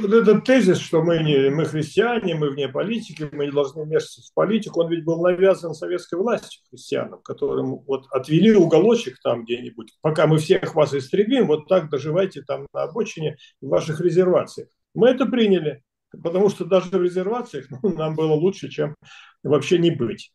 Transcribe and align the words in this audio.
Вот 0.00 0.12
этот 0.12 0.44
тезис, 0.44 0.78
что 0.78 1.02
мы, 1.02 1.18
не, 1.18 1.50
мы 1.50 1.66
христиане, 1.66 2.34
мы 2.34 2.50
вне 2.50 2.68
политики, 2.68 3.28
мы 3.32 3.46
не 3.46 3.52
должны 3.52 3.84
вмешиваться 3.84 4.22
в 4.22 4.34
политику, 4.34 4.80
он 4.80 4.90
ведь 4.90 5.04
был 5.04 5.20
навязан 5.20 5.74
советской 5.74 6.18
властью 6.18 6.62
христианам, 6.70 7.20
которым 7.22 7.80
вот 7.86 8.06
отвели 8.10 8.54
уголочек 8.54 9.18
там 9.22 9.44
где-нибудь, 9.44 9.92
пока 10.00 10.26
мы 10.26 10.38
всех 10.38 10.74
вас 10.74 10.94
истребим, 10.94 11.46
вот 11.46 11.68
так 11.68 11.90
доживайте 11.90 12.42
там 12.42 12.66
на 12.72 12.84
обочине 12.84 13.36
в 13.60 13.68
ваших 13.68 14.00
резервациях. 14.00 14.68
Мы 14.94 15.08
это 15.08 15.26
приняли, 15.26 15.82
потому 16.10 16.48
что 16.48 16.64
даже 16.64 16.90
в 16.90 17.02
резервациях 17.02 17.66
ну, 17.82 17.94
нам 17.94 18.14
было 18.14 18.32
лучше, 18.32 18.68
чем 18.68 18.96
вообще 19.42 19.78
не 19.78 19.90
быть. 19.90 20.32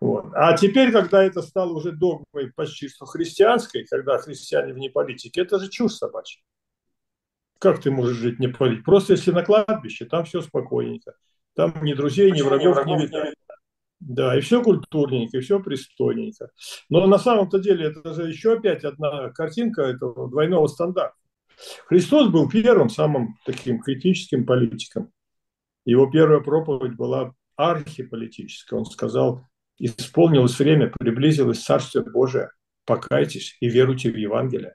Вот. 0.00 0.26
А 0.34 0.56
теперь, 0.56 0.90
когда 0.90 1.22
это 1.22 1.42
стало 1.42 1.72
уже 1.74 1.92
догмой 1.92 2.52
почти 2.54 2.88
что 2.88 3.06
христианской, 3.06 3.84
когда 3.84 4.18
христиане 4.18 4.72
вне 4.72 4.90
политики, 4.90 5.38
это 5.38 5.58
же 5.58 5.68
чушь 5.68 5.94
собачья. 5.94 6.40
Как 7.62 7.80
ты 7.80 7.92
можешь 7.92 8.16
жить 8.16 8.40
не 8.40 8.48
политик? 8.48 8.84
Просто 8.84 9.12
если 9.12 9.30
на 9.30 9.44
кладбище, 9.44 10.04
там 10.04 10.24
все 10.24 10.40
спокойненько. 10.40 11.14
Там 11.54 11.72
ни 11.82 11.94
друзей, 11.94 12.32
ни 12.32 12.42
врагов 12.42 12.84
не 12.86 12.98
видно. 12.98 13.32
Да, 14.00 14.36
и 14.36 14.40
все 14.40 14.64
культурненько, 14.64 15.38
и 15.38 15.40
все 15.42 15.60
пристойненько. 15.60 16.50
Но 16.88 17.06
на 17.06 17.18
самом-то 17.18 17.60
деле 17.60 17.86
это 17.86 18.14
же 18.14 18.28
еще 18.28 18.54
опять 18.54 18.82
одна 18.82 19.30
картинка 19.30 19.82
этого 19.82 20.28
двойного 20.28 20.66
стандарта. 20.66 21.14
Христос 21.86 22.30
был 22.30 22.50
первым 22.50 22.88
самым 22.88 23.36
таким 23.46 23.80
критическим 23.80 24.44
политиком. 24.44 25.12
Его 25.84 26.10
первая 26.10 26.40
проповедь 26.40 26.96
была 26.96 27.32
архиполитическая. 27.54 28.80
Он 28.80 28.86
сказал, 28.86 29.46
исполнилось 29.78 30.58
время, 30.58 30.92
приблизилось 30.98 31.62
Царствие 31.62 32.04
Божие, 32.04 32.50
покайтесь 32.86 33.56
и 33.60 33.68
веруйте 33.68 34.10
в 34.10 34.16
Евангелие. 34.16 34.74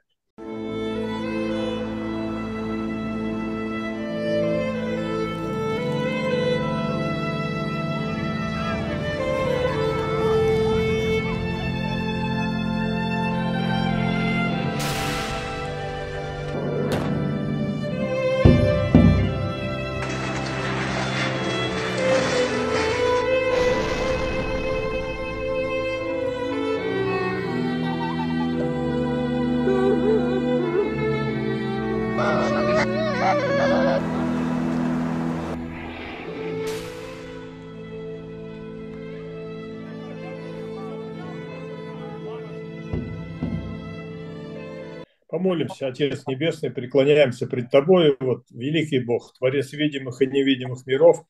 Помолимся, 45.58 45.88
Отец 45.88 46.24
Небесный, 46.26 46.70
преклоняемся 46.70 47.46
пред 47.46 47.70
Тобой, 47.70 48.16
вот 48.20 48.44
великий 48.50 49.00
Бог, 49.00 49.34
Творец 49.38 49.72
видимых 49.72 50.22
и 50.22 50.26
невидимых 50.26 50.86
миров, 50.86 51.24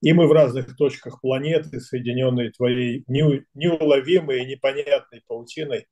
и 0.00 0.12
мы 0.12 0.26
в 0.26 0.32
разных 0.32 0.74
точках 0.76 1.20
планеты, 1.20 1.80
соединенные 1.80 2.50
Твоей 2.50 3.04
неуловимой 3.08 4.42
и 4.42 4.46
непонятной 4.46 5.22
паутиной, 5.26 5.86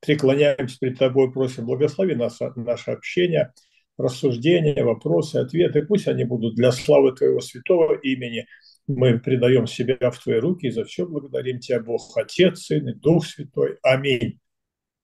преклоняемся 0.00 0.78
пред 0.80 0.98
Тобой, 0.98 1.32
просим, 1.32 1.66
благослови 1.66 2.14
нас, 2.14 2.40
наше 2.56 2.92
общение, 2.92 3.52
рассуждения, 3.98 4.82
вопросы, 4.82 5.36
ответы, 5.36 5.82
пусть 5.82 6.08
они 6.08 6.24
будут 6.24 6.54
для 6.54 6.72
славы 6.72 7.12
Твоего 7.12 7.40
святого 7.40 7.94
имени. 7.94 8.46
Мы 8.86 9.18
предаем 9.18 9.66
себя 9.66 10.10
в 10.10 10.18
Твои 10.18 10.38
руки 10.38 10.66
и 10.66 10.70
за 10.70 10.84
все 10.84 11.06
благодарим 11.06 11.58
Тебя, 11.58 11.80
Бог, 11.80 12.16
Отец, 12.16 12.60
Сын 12.60 12.88
и 12.88 12.94
Дух 12.94 13.26
Святой. 13.26 13.78
Аминь. 13.82 14.40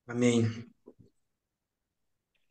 Аминь. 0.07 0.47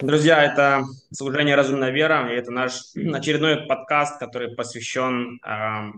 Друзья, 0.01 0.41
это 0.41 0.85
«Служение 1.11 1.55
разумной 1.55 1.91
веры», 1.91 2.31
и 2.31 2.37
это 2.37 2.51
наш 2.51 2.71
очередной 2.95 3.67
подкаст, 3.67 4.17
который 4.17 4.55
посвящен 4.55 5.41
э, 5.45 5.91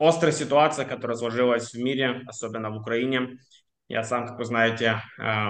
острой 0.00 0.32
ситуации, 0.32 0.82
которая 0.82 1.16
сложилась 1.16 1.72
в 1.72 1.78
мире, 1.78 2.22
особенно 2.26 2.70
в 2.70 2.78
Украине. 2.78 3.38
Я 3.88 4.02
сам, 4.02 4.26
как 4.26 4.38
вы 4.38 4.46
знаете, 4.46 5.00
э, 5.22 5.46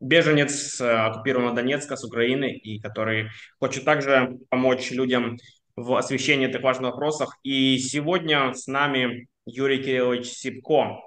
беженец 0.00 0.80
э, 0.80 0.90
оккупированного 0.90 1.56
Донецка 1.56 1.96
с 1.96 2.04
Украины, 2.04 2.50
и 2.50 2.80
который 2.80 3.28
хочет 3.60 3.84
также 3.84 4.38
помочь 4.48 4.90
людям 4.90 5.36
в 5.76 5.96
освещении 5.96 6.48
этих 6.48 6.62
важных 6.62 6.92
вопросов. 6.92 7.28
И 7.42 7.76
сегодня 7.76 8.54
с 8.54 8.66
нами 8.68 9.28
Юрий 9.44 9.82
Кириллович 9.82 10.28
Сипко, 10.28 10.98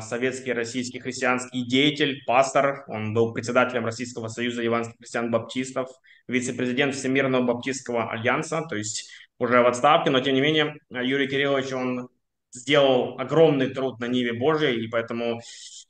советский 0.00 0.52
российский 0.52 1.00
христианский 1.00 1.66
деятель, 1.66 2.22
пастор. 2.26 2.84
Он 2.88 3.14
был 3.14 3.32
председателем 3.32 3.84
Российского 3.84 4.28
союза 4.28 4.62
евангельских 4.62 4.98
христиан-баптистов, 4.98 5.88
вице-президент 6.28 6.94
Всемирного 6.94 7.42
баптистского 7.42 8.10
альянса, 8.10 8.62
то 8.68 8.76
есть 8.76 9.10
уже 9.38 9.60
в 9.60 9.66
отставке, 9.66 10.10
но 10.10 10.20
тем 10.20 10.34
не 10.34 10.40
менее 10.40 10.76
Юрий 10.90 11.28
Кириллович, 11.28 11.72
он 11.72 12.08
сделал 12.52 13.18
огромный 13.18 13.68
труд 13.68 13.98
на 13.98 14.06
Ниве 14.06 14.34
Божией, 14.34 14.84
и 14.84 14.88
поэтому 14.88 15.40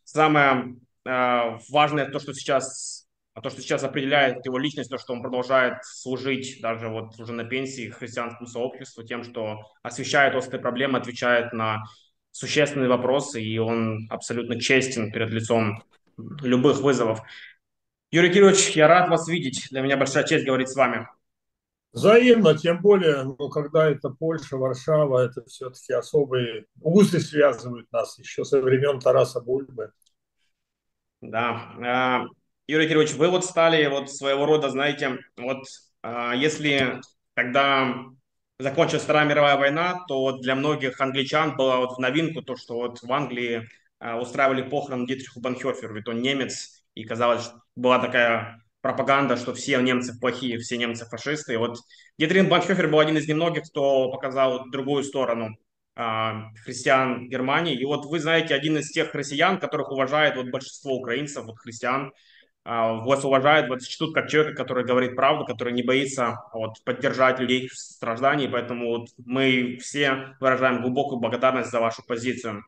самое 0.04 0.76
э, 1.04 1.58
важное 1.68 2.06
то, 2.06 2.18
что 2.18 2.32
сейчас 2.34 3.02
а 3.34 3.40
то, 3.40 3.48
что 3.48 3.62
сейчас 3.62 3.82
определяет 3.82 4.44
его 4.44 4.58
личность, 4.58 4.90
то, 4.90 4.98
что 4.98 5.14
он 5.14 5.22
продолжает 5.22 5.82
служить 5.84 6.60
даже 6.60 6.88
вот 6.88 7.18
уже 7.18 7.32
на 7.32 7.44
пенсии 7.44 7.88
христианскому 7.88 8.46
сообществу 8.46 9.02
тем, 9.04 9.24
что 9.24 9.60
освещает 9.82 10.34
острые 10.34 10.60
проблемы, 10.60 10.98
отвечает 10.98 11.54
на 11.54 11.82
существенные 12.32 12.88
вопросы, 12.88 13.42
и 13.42 13.58
он 13.58 14.08
абсолютно 14.10 14.58
честен 14.58 15.12
перед 15.12 15.30
лицом 15.30 15.82
любых 16.16 16.80
вызовов. 16.80 17.20
Юрий 18.10 18.30
Кириллович, 18.30 18.70
я 18.70 18.88
рад 18.88 19.08
вас 19.08 19.28
видеть. 19.28 19.68
Для 19.70 19.80
меня 19.80 19.96
большая 19.96 20.24
честь 20.24 20.44
говорить 20.44 20.68
с 20.68 20.76
вами. 20.76 21.08
Взаимно, 21.92 22.56
тем 22.56 22.80
более, 22.80 23.22
ну, 23.22 23.48
когда 23.50 23.90
это 23.90 24.08
Польша, 24.08 24.56
Варшава, 24.56 25.26
это 25.26 25.44
все-таки 25.44 25.92
особые 25.92 26.64
узы 26.80 27.20
связывают 27.20 27.90
нас 27.92 28.18
еще 28.18 28.44
со 28.44 28.60
времен 28.62 28.98
Тараса 28.98 29.40
Бульбы. 29.40 29.92
Да. 31.20 31.74
А, 31.84 32.24
Юрий 32.66 32.88
Кириллович, 32.88 33.12
вы 33.14 33.28
вот 33.28 33.44
стали 33.44 33.86
вот 33.86 34.10
своего 34.10 34.46
рода, 34.46 34.70
знаете, 34.70 35.18
вот 35.36 35.66
а, 36.02 36.34
если 36.34 37.00
когда 37.34 37.94
закончилась 38.62 39.02
Вторая 39.02 39.26
мировая 39.26 39.56
война, 39.56 40.04
то 40.08 40.38
для 40.38 40.54
многих 40.54 41.00
англичан 41.00 41.56
было 41.56 41.76
вот 41.76 41.96
в 41.96 41.98
новинку 41.98 42.42
то, 42.42 42.56
что 42.56 42.74
вот 42.76 43.02
в 43.02 43.12
Англии 43.12 43.68
э, 44.00 44.14
устраивали 44.14 44.62
похорон 44.62 45.06
Дитриху 45.06 45.40
Банхёферу, 45.40 45.94
ведь 45.94 46.08
он 46.08 46.20
немец, 46.22 46.84
и 46.94 47.04
казалось, 47.04 47.50
была 47.76 47.98
такая 47.98 48.62
пропаганда, 48.80 49.36
что 49.36 49.54
все 49.54 49.80
немцы 49.80 50.18
плохие, 50.18 50.58
все 50.58 50.76
немцы 50.76 51.04
фашисты. 51.06 51.54
И 51.54 51.56
вот 51.56 51.78
Дитрих 52.18 52.48
Банхёфер 52.48 52.88
был 52.88 53.00
один 53.00 53.16
из 53.16 53.28
немногих, 53.28 53.64
кто 53.64 54.10
показал 54.10 54.68
другую 54.70 55.04
сторону 55.04 55.56
э, 55.96 56.32
христиан 56.64 57.28
Германии. 57.28 57.74
И 57.74 57.84
вот 57.84 58.06
вы 58.06 58.18
знаете, 58.18 58.54
один 58.54 58.78
из 58.78 58.90
тех 58.90 59.14
россиян, 59.14 59.58
которых 59.58 59.90
уважает 59.90 60.36
вот 60.36 60.50
большинство 60.50 60.94
украинцев, 60.94 61.44
вот 61.44 61.58
христиан, 61.58 62.06
а, 62.06 62.12
вас 62.64 63.24
уважают, 63.24 63.68
вас 63.68 63.86
чтут 63.86 64.14
как 64.14 64.28
человека, 64.28 64.56
который 64.56 64.84
говорит 64.84 65.16
правду, 65.16 65.44
который 65.44 65.72
не 65.72 65.82
боится 65.82 66.44
вот, 66.52 66.82
поддержать 66.84 67.40
людей 67.40 67.68
в 67.68 67.74
страдании, 67.74 68.46
поэтому 68.46 68.88
вот 68.88 69.08
мы 69.24 69.78
все 69.80 70.36
выражаем 70.40 70.82
глубокую 70.82 71.18
благодарность 71.18 71.70
за 71.70 71.80
вашу 71.80 72.04
позицию. 72.06 72.64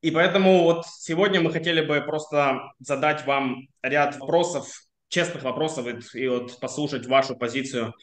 И 0.00 0.10
поэтому 0.10 0.62
вот 0.62 0.86
сегодня 0.86 1.40
мы 1.40 1.52
хотели 1.52 1.84
бы 1.84 2.00
просто 2.00 2.72
задать 2.78 3.26
вам 3.26 3.68
ряд 3.82 4.16
вопросов, 4.18 4.66
честных 5.08 5.42
вопросов, 5.42 5.86
и, 5.86 6.18
и 6.18 6.28
вот 6.28 6.58
послушать 6.60 7.06
вашу 7.06 7.36
позицию. 7.36 7.94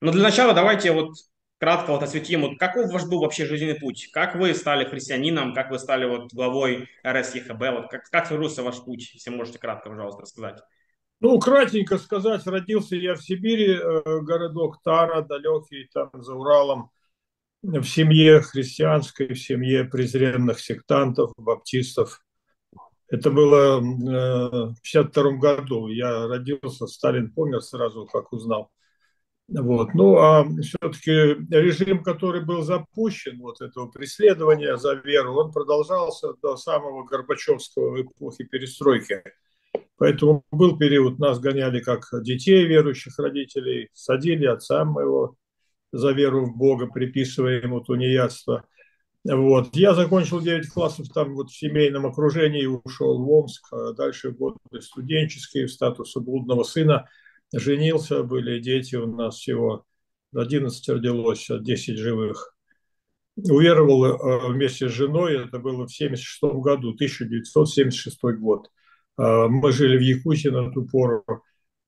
Но 0.00 0.12
для 0.12 0.22
начала 0.22 0.54
давайте 0.54 0.92
вот 0.92 1.14
кратко 1.58 1.92
вот 1.92 2.02
осветим, 2.02 2.42
вот 2.42 2.58
каков 2.58 2.92
ваш 2.92 3.06
был 3.06 3.20
вообще 3.20 3.46
жизненный 3.46 3.78
путь? 3.78 4.10
Как 4.12 4.34
вы 4.34 4.54
стали 4.54 4.84
христианином, 4.84 5.54
как 5.54 5.70
вы 5.70 5.78
стали 5.78 6.06
вот 6.06 6.32
главой 6.32 6.88
РСЕХБ? 7.06 7.60
Вот 7.60 7.90
как, 7.90 8.08
как 8.10 8.26
сложился 8.26 8.62
ваш 8.62 8.82
путь, 8.84 9.12
если 9.14 9.30
можете 9.30 9.58
кратко, 9.58 9.90
пожалуйста, 9.90 10.22
рассказать? 10.22 10.60
Ну, 11.20 11.38
кратенько 11.38 11.96
сказать, 11.98 12.46
родился 12.46 12.96
я 12.96 13.14
в 13.14 13.22
Сибири, 13.22 13.76
э, 13.76 14.20
городок 14.20 14.82
Тара, 14.82 15.22
далекий 15.22 15.88
там 15.92 16.10
за 16.12 16.34
Уралом, 16.34 16.90
в 17.62 17.84
семье 17.84 18.42
христианской, 18.42 19.28
в 19.28 19.38
семье 19.38 19.84
презренных 19.84 20.60
сектантов, 20.60 21.32
баптистов. 21.38 22.20
Это 23.08 23.30
было 23.30 23.80
э, 23.80 24.74
в 24.74 24.82
52 24.82 25.32
году. 25.38 25.88
Я 25.88 26.26
родился, 26.26 26.86
Сталин 26.86 27.32
помер 27.32 27.62
сразу, 27.62 28.06
как 28.06 28.32
узнал. 28.32 28.70
Вот. 29.48 29.94
Ну, 29.94 30.16
а 30.16 30.44
все-таки 30.62 31.10
режим, 31.50 32.02
который 32.02 32.44
был 32.44 32.62
запущен, 32.62 33.40
вот 33.40 33.60
этого 33.60 33.88
преследования 33.88 34.76
за 34.76 34.94
веру, 34.94 35.34
он 35.34 35.52
продолжался 35.52 36.34
до 36.42 36.56
самого 36.56 37.04
Горбачевского 37.04 38.02
эпохи 38.02 38.44
перестройки. 38.44 39.22
Поэтому 39.96 40.44
был 40.50 40.78
период, 40.78 41.18
нас 41.18 41.38
гоняли 41.38 41.80
как 41.80 42.08
детей 42.22 42.64
верующих 42.66 43.18
родителей, 43.18 43.90
садили 43.92 44.46
отца 44.46 44.84
моего 44.84 45.36
за 45.92 46.12
веру 46.12 46.46
в 46.46 46.56
Бога, 46.56 46.86
приписывая 46.86 47.62
ему 47.62 47.80
тунеядство. 47.80 48.64
Вот. 49.24 49.76
Я 49.76 49.94
закончил 49.94 50.40
9 50.40 50.68
классов 50.68 51.08
там 51.14 51.34
вот 51.34 51.50
в 51.50 51.56
семейном 51.56 52.06
окружении, 52.06 52.66
ушел 52.66 53.22
в 53.22 53.30
Омск, 53.30 53.72
а 53.72 53.92
дальше 53.92 54.32
годы 54.32 54.58
студенческие, 54.80 55.66
в 55.66 55.72
статусе 55.72 56.20
блудного 56.20 56.62
сына. 56.64 57.08
Женился, 57.56 58.22
были 58.22 58.58
дети 58.58 58.96
у 58.96 59.06
нас 59.06 59.36
всего 59.36 59.84
11 60.34 60.88
родилось, 60.88 61.46
10 61.48 61.98
живых. 61.98 62.56
Уверовал 63.36 64.04
э, 64.04 64.48
вместе 64.52 64.88
с 64.88 64.92
женой, 64.92 65.44
это 65.44 65.58
было 65.58 65.86
в 65.86 65.92
1976 65.92 66.42
году, 66.62 66.90
1976 66.90 68.18
год. 68.38 68.70
Э, 69.18 69.46
мы 69.48 69.72
жили 69.72 69.96
в 69.96 70.00
Якутии 70.00 70.48
на 70.48 70.70
ту 70.72 70.86
пору, 70.86 71.24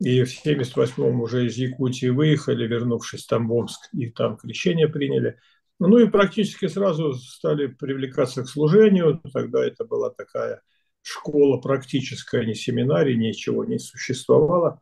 и 0.00 0.24
в 0.24 0.40
1978 0.40 1.20
уже 1.20 1.46
из 1.46 1.56
Якутии 1.56 2.08
выехали, 2.08 2.66
вернувшись 2.66 3.26
в 3.28 3.52
Омск, 3.52 3.88
и 3.92 4.10
там 4.10 4.36
крещение 4.36 4.88
приняли. 4.88 5.38
Ну 5.78 5.98
и 5.98 6.08
практически 6.08 6.68
сразу 6.68 7.14
стали 7.14 7.66
привлекаться 7.66 8.42
к 8.42 8.48
служению. 8.48 9.20
Тогда 9.32 9.64
это 9.64 9.84
была 9.84 10.10
такая 10.10 10.62
школа 11.02 11.58
практическая, 11.60 12.44
не 12.44 12.54
семинарий, 12.54 13.16
ничего 13.16 13.64
не 13.64 13.78
существовало. 13.78 14.80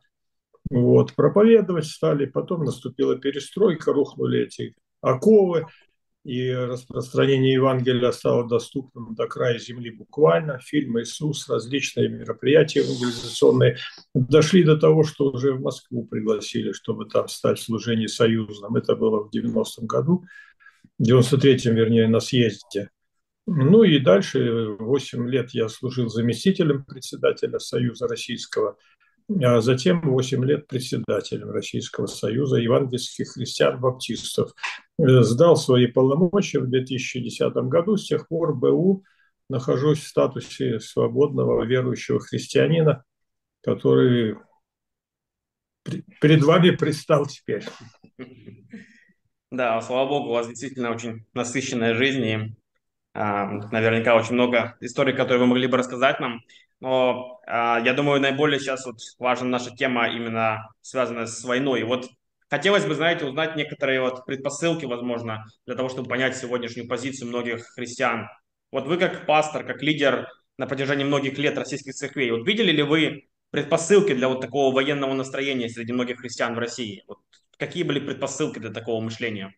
Вот, 0.69 1.13
проповедовать 1.13 1.85
стали, 1.85 2.25
потом 2.25 2.63
наступила 2.63 3.17
перестройка, 3.17 3.93
рухнули 3.93 4.41
эти 4.41 4.75
оковы, 5.01 5.67
и 6.25 6.51
распространение 6.51 7.53
Евангелия 7.53 8.11
стало 8.11 8.49
доступным 8.49 9.13
до 9.13 9.27
края 9.27 9.59
земли 9.59 9.91
буквально. 9.91 10.57
Фильм 10.57 10.99
«Иисус», 10.99 11.47
различные 11.47 12.09
мероприятия 12.09 12.79
евангелизационные 12.79 13.77
дошли 14.15 14.63
до 14.63 14.75
того, 14.75 15.03
что 15.03 15.29
уже 15.29 15.53
в 15.53 15.61
Москву 15.61 16.03
пригласили, 16.07 16.71
чтобы 16.71 17.05
там 17.05 17.27
стать 17.27 17.59
в 17.59 17.63
служении 17.63 18.07
союзным. 18.07 18.75
Это 18.75 18.95
было 18.95 19.23
в 19.23 19.29
90-м 19.29 19.85
году, 19.85 20.25
в 20.97 21.03
93-м, 21.03 21.75
вернее, 21.75 22.07
на 22.07 22.19
съезде. 22.19 22.89
Ну 23.45 23.83
и 23.83 23.99
дальше 23.99 24.75
8 24.79 25.29
лет 25.29 25.51
я 25.51 25.69
служил 25.69 26.09
заместителем 26.09 26.83
председателя 26.83 27.59
Союза 27.59 28.07
Российского 28.07 28.77
а 29.41 29.61
затем 29.61 30.01
8 30.01 30.45
лет 30.45 30.67
председателем 30.67 31.49
Российского 31.49 32.05
союза 32.05 32.57
евангельских 32.57 33.33
христиан-баптистов. 33.33 34.51
Э, 34.99 35.21
сдал 35.21 35.57
свои 35.57 35.87
полномочия 35.87 36.59
в 36.59 36.69
2010 36.69 37.53
году. 37.67 37.97
С 37.97 38.05
тех 38.05 38.27
пор 38.27 38.55
БУ 38.55 39.03
нахожусь 39.49 39.99
в 39.99 40.07
статусе 40.07 40.79
свободного 40.79 41.63
верующего 41.63 42.19
христианина, 42.19 43.03
который 43.61 44.37
перед 46.21 46.43
вами 46.43 46.71
предстал 46.71 47.25
теперь. 47.25 47.65
Да, 49.51 49.79
слава 49.81 50.09
богу, 50.09 50.29
у 50.29 50.33
вас 50.33 50.47
действительно 50.47 50.91
очень 50.91 51.25
насыщенная 51.33 51.93
жизнь 51.93 52.25
и 52.25 52.55
наверняка 53.15 54.15
очень 54.15 54.33
много 54.33 54.75
историй, 54.81 55.13
которые 55.13 55.39
вы 55.39 55.47
могли 55.47 55.67
бы 55.67 55.77
рассказать 55.77 56.19
нам. 56.19 56.41
Но 56.81 57.39
а, 57.47 57.79
я 57.79 57.93
думаю, 57.93 58.19
наиболее 58.19 58.59
сейчас 58.59 58.85
вот 58.85 58.97
важна 59.17 59.47
наша 59.47 59.71
тема 59.75 60.09
именно 60.09 60.67
связанная 60.81 61.25
с 61.25 61.43
войной. 61.43 61.83
вот 61.83 62.09
хотелось 62.49 62.85
бы, 62.85 62.93
знаете, 62.93 63.25
узнать 63.25 63.55
некоторые 63.55 64.01
вот 64.01 64.25
предпосылки, 64.25 64.85
возможно, 64.85 65.45
для 65.65 65.75
того, 65.75 65.89
чтобы 65.89 66.09
понять 66.09 66.35
сегодняшнюю 66.35 66.87
позицию 66.87 67.29
многих 67.29 67.65
христиан. 67.75 68.27
Вот 68.71 68.87
вы 68.87 68.97
как 68.97 69.25
пастор, 69.25 69.63
как 69.63 69.81
лидер 69.81 70.27
на 70.57 70.67
протяжении 70.67 71.05
многих 71.05 71.37
лет 71.37 71.57
российских 71.57 71.93
церквей, 71.93 72.31
вот 72.31 72.45
видели 72.45 72.71
ли 72.71 72.83
вы 72.83 73.27
предпосылки 73.51 74.13
для 74.13 74.27
вот 74.27 74.41
такого 74.41 74.73
военного 74.73 75.13
настроения 75.13 75.69
среди 75.69 75.93
многих 75.93 76.19
христиан 76.19 76.55
в 76.55 76.59
России? 76.59 77.03
Вот 77.07 77.19
какие 77.57 77.83
были 77.83 77.99
предпосылки 77.99 78.59
для 78.59 78.71
такого 78.71 79.01
мышления? 79.01 79.55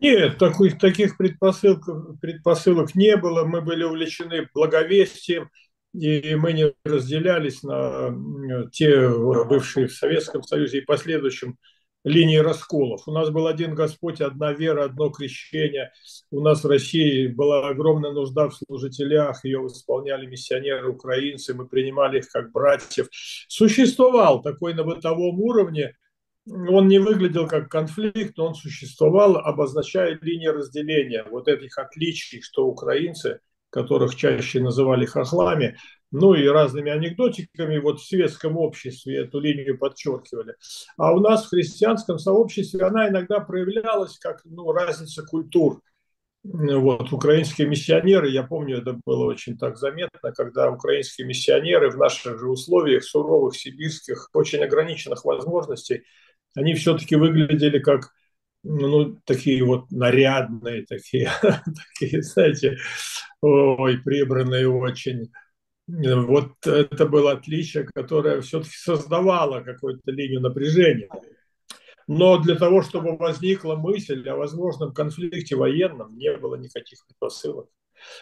Нет, 0.00 0.38
таких, 0.38 0.78
таких 0.78 1.16
предпосылок, 1.18 1.84
предпосылок 2.20 2.94
не 2.94 3.16
было. 3.16 3.44
Мы 3.44 3.60
были 3.60 3.84
увлечены 3.84 4.48
благовестием, 4.54 5.50
и 5.92 6.34
мы 6.36 6.52
не 6.52 6.72
разделялись 6.84 7.62
на 7.62 8.14
те 8.72 9.08
бывшие 9.08 9.88
в 9.88 9.92
Советском 9.92 10.42
Союзе 10.42 10.78
и 10.78 10.84
последующем 10.84 11.56
линии 12.04 12.38
расколов. 12.38 13.06
У 13.06 13.12
нас 13.12 13.28
был 13.30 13.46
один 13.46 13.74
Господь, 13.74 14.22
одна 14.22 14.52
вера, 14.52 14.84
одно 14.84 15.10
крещение. 15.10 15.92
У 16.30 16.40
нас 16.40 16.64
в 16.64 16.68
России 16.68 17.26
была 17.26 17.68
огромная 17.68 18.12
нужда 18.12 18.48
в 18.48 18.54
служителях, 18.54 19.44
ее 19.44 19.66
исполняли 19.66 20.24
миссионеры 20.26 20.88
украинцы, 20.88 21.52
мы 21.52 21.68
принимали 21.68 22.20
их 22.20 22.28
как 22.28 22.52
братьев. 22.52 23.08
Существовал 23.10 24.40
такой 24.40 24.72
на 24.72 24.84
бытовом 24.84 25.40
уровне 25.40 25.94
он 26.50 26.88
не 26.88 26.98
выглядел 26.98 27.46
как 27.46 27.68
конфликт, 27.68 28.36
но 28.36 28.48
он 28.48 28.54
существовал, 28.54 29.36
обозначая 29.36 30.18
линии 30.20 30.48
разделения 30.48 31.24
вот 31.30 31.48
этих 31.48 31.78
отличий, 31.78 32.42
что 32.42 32.66
украинцы, 32.66 33.40
которых 33.70 34.16
чаще 34.16 34.60
называли 34.60 35.06
хохлами, 35.06 35.76
ну 36.10 36.34
и 36.34 36.46
разными 36.46 36.90
анекдотиками 36.90 37.78
вот 37.78 38.00
в 38.00 38.06
светском 38.06 38.56
обществе 38.56 39.18
эту 39.18 39.38
линию 39.38 39.78
подчеркивали. 39.78 40.56
А 40.96 41.12
у 41.12 41.20
нас 41.20 41.46
в 41.46 41.50
христианском 41.50 42.18
сообществе 42.18 42.82
она 42.82 43.08
иногда 43.08 43.40
проявлялась 43.40 44.18
как 44.18 44.40
ну, 44.44 44.72
разница 44.72 45.22
культур. 45.24 45.80
Вот, 46.42 47.12
украинские 47.12 47.68
миссионеры, 47.68 48.30
я 48.30 48.42
помню, 48.42 48.78
это 48.78 48.98
было 49.04 49.26
очень 49.26 49.58
так 49.58 49.76
заметно, 49.76 50.32
когда 50.32 50.70
украинские 50.70 51.26
миссионеры 51.26 51.90
в 51.90 51.98
наших 51.98 52.38
же 52.38 52.48
условиях, 52.48 53.04
суровых, 53.04 53.54
сибирских, 53.54 54.30
очень 54.32 54.60
ограниченных 54.60 55.26
возможностей, 55.26 56.02
они 56.54 56.74
все-таки 56.74 57.16
выглядели 57.16 57.78
как 57.78 58.12
ну, 58.62 59.16
такие 59.24 59.64
вот 59.64 59.90
нарядные, 59.90 60.84
такие, 60.84 61.30
такие, 61.98 62.22
знаете, 62.22 62.78
ой, 63.40 63.98
прибранные 63.98 64.68
очень. 64.68 65.30
Вот 65.86 66.66
это 66.66 67.06
было 67.06 67.32
отличие, 67.32 67.84
которое 67.84 68.40
все-таки 68.42 68.76
создавало 68.76 69.60
какую-то 69.60 70.12
линию 70.12 70.40
напряжения. 70.40 71.08
Но 72.06 72.38
для 72.38 72.54
того, 72.54 72.82
чтобы 72.82 73.16
возникла 73.16 73.76
мысль 73.76 74.28
о 74.28 74.36
возможном 74.36 74.92
конфликте 74.92 75.56
военном, 75.56 76.16
не 76.16 76.36
было 76.36 76.56
никаких 76.56 77.04
предпосылок. 77.06 77.68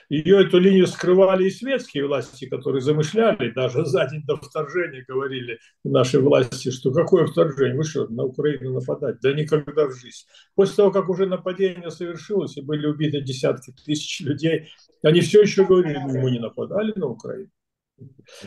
Ее 0.09 0.43
эту 0.45 0.59
линию 0.59 0.87
скрывали 0.87 1.45
и 1.45 1.51
светские 1.51 2.07
власти, 2.07 2.49
которые 2.49 2.81
замышляли, 2.81 3.51
даже 3.51 3.85
за 3.85 4.07
день 4.07 4.23
до 4.25 4.37
вторжения 4.37 5.05
говорили 5.07 5.59
наши 5.85 6.21
власти, 6.21 6.71
что 6.71 6.93
какое 6.93 7.27
вторжение, 7.27 7.77
вы 7.77 7.85
что, 7.85 8.09
на 8.09 8.25
Украину 8.25 8.75
нападать? 8.75 9.21
Да 9.21 9.33
никогда 9.33 9.87
в 9.87 9.93
жизнь. 9.93 10.27
После 10.55 10.77
того, 10.77 10.91
как 10.91 11.09
уже 11.09 11.27
нападение 11.27 11.91
совершилось 11.91 12.57
и 12.57 12.63
были 12.63 12.87
убиты 12.87 13.21
десятки 13.21 13.73
тысяч 13.85 14.21
людей, 14.21 14.69
они 15.03 15.21
все 15.21 15.43
еще 15.43 15.65
говорили, 15.65 15.99
ну, 15.99 16.21
мы 16.21 16.31
не 16.31 16.39
нападали 16.39 16.93
на 16.97 17.07
Украину. 17.07 17.51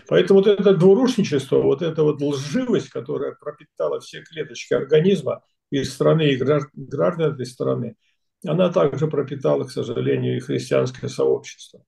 Поэтому 0.07 0.39
вот 0.41 0.47
это 0.47 0.73
двурушничество, 0.75 1.61
вот 1.61 1.81
эта 1.81 2.03
вот 2.03 2.21
лживость, 2.21 2.89
которая 2.89 3.33
пропитала 3.33 3.99
все 3.99 4.21
клеточки 4.21 4.73
организма 4.73 5.43
и 5.69 5.83
страны, 5.83 6.29
и 6.29 6.37
граждан 6.37 7.33
этой 7.33 7.45
страны, 7.45 7.95
она 8.45 8.71
также 8.71 9.07
пропитала, 9.07 9.63
к 9.63 9.71
сожалению, 9.71 10.37
и 10.37 10.39
христианское 10.39 11.09
сообщество. 11.09 11.83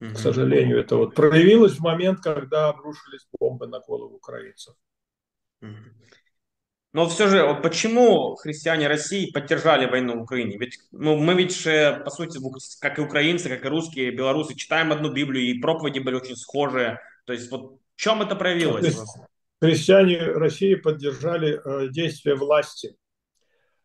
К 0.00 0.18
сожалению, 0.18 0.80
это 0.80 0.96
вот 0.96 1.14
проявилось 1.14 1.76
в 1.76 1.80
момент, 1.80 2.20
когда 2.20 2.68
обрушились 2.68 3.26
бомбы 3.38 3.66
на 3.66 3.80
голову 3.80 4.16
украинцев. 4.16 4.74
Но 6.92 7.08
все 7.08 7.26
же, 7.26 7.44
вот 7.44 7.60
почему 7.60 8.36
христиане 8.36 8.86
России 8.86 9.30
поддержали 9.32 9.86
войну 9.86 10.16
в 10.16 10.22
Украине? 10.22 10.56
Ведь 10.58 10.78
ну, 10.92 11.16
мы 11.16 11.34
ведь, 11.34 11.64
по 11.64 12.10
сути, 12.10 12.38
как 12.80 12.98
и 12.98 13.02
украинцы, 13.02 13.48
как 13.48 13.64
и 13.64 13.68
русские, 13.68 14.12
белорусы, 14.12 14.54
читаем 14.54 14.92
одну 14.92 15.12
Библию, 15.12 15.44
и 15.44 15.58
проповеди 15.58 15.98
были 15.98 16.14
очень 16.14 16.36
схожие. 16.36 17.00
То 17.24 17.32
есть 17.32 17.50
вот 17.50 17.80
в 17.96 18.00
чем 18.00 18.22
это 18.22 18.36
проявилось? 18.36 18.96
Христиане 19.60 20.18
России 20.20 20.74
поддержали 20.74 21.60
э, 21.64 21.88
действия 21.88 22.34
власти 22.36 22.96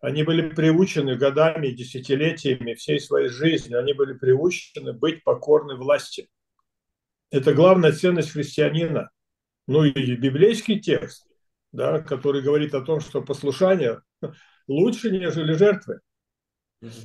они 0.02 0.24
были 0.24 0.50
приучены 0.50 1.16
годами, 1.16 1.68
десятилетиями 1.68 2.74
всей 2.74 3.00
своей 3.00 3.30
жизни, 3.30 3.76
они 3.76 3.94
были 3.94 4.14
приучены 4.14 4.94
быть 4.94 5.24
покорны 5.24 5.76
власти. 5.76 6.30
Это 7.32 7.54
главная 7.54 7.92
ценность 7.92 8.32
христианина. 8.32 9.10
Ну 9.68 9.84
и 9.84 10.16
библейский 10.16 10.80
текст, 10.80 11.28
да, 11.72 12.00
который 12.00 12.42
говорит 12.42 12.74
о 12.74 12.82
том, 12.82 13.02
что 13.02 13.22
послушание 13.22 14.02
лучше, 14.68 15.12
нежели 15.12 15.54
жертвы. 15.54 16.00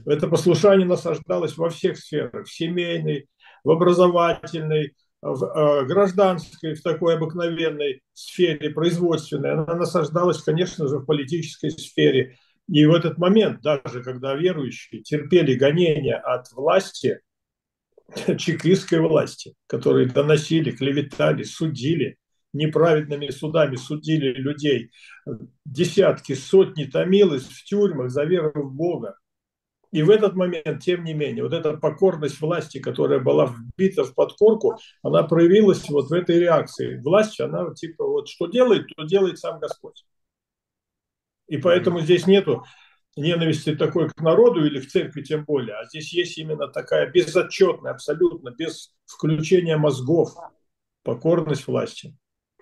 Это 0.07 0.29
послушание 0.29 0.87
насаждалось 0.87 1.57
во 1.57 1.69
всех 1.69 1.99
сферах, 1.99 2.47
в 2.47 2.53
семейной, 2.53 3.29
в 3.65 3.71
образовательной, 3.71 4.95
в 5.21 5.45
э, 5.45 5.85
гражданской, 5.87 6.75
в 6.75 6.83
такой 6.83 7.17
обыкновенной 7.17 8.03
сфере, 8.13 8.71
производственной. 8.71 9.53
Она 9.53 9.75
насаждалась, 9.75 10.43
конечно 10.43 10.87
же, 10.87 10.99
в 10.99 11.07
политической 11.07 11.71
сфере, 11.71 12.37
и 12.69 12.87
в 12.87 12.95
этот 12.95 13.19
момент, 13.19 13.61
даже 13.61 14.03
когда 14.03 14.35
верующие 14.35 15.03
терпели 15.03 15.55
гонения 15.55 16.17
от 16.17 16.51
власти, 16.53 17.21
чекистской 18.39 19.01
власти, 19.01 19.55
которые 19.67 20.09
доносили, 20.09 20.71
клеветали, 20.71 21.43
судили, 21.43 22.17
неправедными 22.53 23.29
судами 23.31 23.77
судили 23.77 24.33
людей, 24.33 24.91
десятки, 25.65 26.35
сотни 26.35 26.85
томилось 26.85 27.45
в 27.45 27.65
тюрьмах 27.65 28.11
за 28.11 28.25
веру 28.25 28.53
в 28.69 28.75
Бога. 28.75 29.19
И 29.91 30.03
в 30.03 30.11
этот 30.11 30.35
момент, 30.35 30.83
тем 30.83 31.05
не 31.05 31.15
менее, 31.15 31.45
вот 31.45 31.53
эта 31.53 31.77
покорность 31.77 32.41
власти, 32.41 32.81
которая 32.81 33.21
была 33.21 33.47
вбита 33.47 34.03
в 34.03 34.15
подкорку, 34.15 34.77
она 35.03 35.23
проявилась 35.23 35.89
вот 35.89 36.09
в 36.11 36.13
этой 36.13 36.41
реакции. 36.41 37.01
Власть, 37.01 37.41
она 37.41 37.73
типа 37.75 38.05
вот 38.05 38.29
что 38.29 38.47
делает, 38.49 38.89
то 38.97 39.05
делает 39.05 39.39
сам 39.39 39.61
Господь. 39.61 40.05
И 41.49 41.59
поэтому 41.59 42.01
здесь 42.01 42.27
нету 42.27 42.65
ненависти 43.17 43.75
такой 43.77 44.09
к 44.11 44.21
народу 44.21 44.65
или 44.65 44.81
к 44.81 44.89
церкви 44.89 45.23
тем 45.23 45.45
более, 45.45 45.77
а 45.77 45.85
здесь 45.85 46.13
есть 46.13 46.37
именно 46.39 46.69
такая 46.69 47.11
безотчетная, 47.11 47.93
абсолютно 47.93 48.51
без 48.51 48.93
включения 49.07 49.77
мозгов 49.77 50.35
покорность 51.03 51.67
власти. 51.67 52.17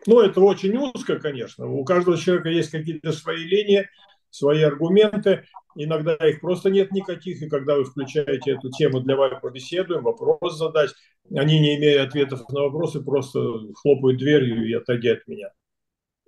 Ну, 0.06 0.20
это 0.20 0.40
очень 0.40 0.76
узко, 0.76 1.18
конечно. 1.18 1.66
У 1.66 1.84
каждого 1.84 2.18
человека 2.18 2.48
есть 2.48 2.70
какие-то 2.70 3.12
свои 3.12 3.44
линии, 3.44 3.88
свои 4.30 4.62
аргументы. 4.62 5.44
Иногда 5.76 6.14
их 6.16 6.40
просто 6.40 6.70
нет 6.70 6.90
никаких, 6.90 7.40
и 7.40 7.48
когда 7.48 7.76
вы 7.76 7.84
включаете 7.84 8.52
эту 8.52 8.70
тему, 8.70 9.00
для 9.00 9.16
вас 9.16 9.40
побеседуем, 9.40 10.02
вопрос 10.02 10.58
задать, 10.58 10.90
они, 11.34 11.60
не 11.60 11.76
имея 11.76 12.02
ответов 12.02 12.46
на 12.50 12.62
вопросы, 12.62 13.00
просто 13.00 13.40
хлопают 13.74 14.18
дверью 14.18 14.68
и 14.68 14.72
отойди 14.74 15.08
от 15.08 15.26
меня. 15.28 15.50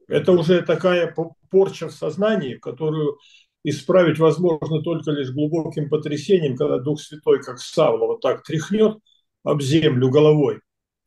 Это 0.08 0.32
уже 0.32 0.62
такая 0.62 1.14
порча 1.50 1.88
в 1.88 1.92
сознании, 1.92 2.54
которую 2.54 3.18
исправить 3.62 4.18
возможно 4.18 4.82
только 4.82 5.11
лишь 5.11 5.30
глубоким 5.30 5.88
потрясением, 5.88 6.56
когда 6.56 6.78
Дух 6.78 7.00
Святой, 7.00 7.42
как 7.42 7.58
Савла, 7.58 8.06
вот 8.06 8.20
так 8.20 8.42
тряхнет 8.42 8.99
об 9.42 9.62
землю 9.62 10.11
головой, 10.11 10.61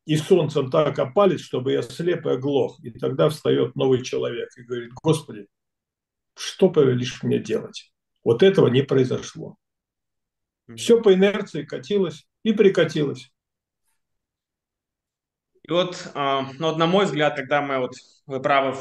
и 0.06 0.16
солнцем 0.16 0.72
так 0.72 0.98
опалит, 1.00 1.42
чтобы 1.42 1.74
я 1.74 1.82
слеп 1.82 2.25
и 2.25 2.30
оглох. 2.30 2.80
И 2.82 2.92
тогда 2.92 3.30
встает 3.30 3.75
новый 3.75 4.04
человек 4.04 4.50
и 4.58 4.63
говорит, 4.63 4.92
Господи, 5.04 5.48
что 6.34 6.70
повелишь 6.70 7.22
мне 7.24 7.39
делать? 7.39 7.92
Вот 8.24 8.42
этого 8.42 8.68
не 8.68 8.84
произошло. 8.84 9.58
Все 10.75 11.01
по 11.01 11.13
инерции 11.13 11.63
катилось 11.63 12.25
и 12.44 12.54
прикатилось. 12.54 13.32
И 15.68 15.72
вот, 15.72 16.10
э, 16.16 16.42
ну, 16.60 16.68
вот 16.68 16.78
на 16.78 16.88
мой 16.88 17.06
взгляд, 17.06 17.36
когда 17.36 17.62
мы, 17.62 17.80
вот, 17.80 17.92
вы 18.26 18.42
правы, 18.42 18.76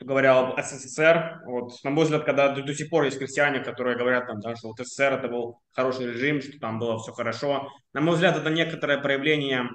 говоря 0.00 0.38
об 0.38 0.60
СССР, 0.60 1.42
вот, 1.46 1.72
на 1.84 1.90
мой 1.90 2.04
взгляд, 2.04 2.24
когда 2.24 2.48
до, 2.48 2.62
до 2.62 2.74
сих 2.74 2.90
пор 2.90 3.04
есть 3.04 3.18
крестьяне, 3.18 3.60
которые 3.60 3.96
говорят, 3.96 4.26
там, 4.26 4.40
да, 4.40 4.56
что 4.56 4.68
вот 4.68 4.78
СССР 4.78 5.14
это 5.14 5.28
был 5.28 5.60
хороший 5.72 6.06
режим, 6.06 6.42
что 6.42 6.58
там 6.58 6.80
было 6.80 6.98
все 6.98 7.12
хорошо, 7.12 7.70
на 7.92 8.00
мой 8.00 8.14
взгляд, 8.14 8.36
это 8.36 8.50
некоторое 8.50 8.98
проявление, 8.98 9.68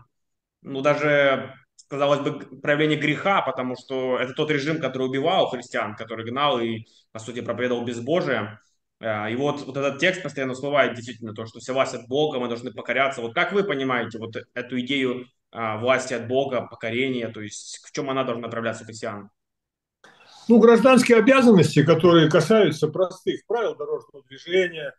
ну, 0.61 0.81
даже, 0.81 1.53
казалось 1.87 2.19
бы, 2.19 2.39
проявление 2.61 2.99
греха, 2.99 3.41
потому 3.41 3.75
что 3.77 4.19
это 4.19 4.33
тот 4.33 4.51
режим, 4.51 4.81
который 4.81 5.07
убивал 5.07 5.47
христиан, 5.47 5.95
который 5.95 6.25
гнал 6.29 6.59
и, 6.59 6.83
по 7.13 7.19
сути, 7.19 7.39
проповедовал 7.39 7.85
безбожие. 7.85 8.59
Э, 8.99 9.31
и 9.31 9.35
вот, 9.37 9.65
вот 9.65 9.77
этот 9.77 9.99
текст 9.99 10.21
постоянно 10.23 10.53
всплывает 10.53 10.93
действительно, 10.93 11.33
то, 11.33 11.45
что 11.45 11.59
все 11.59 11.73
власть 11.73 11.95
от 11.95 12.07
Бога, 12.09 12.39
мы 12.39 12.49
должны 12.49 12.71
покоряться. 12.73 13.21
Вот 13.21 13.33
как 13.33 13.53
вы 13.53 13.63
понимаете 13.63 14.19
вот 14.19 14.35
эту 14.53 14.79
идею 14.81 15.21
а, 15.21 15.38
власти 15.51 16.13
от 16.13 16.27
Бога, 16.27 16.61
покорения, 16.61 17.27
то 17.29 17.41
есть 17.41 17.81
в 17.83 17.91
чем 17.91 18.09
она 18.09 18.23
должна 18.23 18.43
направляться 18.43 18.85
христиан? 18.85 19.29
Ну, 20.49 20.57
гражданские 20.57 21.19
обязанности, 21.19 21.83
которые 21.83 22.27
касаются 22.27 22.87
простых 22.87 23.45
правил 23.45 23.75
дорожного 23.75 24.25
движения, 24.25 24.95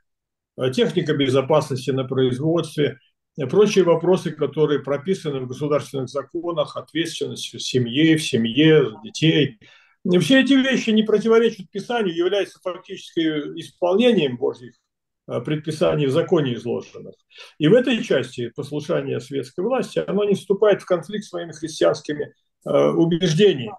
э, 0.56 0.70
техника 0.70 1.12
безопасности 1.12 1.90
на 1.90 2.04
производстве, 2.04 2.98
и 3.36 3.44
прочие 3.46 3.84
вопросы, 3.84 4.30
которые 4.30 4.78
прописаны 4.80 5.40
в 5.40 5.48
государственных 5.48 6.08
законах, 6.08 6.76
ответственность 6.76 7.52
в 7.52 7.58
семье, 7.58 8.16
в 8.16 8.22
семье, 8.22 8.92
детей. 9.02 9.58
Все 10.20 10.40
эти 10.40 10.52
вещи 10.52 10.90
не 10.90 11.02
противоречат 11.02 11.70
Писанию, 11.70 12.14
являются 12.14 12.60
фактически 12.60 13.20
исполнением 13.58 14.36
Божьих 14.36 14.74
предписаний 15.38 16.06
в 16.06 16.10
законе 16.10 16.54
изложенных. 16.54 17.14
И 17.58 17.68
в 17.68 17.74
этой 17.74 18.02
части 18.02 18.48
послушания 18.48 19.20
светской 19.20 19.64
власти, 19.64 20.02
оно 20.04 20.24
не 20.24 20.34
вступает 20.34 20.82
в 20.82 20.86
конфликт 20.86 21.24
с 21.24 21.28
своими 21.28 21.52
христианскими 21.52 22.34
э, 22.66 22.70
убеждениями. 22.70 23.76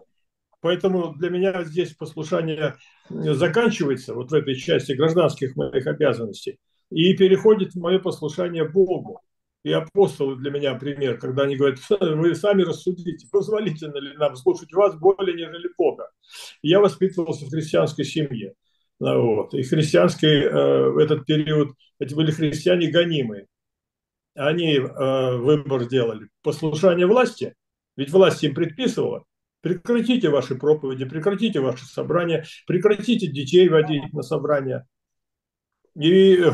Поэтому 0.62 1.14
для 1.16 1.30
меня 1.30 1.64
здесь 1.64 1.94
послушание 1.94 2.76
заканчивается 3.10 4.14
вот 4.14 4.32
в 4.32 4.34
этой 4.34 4.56
части 4.56 4.94
гражданских 4.94 5.56
моих 5.56 5.86
обязанностей 5.88 6.60
и 6.92 7.16
переходит 7.16 7.74
в 7.74 7.80
мое 7.80 8.00
послушание 8.00 8.68
Богу. 8.70 9.22
И 9.64 9.72
апостолы 9.72 10.38
для 10.38 10.50
меня 10.50 10.74
пример, 10.76 11.20
когда 11.20 11.44
они 11.44 11.56
говорят, 11.56 11.80
вы 11.90 12.34
сами 12.36 12.64
рассудите, 12.64 13.28
позволительно 13.32 13.98
ли 13.98 14.18
нам 14.18 14.36
слушать 14.36 14.74
вас 14.74 14.96
более, 14.96 15.36
нежели 15.36 15.70
Бога. 15.78 16.10
Я 16.64 16.80
воспитывался 16.80 17.46
в 17.46 17.50
христианской 17.50 18.06
семье. 18.06 18.54
Вот. 19.02 19.56
И 19.56 19.64
христианский 19.64 20.28
э, 20.28 20.90
в 20.92 20.98
этот 21.00 21.26
период, 21.26 21.76
эти 22.00 22.14
были 22.14 22.30
христиане 22.30 22.92
гонимые. 22.92 23.48
Они 24.36 24.76
э, 24.76 25.38
выбор 25.38 25.84
сделали. 25.84 26.30
Послушание 26.44 27.08
власти, 27.08 27.56
ведь 27.98 28.12
власть 28.12 28.44
им 28.44 28.54
предписывала. 28.54 29.26
Прекратите 29.62 30.30
ваши 30.30 30.54
проповеди, 30.54 31.06
прекратите 31.06 31.60
ваши 31.60 31.86
собрания, 31.86 32.46
прекратите 32.68 33.26
детей 33.26 33.68
водить 33.70 34.14
на 34.14 34.22
собрания. 34.22 34.86
И 36.00 36.36
э, 36.36 36.52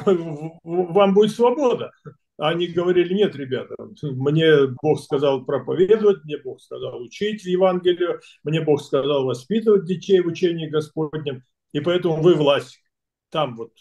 вам 0.64 1.14
будет 1.14 1.32
свобода. 1.32 1.92
Они 2.38 2.68
говорили, 2.68 3.14
нет, 3.14 3.36
ребята, 3.36 3.76
мне 4.04 4.68
Бог 4.82 5.02
сказал 5.02 5.44
проповедовать, 5.44 6.24
мне 6.24 6.38
Бог 6.38 6.62
сказал 6.62 7.02
учить 7.02 7.44
Евангелию, 7.44 8.22
мне 8.44 8.62
Бог 8.62 8.82
сказал 8.82 9.26
воспитывать 9.26 9.86
детей 9.86 10.22
в 10.22 10.28
учении 10.28 10.70
Господнем. 10.70 11.44
И 11.72 11.80
поэтому 11.80 12.22
вы 12.22 12.36
власть 12.36 12.82
там 13.30 13.56
вот 13.56 13.74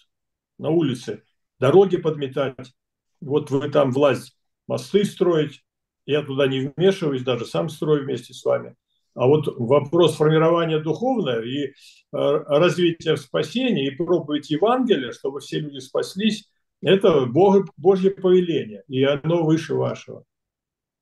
на 0.59 0.71
улице, 0.71 1.23
дороги 1.59 1.97
подметать, 1.97 2.73
вот 3.21 3.51
вы 3.51 3.71
там 3.71 3.93
власть 3.93 4.37
мосты 4.67 5.05
строить, 5.05 5.65
я 6.05 6.23
туда 6.23 6.47
не 6.47 6.73
вмешиваюсь, 6.77 7.23
даже 7.23 7.45
сам 7.45 7.69
строю 7.69 8.05
вместе 8.05 8.35
с 8.35 8.45
вами. 8.45 8.77
А 9.15 9.27
вот 9.27 9.47
вопрос 9.57 10.17
формирования 10.17 10.79
духовного 10.79 11.43
и 11.43 11.69
э, 11.69 11.73
развития 12.13 13.17
спасения 13.17 13.89
и 13.89 13.91
проповедь 13.91 14.51
Евангелия, 14.51 15.13
чтобы 15.13 15.41
все 15.41 15.59
люди 15.59 15.79
спаслись, 15.79 16.51
это 16.83 17.25
Бог, 17.25 17.67
Божье 17.79 18.11
повеление, 18.11 18.85
и 18.89 19.03
оно 19.03 19.45
выше 19.45 19.75
вашего. 19.75 20.25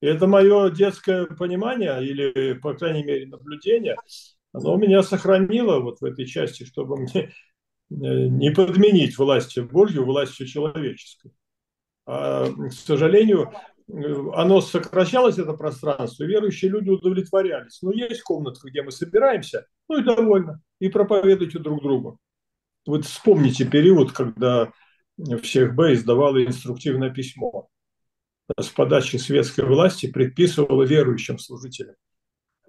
И 0.00 0.06
это 0.06 0.26
мое 0.26 0.70
детское 0.70 1.26
понимание, 1.26 2.04
или, 2.06 2.52
по 2.54 2.74
крайней 2.74 3.02
мере, 3.02 3.26
наблюдение, 3.26 3.96
оно 4.54 4.76
меня 4.76 5.02
сохранило 5.02 5.80
вот 5.80 6.00
в 6.00 6.04
этой 6.04 6.26
части, 6.26 6.64
чтобы 6.64 6.96
мне 6.96 7.22
э, 7.22 7.32
не 7.90 8.50
подменить 8.50 9.18
властью 9.18 9.68
Божью 9.68 10.04
властью 10.04 10.46
человеческой. 10.46 11.32
А, 12.06 12.46
к 12.46 12.72
сожалению, 12.72 13.52
оно 13.88 14.60
сокращалось, 14.60 15.38
это 15.38 15.54
пространство, 15.54 16.22
верующие 16.24 16.70
люди 16.70 16.88
удовлетворялись. 16.88 17.82
Но 17.82 17.92
есть 17.92 18.22
комнатка, 18.22 18.70
где 18.70 18.82
мы 18.82 18.92
собираемся, 18.92 19.66
ну 19.88 19.98
и 19.98 20.04
довольно, 20.04 20.62
и 20.78 20.88
проповедуйте 20.88 21.58
друг 21.58 21.82
другу. 21.82 22.18
Вот 22.86 23.06
вспомните 23.06 23.64
период, 23.64 24.12
когда 24.12 24.70
всех 25.42 25.74
Б 25.74 25.94
издавало 25.94 26.44
инструктивное 26.44 27.10
письмо 27.10 27.68
с 28.60 28.68
подачи 28.68 29.16
светской 29.16 29.64
власти 29.64 30.10
предписывало 30.10 30.84
верующим 30.84 31.38
служителям 31.38 31.96
Э, 31.96 32.13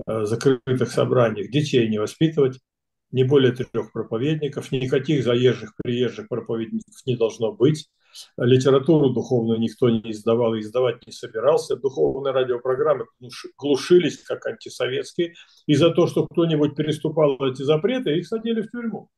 закрытых 0.05 0.91
собраниях 0.91 1.51
детей 1.51 1.87
не 1.87 1.99
воспитывать, 1.99 2.59
не 3.11 3.23
более 3.23 3.53
трех 3.53 3.91
проповедников, 3.93 4.71
никаких 4.71 5.23
заезжих, 5.23 5.73
приезжих 5.81 6.27
проповедников 6.27 6.95
не 7.05 7.15
должно 7.15 7.53
быть. 7.53 7.89
Литературу 8.37 9.09
духовную 9.09 9.59
никто 9.59 9.89
не 9.89 10.11
издавал 10.11 10.53
и 10.55 10.59
издавать 10.59 11.05
не 11.05 11.13
собирался. 11.13 11.75
Духовные 11.75 12.33
радиопрограммы 12.33 13.05
глушились, 13.57 14.23
как 14.23 14.45
антисоветские. 14.45 15.33
И 15.65 15.75
за 15.75 15.91
то, 15.91 16.07
что 16.07 16.25
кто-нибудь 16.27 16.75
переступал 16.75 17.37
эти 17.45 17.61
запреты, 17.61 18.17
их 18.17 18.27
садили 18.27 18.61
в 18.61 18.71
тюрьму. 18.71 19.09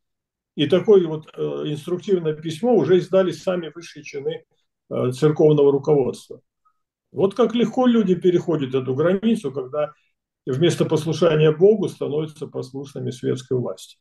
И 0.56 0.68
такое 0.68 1.06
вот 1.08 1.30
э, 1.36 1.42
инструктивное 1.66 2.34
письмо 2.34 2.76
уже 2.76 2.98
издали 2.98 3.32
сами 3.32 3.72
высшие 3.74 4.04
чины 4.04 4.44
э, 4.90 5.12
церковного 5.12 5.72
руководства. 5.72 6.42
Вот 7.12 7.36
как 7.36 7.54
легко 7.54 7.86
люди 7.86 8.16
переходят 8.16 8.74
эту 8.74 8.96
границу, 8.96 9.52
когда 9.52 9.94
вместо 10.52 10.86
послушания 10.86 11.52
Богу 11.52 11.90
становятся 11.90 12.48
послушными 12.48 13.12
светской 13.12 13.58
власти. 13.58 13.98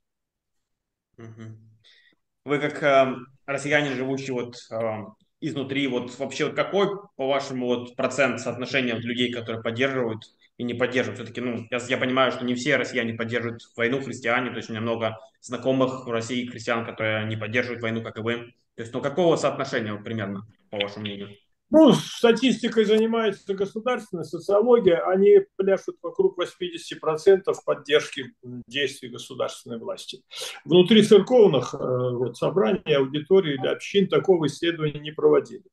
Вы 2.44 2.58
как 2.60 2.82
э, 2.82 3.16
россиянин, 3.46 3.96
живущий 3.96 4.30
вот 4.30 4.56
э, 4.70 5.04
изнутри, 5.40 5.88
вот 5.88 6.16
вообще 6.18 6.52
какой, 6.52 6.88
по-вашему, 7.16 7.66
вот 7.66 7.96
процент 7.96 8.40
соотношения 8.40 8.94
людей, 8.94 9.32
которые 9.32 9.62
поддерживают 9.62 10.22
и 10.56 10.62
не 10.62 10.74
поддерживают? 10.74 11.18
Все-таки, 11.18 11.40
ну, 11.40 11.66
я, 11.70 11.78
я 11.88 11.98
понимаю, 11.98 12.32
что 12.32 12.44
не 12.44 12.54
все 12.54 12.76
россияне 12.76 13.14
поддерживают 13.14 13.62
войну, 13.76 14.00
христиане, 14.00 14.50
то 14.50 14.56
есть 14.56 14.68
у 14.68 14.72
меня 14.72 14.82
много 14.82 15.18
знакомых 15.40 16.06
в 16.06 16.10
России 16.10 16.46
христиан, 16.46 16.84
которые 16.84 17.26
не 17.26 17.36
поддерживают 17.36 17.82
войну, 17.82 18.02
как 18.02 18.18
и 18.18 18.22
вы. 18.22 18.54
То 18.76 18.82
есть, 18.82 18.92
ну, 18.92 19.00
какого 19.00 19.36
соотношения 19.36 19.92
вот, 19.92 20.04
примерно, 20.04 20.46
по 20.70 20.78
вашему 20.78 21.06
мнению? 21.06 21.30
Ну, 21.70 21.92
статистикой 21.92 22.84
занимается 22.84 23.52
государственная 23.54 24.24
социология. 24.24 25.04
Они 25.08 25.40
пляшут 25.56 25.96
вокруг 26.00 26.38
80% 26.38 27.42
поддержки 27.64 28.34
действий 28.68 29.08
государственной 29.08 29.78
власти. 29.78 30.22
Внутри 30.64 31.02
церковных 31.02 31.74
э, 31.74 31.78
вот, 31.78 32.36
собраний, 32.36 32.94
аудиторий 32.94 33.54
или 33.54 33.66
общин 33.66 34.06
такого 34.08 34.46
исследования 34.46 35.00
не 35.00 35.10
проводили. 35.10 35.64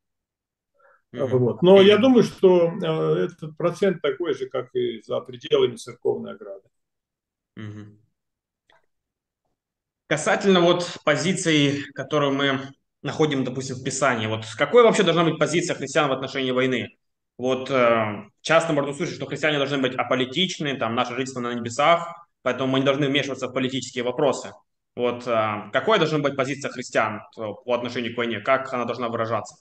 Вот. 1.11 1.61
Но 1.61 1.79
я 1.79 1.97
думаю, 1.97 2.23
что 2.23 2.71
э, 2.71 3.25
этот 3.25 3.55
процент 3.55 4.01
такой 4.01 4.33
же, 4.33 4.47
как 4.47 4.73
и 4.73 4.99
за 5.03 5.19
пределами 5.19 5.75
церковной 5.75 6.33
ограды. 6.33 6.67
Касательно 10.07 10.59
вот 10.61 10.97
позиции, 11.05 11.83
которую 11.93 12.33
мы 12.33 12.59
находим, 13.03 13.43
допустим, 13.43 13.75
в 13.75 13.83
Писании. 13.83 14.27
Вот 14.27 14.45
какой 14.57 14.83
вообще 14.83 15.03
должна 15.03 15.23
быть 15.23 15.37
позиция 15.37 15.75
христиан 15.75 16.09
в 16.09 16.13
отношении 16.13 16.51
войны? 16.51 16.97
Вот 17.37 17.69
э, 17.69 18.23
часто 18.41 18.73
можно 18.73 18.91
услышать, 18.91 19.15
что 19.15 19.25
христиане 19.25 19.57
должны 19.57 19.77
быть 19.77 19.95
аполитичны, 19.95 20.77
там, 20.77 20.95
наше 20.95 21.13
жительство 21.13 21.39
на 21.39 21.53
небесах, 21.53 22.07
поэтому 22.41 22.71
мы 22.71 22.79
не 22.79 22.85
должны 22.85 23.07
вмешиваться 23.07 23.47
в 23.47 23.53
политические 23.53 24.03
вопросы. 24.03 24.51
Вот 24.95 25.27
э, 25.27 25.69
какой 25.71 25.97
должна 25.99 26.19
быть 26.19 26.35
позиция 26.35 26.71
христиан 26.71 27.21
по 27.35 27.73
отношению 27.73 28.13
к 28.13 28.17
войне? 28.17 28.39
Как 28.39 28.71
она 28.73 28.85
должна 28.85 29.09
выражаться? 29.09 29.55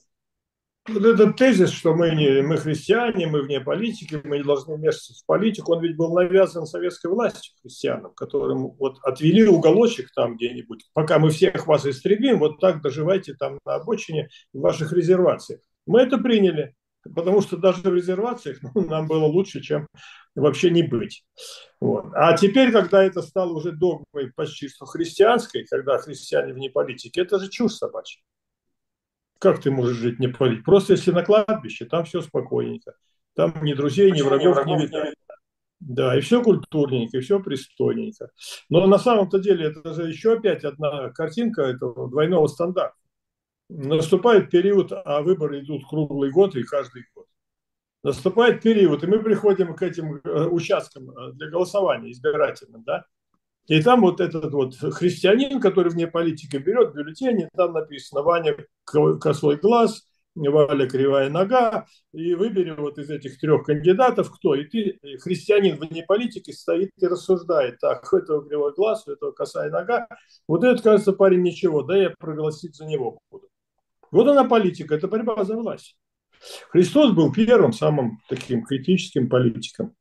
Вот 0.88 1.04
этот 1.04 1.36
тезис, 1.36 1.70
что 1.70 1.94
мы, 1.94 2.10
не, 2.10 2.42
мы 2.42 2.56
христиане, 2.56 3.28
мы 3.28 3.42
вне 3.42 3.60
политики, 3.60 4.20
мы 4.24 4.38
не 4.38 4.42
должны 4.42 4.74
вмешиваться 4.74 5.14
в 5.14 5.26
политику, 5.26 5.74
он 5.74 5.82
ведь 5.82 5.96
был 5.96 6.12
навязан 6.12 6.66
советской 6.66 7.06
властью 7.06 7.54
христианам, 7.62 8.12
которым 8.14 8.72
вот 8.72 8.98
отвели 9.04 9.46
уголочек 9.46 10.10
там 10.12 10.34
где-нибудь, 10.36 10.90
пока 10.92 11.20
мы 11.20 11.30
всех 11.30 11.68
вас 11.68 11.86
истребим, 11.86 12.40
вот 12.40 12.58
так 12.58 12.82
доживайте 12.82 13.34
там 13.34 13.60
на 13.64 13.76
обочине 13.76 14.28
в 14.52 14.58
ваших 14.58 14.92
резервациях. 14.92 15.60
Мы 15.86 16.00
это 16.00 16.18
приняли, 16.18 16.74
потому 17.14 17.42
что 17.42 17.56
даже 17.56 17.82
в 17.82 17.94
резервациях 17.94 18.58
ну, 18.74 18.84
нам 18.84 19.06
было 19.06 19.26
лучше, 19.26 19.60
чем 19.60 19.86
вообще 20.34 20.70
не 20.70 20.82
быть. 20.82 21.24
Вот. 21.80 22.06
А 22.14 22.36
теперь, 22.36 22.72
когда 22.72 23.04
это 23.04 23.22
стало 23.22 23.52
уже 23.52 23.70
догмой 23.70 24.32
почти 24.34 24.68
что 24.68 24.86
христианской, 24.86 25.64
когда 25.64 25.98
христиане 25.98 26.52
вне 26.54 26.70
политики, 26.70 27.20
это 27.20 27.38
же 27.38 27.48
чушь 27.48 27.74
собачья. 27.74 28.20
Как 29.42 29.60
ты 29.60 29.72
можешь 29.72 29.96
жить 29.96 30.20
не 30.20 30.28
полить? 30.28 30.64
Просто 30.64 30.92
если 30.92 31.10
на 31.10 31.24
кладбище, 31.24 31.84
там 31.84 32.04
все 32.04 32.20
спокойненько. 32.20 32.94
Там 33.34 33.52
ни 33.62 33.74
друзей, 33.74 34.12
ни 34.12 34.22
врагов 34.22 34.64
не 34.66 34.78
видно. 34.78 35.12
Да, 35.80 36.16
и 36.16 36.20
все 36.20 36.44
культурненько, 36.44 37.18
и 37.18 37.20
все 37.22 37.40
пристойненько. 37.40 38.30
Но 38.68 38.86
на 38.86 38.98
самом-то 38.98 39.40
деле 39.40 39.66
это 39.66 39.94
же 39.94 40.08
еще 40.08 40.34
опять 40.34 40.62
одна 40.62 41.10
картинка 41.10 41.62
этого 41.62 42.08
двойного 42.08 42.46
стандарта. 42.46 42.94
Наступает 43.68 44.48
период, 44.48 44.92
а 44.92 45.22
выборы 45.22 45.58
идут 45.58 45.88
круглый 45.88 46.30
год 46.30 46.54
и 46.54 46.62
каждый 46.62 47.04
год. 47.12 47.26
Наступает 48.04 48.62
период, 48.62 49.02
и 49.02 49.08
мы 49.08 49.18
приходим 49.18 49.74
к 49.74 49.82
этим 49.82 50.20
э, 50.22 50.46
участкам 50.46 51.10
э, 51.10 51.32
для 51.32 51.50
голосования 51.50 52.12
избирательным, 52.12 52.84
да, 52.84 53.06
и 53.68 53.82
там 53.82 54.00
вот 54.00 54.20
этот 54.20 54.52
вот 54.52 54.74
христианин, 54.74 55.60
который 55.60 55.90
вне 55.90 56.06
политики 56.06 56.56
берет 56.56 56.94
бюллетень, 56.94 57.48
там 57.54 57.72
написано 57.72 58.22
Ваня 58.22 58.56
косой 58.84 59.56
глаз, 59.56 60.02
Валя 60.34 60.88
кривая 60.88 61.28
нога, 61.28 61.86
и 62.12 62.34
выбери 62.34 62.74
вот 62.76 62.98
из 62.98 63.10
этих 63.10 63.38
трех 63.38 63.64
кандидатов 63.64 64.32
кто. 64.32 64.54
И 64.54 64.64
ты, 64.64 64.98
христианин 65.18 65.76
вне 65.76 66.02
политики, 66.02 66.50
стоит 66.50 66.90
и 66.96 67.06
рассуждает, 67.06 67.78
так, 67.80 68.10
у 68.12 68.16
этого 68.16 68.46
кривой 68.46 68.72
глаз, 68.74 69.06
у 69.06 69.12
этого 69.12 69.32
косая 69.32 69.70
нога. 69.70 70.08
Вот 70.48 70.64
этот, 70.64 70.82
кажется, 70.82 71.12
парень 71.12 71.42
ничего, 71.42 71.82
да, 71.82 71.96
я 71.96 72.14
проголосить 72.18 72.74
за 72.74 72.86
него 72.86 73.18
буду. 73.30 73.48
Вот 74.10 74.26
она 74.26 74.44
политика, 74.44 74.94
это 74.94 75.08
борьба 75.08 75.44
за 75.44 75.56
власть. 75.56 75.96
Христос 76.70 77.12
был 77.12 77.32
первым, 77.32 77.72
самым 77.72 78.18
таким 78.28 78.64
критическим 78.64 79.28
политиком. 79.28 79.94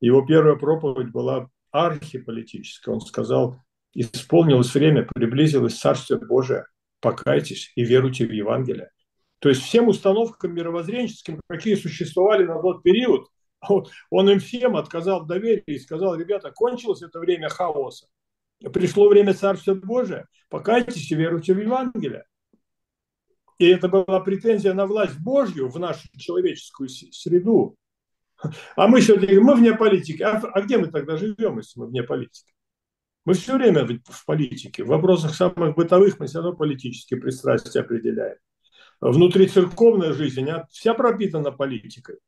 Его 0.00 0.24
первая 0.24 0.56
проповедь 0.56 1.10
была 1.10 1.48
архиполитическое. 1.74 2.94
Он 2.94 3.00
сказал, 3.00 3.60
исполнилось 3.94 4.72
время, 4.72 5.06
приблизилось 5.12 5.78
Царствие 5.78 6.20
Божие, 6.20 6.66
покайтесь 7.00 7.72
и 7.74 7.84
веруйте 7.84 8.26
в 8.26 8.32
Евангелие. 8.32 8.90
То 9.40 9.48
есть 9.48 9.62
всем 9.62 9.88
установкам 9.88 10.54
мировоззренческим, 10.54 11.40
какие 11.48 11.74
существовали 11.74 12.44
на 12.44 12.62
тот 12.62 12.82
период, 12.82 13.28
он 14.10 14.30
им 14.30 14.38
всем 14.38 14.76
отказал 14.76 15.24
в 15.24 15.26
доверии 15.26 15.64
и 15.66 15.78
сказал, 15.78 16.14
ребята, 16.14 16.52
кончилось 16.52 17.02
это 17.02 17.18
время 17.18 17.48
хаоса. 17.48 18.06
Пришло 18.72 19.08
время 19.08 19.34
Царствия 19.34 19.74
Божия, 19.74 20.28
покайтесь 20.48 21.10
и 21.10 21.16
веруйте 21.16 21.54
в 21.54 21.60
Евангелие. 21.60 22.24
И 23.58 23.66
это 23.66 23.88
была 23.88 24.20
претензия 24.20 24.74
на 24.74 24.86
власть 24.86 25.18
Божью 25.18 25.68
в 25.68 25.78
нашу 25.78 26.08
человеческую 26.16 26.88
среду. 26.88 27.76
А 28.76 28.88
мы 28.88 29.00
сегодня 29.00 29.26
говорим, 29.26 29.44
мы 29.44 29.54
вне 29.54 29.74
политики. 29.74 30.22
А, 30.22 30.38
а 30.38 30.60
где 30.62 30.78
мы 30.78 30.88
тогда 30.88 31.16
живем, 31.16 31.58
если 31.58 31.80
мы 31.80 31.86
вне 31.86 32.02
политики? 32.02 32.52
Мы 33.24 33.34
все 33.34 33.56
время 33.56 33.86
в 33.86 34.26
политике. 34.26 34.84
В 34.84 34.88
вопросах 34.88 35.34
самых 35.34 35.74
бытовых 35.76 36.18
мы 36.20 36.26
все 36.26 36.40
равно 36.40 36.54
политические 36.54 37.20
пристрастия 37.20 37.80
определяем. 37.80 38.36
Внутри 39.00 39.48
церковная 39.48 40.12
жизнь, 40.12 40.42
она 40.42 40.66
вся 40.70 40.94
пропитана 40.94 41.50
политикой. 41.50 42.18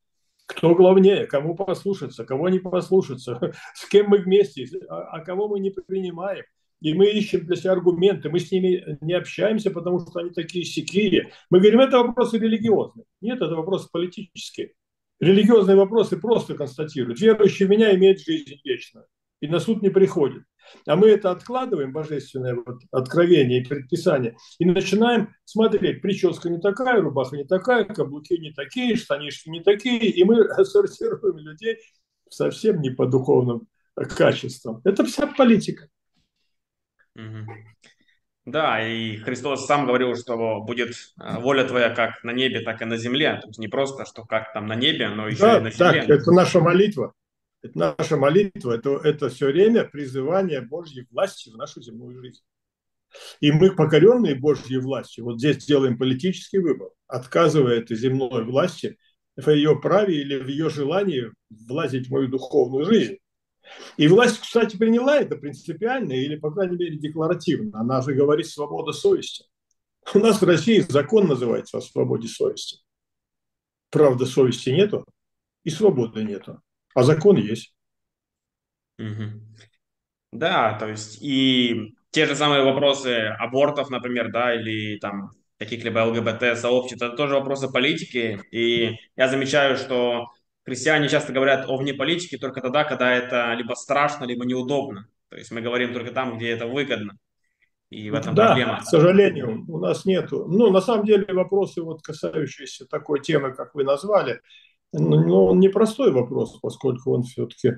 Кто 0.46 0.74
главнее, 0.74 1.26
кому 1.26 1.54
послушаться, 1.54 2.24
кого 2.24 2.48
не 2.48 2.60
послушаться, 2.60 3.52
с 3.74 3.86
кем 3.88 4.08
мы 4.08 4.18
вместе, 4.18 4.66
а, 4.88 5.02
а 5.02 5.20
кого 5.20 5.48
мы 5.48 5.60
не 5.60 5.70
принимаем. 5.70 6.44
И 6.80 6.92
мы 6.92 7.06
ищем 7.06 7.46
для 7.46 7.56
себя 7.56 7.72
аргументы, 7.72 8.28
мы 8.28 8.38
с 8.38 8.52
ними 8.52 8.98
не 9.00 9.14
общаемся, 9.14 9.70
потому 9.70 10.00
что 10.00 10.20
они 10.20 10.30
такие 10.30 10.64
сякие. 10.64 11.30
Мы 11.50 11.58
говорим, 11.60 11.80
это 11.80 11.98
вопросы 11.98 12.38
религиозные. 12.38 13.06
Нет, 13.22 13.36
это 13.40 13.54
вопросы 13.54 13.88
политические 13.90 14.72
религиозные 15.20 15.76
вопросы 15.76 16.16
просто 16.18 16.54
констатируют. 16.54 17.20
Верующий 17.20 17.66
в 17.66 17.70
меня 17.70 17.94
имеет 17.94 18.20
жизнь 18.20 18.60
вечную 18.64 19.06
и 19.40 19.48
на 19.48 19.60
суд 19.60 19.82
не 19.82 19.90
приходит. 19.90 20.42
А 20.86 20.96
мы 20.96 21.08
это 21.08 21.30
откладываем, 21.30 21.92
божественное 21.92 22.54
вот 22.54 22.80
откровение 22.90 23.60
и 23.62 23.64
предписание, 23.64 24.36
и 24.58 24.64
начинаем 24.64 25.32
смотреть, 25.44 26.02
прическа 26.02 26.50
не 26.50 26.58
такая, 26.58 27.00
рубаха 27.00 27.36
не 27.36 27.44
такая, 27.44 27.84
каблуки 27.84 28.34
не 28.34 28.52
такие, 28.52 28.96
штанишки 28.96 29.48
не 29.48 29.62
такие, 29.62 30.10
и 30.10 30.24
мы 30.24 30.44
сортируем 30.64 31.38
людей 31.38 31.78
совсем 32.28 32.80
не 32.80 32.90
по 32.90 33.06
духовным 33.06 33.68
качествам. 33.94 34.80
Это 34.84 35.04
вся 35.04 35.26
политика. 35.28 35.88
Да, 38.46 38.80
и 38.80 39.16
Христос 39.16 39.66
сам 39.66 39.86
говорил, 39.86 40.14
что 40.14 40.60
будет 40.60 40.90
э, 41.20 41.40
воля 41.40 41.64
твоя 41.64 41.90
как 41.90 42.22
на 42.22 42.30
небе, 42.30 42.60
так 42.60 42.80
и 42.80 42.84
на 42.84 42.96
земле. 42.96 43.40
То 43.42 43.48
есть 43.48 43.58
не 43.58 43.66
просто, 43.66 44.06
что 44.06 44.24
как 44.24 44.52
там 44.52 44.68
на 44.68 44.76
небе, 44.76 45.08
но 45.08 45.26
еще 45.26 45.40
да, 45.40 45.58
и 45.58 45.60
на 45.62 45.70
земле. 45.72 46.02
Так, 46.02 46.10
это 46.10 46.30
наша 46.30 46.60
молитва. 46.60 47.12
Это 47.62 47.78
наша 47.98 48.16
молитва, 48.16 48.74
это, 48.74 49.00
это 49.02 49.28
все 49.30 49.46
время 49.46 49.82
призывание 49.82 50.60
Божьей 50.60 51.08
власти 51.10 51.50
в 51.50 51.56
нашу 51.56 51.82
земную 51.82 52.20
жизнь. 52.20 52.42
И 53.40 53.50
мы, 53.50 53.74
покоренные 53.74 54.36
Божьей 54.36 54.78
властью, 54.78 55.24
вот 55.24 55.38
здесь 55.38 55.64
делаем 55.64 55.98
политический 55.98 56.58
выбор, 56.58 56.90
отказывая 57.08 57.78
этой 57.78 57.96
земной 57.96 58.44
власти 58.44 58.96
в 59.36 59.50
ее 59.50 59.76
праве 59.80 60.20
или 60.20 60.36
в 60.36 60.46
ее 60.46 60.70
желании 60.70 61.32
влазить 61.50 62.06
в 62.06 62.12
мою 62.12 62.28
духовную 62.28 62.84
жизнь. 62.84 63.16
И 63.96 64.08
власть, 64.08 64.40
кстати, 64.40 64.76
приняла 64.76 65.18
это 65.18 65.36
принципиально 65.36 66.12
или, 66.12 66.36
по 66.36 66.50
крайней 66.50 66.76
мере, 66.76 66.96
декларативно. 66.96 67.80
Она 67.80 68.02
же 68.02 68.14
говорит 68.14 68.46
свобода 68.46 68.92
совести. 68.92 69.44
У 70.14 70.18
нас 70.18 70.40
в 70.40 70.44
России 70.44 70.80
закон 70.80 71.26
называется 71.26 71.78
о 71.78 71.80
свободе 71.80 72.28
совести. 72.28 72.78
Правда, 73.90 74.26
совести 74.26 74.70
нету 74.70 75.04
и 75.64 75.70
свободы 75.70 76.22
нету, 76.22 76.60
а 76.94 77.02
закон 77.02 77.36
есть. 77.36 77.74
Угу. 78.98 79.40
Да, 80.32 80.78
то 80.78 80.88
есть 80.88 81.22
и 81.22 81.94
те 82.10 82.26
же 82.26 82.36
самые 82.36 82.62
вопросы 82.62 83.34
абортов, 83.38 83.90
например, 83.90 84.30
да, 84.30 84.54
или 84.54 84.98
там 84.98 85.30
каких-либо 85.58 86.00
ЛГБТ-сообществ, 86.00 87.02
это 87.02 87.16
тоже 87.16 87.34
вопросы 87.34 87.68
политики. 87.68 88.40
И 88.50 88.96
я 89.16 89.28
замечаю, 89.28 89.76
что 89.76 90.26
христиане 90.66 91.08
часто 91.08 91.32
говорят 91.32 91.68
о 91.68 91.76
вне 91.76 91.94
политики 91.94 92.36
только 92.36 92.60
тогда, 92.60 92.84
когда 92.84 93.14
это 93.14 93.54
либо 93.54 93.74
страшно, 93.74 94.24
либо 94.24 94.44
неудобно. 94.44 95.08
То 95.28 95.36
есть 95.36 95.50
мы 95.50 95.60
говорим 95.60 95.92
только 95.92 96.12
там, 96.12 96.36
где 96.36 96.50
это 96.50 96.66
выгодно. 96.66 97.16
И 97.88 98.10
в 98.10 98.14
этом 98.14 98.34
да, 98.34 98.48
проблема. 98.48 98.80
к 98.80 98.84
сожалению, 98.84 99.64
у 99.68 99.78
нас 99.78 100.04
нету. 100.04 100.44
Ну, 100.48 100.70
на 100.70 100.80
самом 100.80 101.06
деле, 101.06 101.32
вопросы, 101.32 101.82
вот, 101.82 102.02
касающиеся 102.02 102.84
такой 102.86 103.20
темы, 103.20 103.54
как 103.54 103.76
вы 103.76 103.84
назвали, 103.84 104.40
ну, 104.92 105.44
он 105.44 105.60
непростой 105.60 106.10
вопрос, 106.10 106.58
поскольку 106.60 107.12
он 107.12 107.22
все-таки 107.22 107.74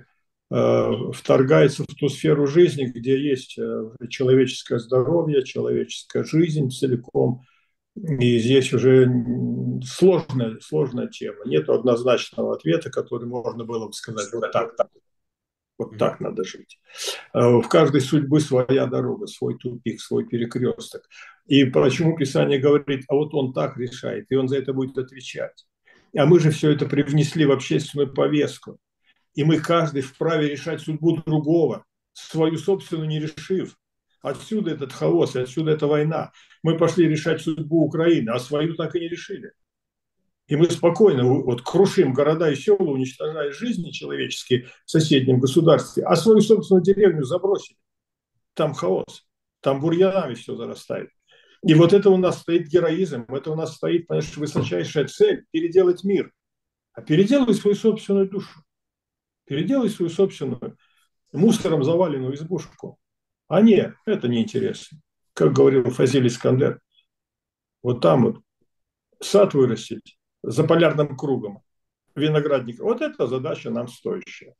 э, 0.51 0.91
вторгается 1.13 1.83
в 1.83 1.95
ту 1.95 2.09
сферу 2.09 2.47
жизни, 2.47 2.87
где 2.87 3.21
есть 3.21 3.59
э, 3.59 3.91
человеческое 4.09 4.79
здоровье, 4.79 5.45
человеческая 5.45 6.25
жизнь 6.25 6.71
целиком– 6.71 7.43
и 8.03 8.39
здесь 8.39 8.73
уже 8.73 9.11
сложная, 9.85 10.59
сложная 10.61 11.09
тема. 11.09 11.45
Нет 11.47 11.69
однозначного 11.69 12.55
ответа, 12.55 12.91
который 12.91 13.27
можно 13.27 13.65
было 13.65 13.87
бы 13.87 13.93
сказать 13.93 14.33
вот 14.33 14.53
так. 14.53 14.77
так. 14.77 14.89
Вот 15.79 15.97
так 15.97 16.19
надо 16.19 16.43
жить. 16.43 16.81
Э, 17.33 17.59
в 17.59 17.69
каждой 17.69 18.01
судьбы 18.01 18.41
своя 18.41 18.87
дорога, 18.87 19.29
свой 19.29 19.57
тупик, 19.57 20.01
свой 20.01 20.27
перекресток. 20.27 21.03
И 21.47 21.65
почему 21.65 22.17
Писание 22.17 22.59
говорит, 22.59 23.05
а 23.09 23.15
вот 23.15 23.33
он 23.33 23.53
так 23.53 23.77
решает, 23.77 24.27
и 24.29 24.35
он 24.35 24.49
за 24.49 24.59
это 24.59 24.73
будет 24.73 24.99
отвечать. 24.99 25.67
А 26.17 26.27
мы 26.27 26.41
же 26.41 26.51
все 26.51 26.73
это 26.73 26.87
привнесли 26.87 27.47
в 27.47 27.53
общественную 27.53 28.13
повестку. 28.13 28.79
И 29.35 29.45
мы 29.45 29.61
каждый 29.61 30.03
вправе 30.03 30.49
решать 30.49 30.81
судьбу 30.81 31.23
другого, 31.25 31.85
свою 32.13 32.57
собственную 32.57 33.09
не 33.09 33.21
решив. 33.21 33.77
Отсюда 34.21 34.73
этот 34.73 34.93
хаос, 34.93 35.37
отсюда 35.37 35.73
эта 35.73 35.87
война. 35.87 36.33
Мы 36.63 36.77
пошли 36.77 37.07
решать 37.07 37.41
судьбу 37.41 37.85
Украины, 37.85 38.31
а 38.31 38.39
свою 38.39 38.75
так 38.75 38.95
и 38.97 39.01
не 39.01 39.09
решили. 39.09 39.53
И 40.49 40.57
мы 40.57 40.71
спокойно 40.71 41.25
вот 41.25 41.63
крушим 41.63 42.15
города 42.15 42.51
и 42.51 42.57
села, 42.57 42.79
уничтожая 42.79 43.53
жизни 43.53 43.91
человеческие 43.91 44.67
в 44.87 44.91
соседнем 44.91 45.39
государстве, 45.39 46.05
а 46.05 46.17
свою 46.17 46.41
собственную 46.41 46.83
деревню 46.83 47.23
забросили. 47.23 47.79
Там 48.55 48.73
хаос, 48.73 49.27
там 49.61 49.81
бурьянами 49.81 50.35
все 50.35 50.57
зарастает. 50.57 51.11
И 51.63 51.75
вот 51.75 51.93
это 51.93 52.09
у 52.11 52.17
нас 52.17 52.41
стоит 52.41 52.69
героизм, 52.69 53.27
это 53.29 53.51
у 53.51 53.57
нас 53.57 53.77
стоит, 53.77 54.07
понимаешь, 54.07 54.37
высочайшая 54.37 55.07
цель– 55.07 55.45
переделать 55.51 56.03
мир. 56.03 56.33
А 56.93 57.03
переделай 57.03 57.55
свою 57.55 57.77
собственную 57.77 58.29
душу. 58.29 58.63
Переделай 59.45 59.91
свою 59.91 60.11
собственную 60.11 60.77
мусором 61.33 61.85
заваленную 61.85 62.35
избушку. 62.35 62.99
А 63.49 63.63
нет, 63.63 63.95
это 64.07 64.29
неинтересно. 64.29 64.99
Как 65.33 65.53
говорил 65.53 65.91
Фазиль 65.91 66.27
Искандер, 66.27 66.81
вот 67.83 68.01
там 68.01 68.25
вот 68.25 68.43
сад 69.21 69.55
вырастить 69.55 70.19
за 70.43 70.65
полярным 70.65 71.17
кругом, 71.17 71.63
виноградник. 72.15 72.81
Вот 72.81 73.01
это 73.01 73.27
задача 73.27 73.71
нам 73.71 73.89
стоящая. 73.89 74.55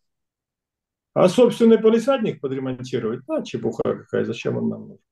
А 1.15 1.29
собственный 1.29 1.79
полисадник 1.79 2.41
подремонтировать, 2.41 3.21
а 3.29 3.43
чепуха 3.43 3.83
какая, 3.83 4.25
зачем 4.25 4.57
он 4.57 4.69
нам 4.69 4.81
нужен? 4.83 5.05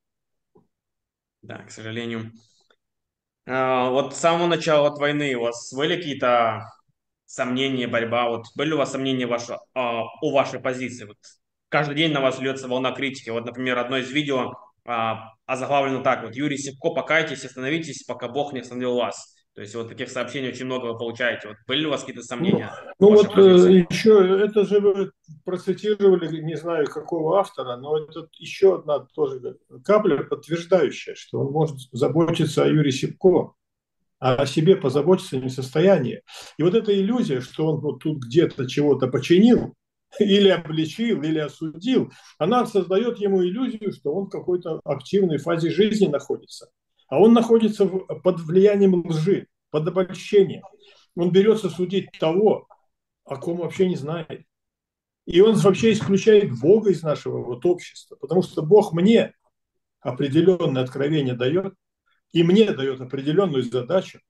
Да, 1.42 1.58
к 1.58 1.70
сожалению. 1.70 2.32
А, 3.46 3.90
вот 3.90 4.14
с 4.14 4.18
самого 4.18 4.46
начала 4.46 4.88
от 4.88 4.98
войны 4.98 5.34
у 5.36 5.42
вас 5.42 5.72
были 5.74 5.96
какие-то 5.96 6.62
сомнения, 7.24 7.88
борьба? 7.88 8.28
Вот 8.28 8.46
были 8.54 8.72
у 8.72 8.78
вас 8.78 8.92
сомнения 8.92 9.26
ваши, 9.26 9.56
а, 9.74 10.04
у 10.22 10.32
вашей 10.32 10.60
позиции? 10.60 11.04
Вот 11.04 11.18
каждый 11.76 11.94
день 11.94 12.10
на 12.10 12.22
вас 12.22 12.40
льется 12.40 12.68
волна 12.68 12.92
критики. 12.92 13.28
Вот, 13.28 13.44
например, 13.44 13.76
одно 13.76 13.98
из 13.98 14.10
видео 14.10 14.54
а, 14.86 15.34
озаглавлено 15.44 16.02
так 16.02 16.22
вот. 16.22 16.34
Юрий 16.34 16.56
Севко, 16.56 16.88
покайтесь, 16.88 17.44
остановитесь, 17.44 18.02
пока 18.04 18.28
Бог 18.28 18.54
не 18.54 18.60
остановил 18.60 18.94
вас. 18.94 19.34
То 19.54 19.60
есть 19.60 19.74
вот 19.74 19.90
таких 19.90 20.08
сообщений 20.08 20.48
очень 20.48 20.64
много 20.64 20.86
вы 20.86 20.96
получаете. 20.96 21.48
Вот 21.48 21.58
были 21.66 21.84
у 21.84 21.90
вас 21.90 22.00
какие-то 22.00 22.22
сомнения? 22.22 22.72
Ну, 22.98 23.10
ну 23.10 23.16
вот 23.16 23.34
позиции? 23.34 23.82
Э, 23.82 23.86
еще, 23.90 24.44
это 24.46 24.64
же 24.64 24.80
вы 24.80 25.10
процитировали, 25.44 26.40
не 26.40 26.56
знаю 26.56 26.86
какого 26.86 27.40
автора, 27.40 27.76
но 27.76 27.98
это 27.98 28.26
еще 28.38 28.76
одна 28.76 29.00
тоже 29.00 29.58
капля, 29.84 30.24
подтверждающая, 30.24 31.14
что 31.14 31.40
он 31.40 31.52
может 31.52 31.76
заботиться 31.92 32.64
о 32.64 32.68
Юрии 32.68 32.90
Сипко, 32.90 33.52
а 34.18 34.36
о 34.36 34.46
себе 34.46 34.76
позаботиться 34.76 35.36
не 35.36 35.48
в 35.48 35.52
состоянии. 35.52 36.22
И 36.56 36.62
вот 36.62 36.74
эта 36.74 36.98
иллюзия, 36.98 37.42
что 37.42 37.66
он 37.66 37.80
вот 37.80 37.98
тут 37.98 38.24
где-то 38.24 38.66
чего-то 38.66 39.08
починил, 39.08 39.74
или 40.18 40.48
обличил, 40.48 41.22
или 41.22 41.38
осудил, 41.38 42.12
она 42.38 42.66
создает 42.66 43.18
ему 43.18 43.42
иллюзию, 43.42 43.92
что 43.92 44.14
он 44.14 44.26
в 44.26 44.30
какой-то 44.30 44.80
активной 44.84 45.38
фазе 45.38 45.70
жизни 45.70 46.06
находится. 46.06 46.70
А 47.08 47.20
он 47.20 47.32
находится 47.32 47.86
под 47.86 48.40
влиянием 48.40 49.06
лжи, 49.06 49.46
под 49.70 49.88
обольщением. 49.88 50.62
Он 51.14 51.30
берется 51.30 51.70
судить 51.70 52.10
того, 52.18 52.66
о 53.24 53.36
ком 53.36 53.58
вообще 53.58 53.88
не 53.88 53.96
знает. 53.96 54.42
И 55.24 55.40
он 55.40 55.56
вообще 55.56 55.92
исключает 55.92 56.58
Бога 56.60 56.90
из 56.90 57.02
нашего 57.02 57.42
вот 57.42 57.66
общества, 57.66 58.16
потому 58.16 58.42
что 58.42 58.62
Бог 58.62 58.92
мне 58.92 59.32
определенное 60.00 60.82
откровение 60.82 61.34
дает, 61.34 61.74
и 62.32 62.44
мне 62.44 62.72
дает 62.72 63.00
определенную 63.00 63.64
задачу, 63.64 64.20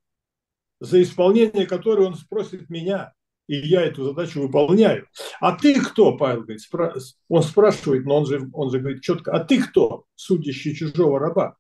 за 0.80 1.02
исполнение 1.02 1.66
которой 1.66 2.06
он 2.06 2.14
спросит 2.14 2.70
меня, 2.70 3.12
и 3.46 3.56
я 3.56 3.82
эту 3.82 4.04
задачу 4.04 4.40
выполняю. 4.40 5.08
А 5.40 5.56
ты 5.56 5.80
кто, 5.80 6.16
Павел 6.16 6.42
говорит, 6.42 6.60
спра... 6.60 6.94
он 7.28 7.42
спрашивает, 7.42 8.04
но 8.04 8.18
он 8.18 8.26
же, 8.26 8.48
он 8.52 8.70
же 8.70 8.80
говорит 8.80 9.02
четко, 9.02 9.32
а 9.32 9.44
ты 9.44 9.62
кто, 9.62 10.04
судящий 10.14 10.74
чужого 10.74 11.18
раба? 11.18 11.56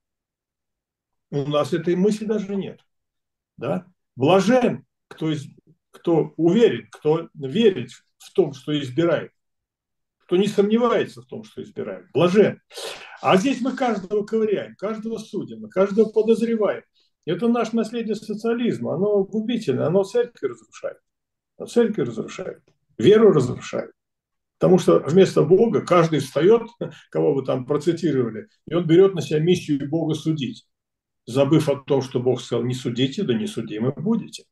У 1.30 1.46
нас 1.46 1.72
этой 1.72 1.96
мысли 1.96 2.24
даже 2.24 2.54
нет. 2.56 2.80
Да? 3.56 3.86
Блажен, 4.16 4.84
кто, 5.08 5.30
из, 5.30 5.46
кто 5.90 6.32
уверен, 6.36 6.88
кто 6.90 7.28
верит 7.34 7.90
в 8.18 8.32
том, 8.32 8.52
что 8.52 8.78
избирает, 8.78 9.32
кто 10.18 10.36
не 10.36 10.48
сомневается 10.48 11.22
в 11.22 11.26
том, 11.26 11.44
что 11.44 11.62
избирает. 11.62 12.06
Блажен. 12.12 12.60
А 13.22 13.36
здесь 13.36 13.60
мы 13.60 13.76
каждого 13.76 14.24
ковыряем, 14.24 14.74
каждого 14.76 15.18
судим, 15.18 15.68
каждого 15.68 16.10
подозреваем. 16.10 16.82
Это 17.24 17.48
наше 17.48 17.74
наследие 17.74 18.14
социализма, 18.14 18.94
оно 18.94 19.24
губительно, 19.24 19.86
оно 19.86 20.04
церковь 20.04 20.42
разрушает. 20.42 20.98
Оно 21.56 21.66
церковь 21.66 22.08
разрушает, 22.08 22.62
веру 22.98 23.32
разрушает. 23.32 23.92
Потому 24.58 24.78
что 24.78 25.00
вместо 25.00 25.42
Бога 25.42 25.82
каждый 25.82 26.20
встает, 26.20 26.62
кого 27.10 27.34
вы 27.34 27.44
там 27.44 27.66
процитировали, 27.66 28.48
и 28.66 28.74
он 28.74 28.86
берет 28.86 29.14
на 29.14 29.20
себя 29.20 29.40
миссию 29.40 29.88
Бога 29.88 30.14
судить 30.14 30.66
забыв 31.26 31.68
о 31.68 31.76
том, 31.76 32.02
что 32.02 32.20
Бог 32.20 32.40
сказал, 32.40 32.64
не 32.64 32.74
судите, 32.74 33.24
да 33.24 33.34
не 33.34 33.46
судимы 33.46 33.92
будете. 33.92 34.44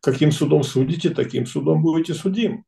Каким 0.00 0.32
судом 0.32 0.62
судите, 0.62 1.10
таким 1.10 1.46
судом 1.46 1.82
будете 1.82 2.14
судим. 2.14 2.64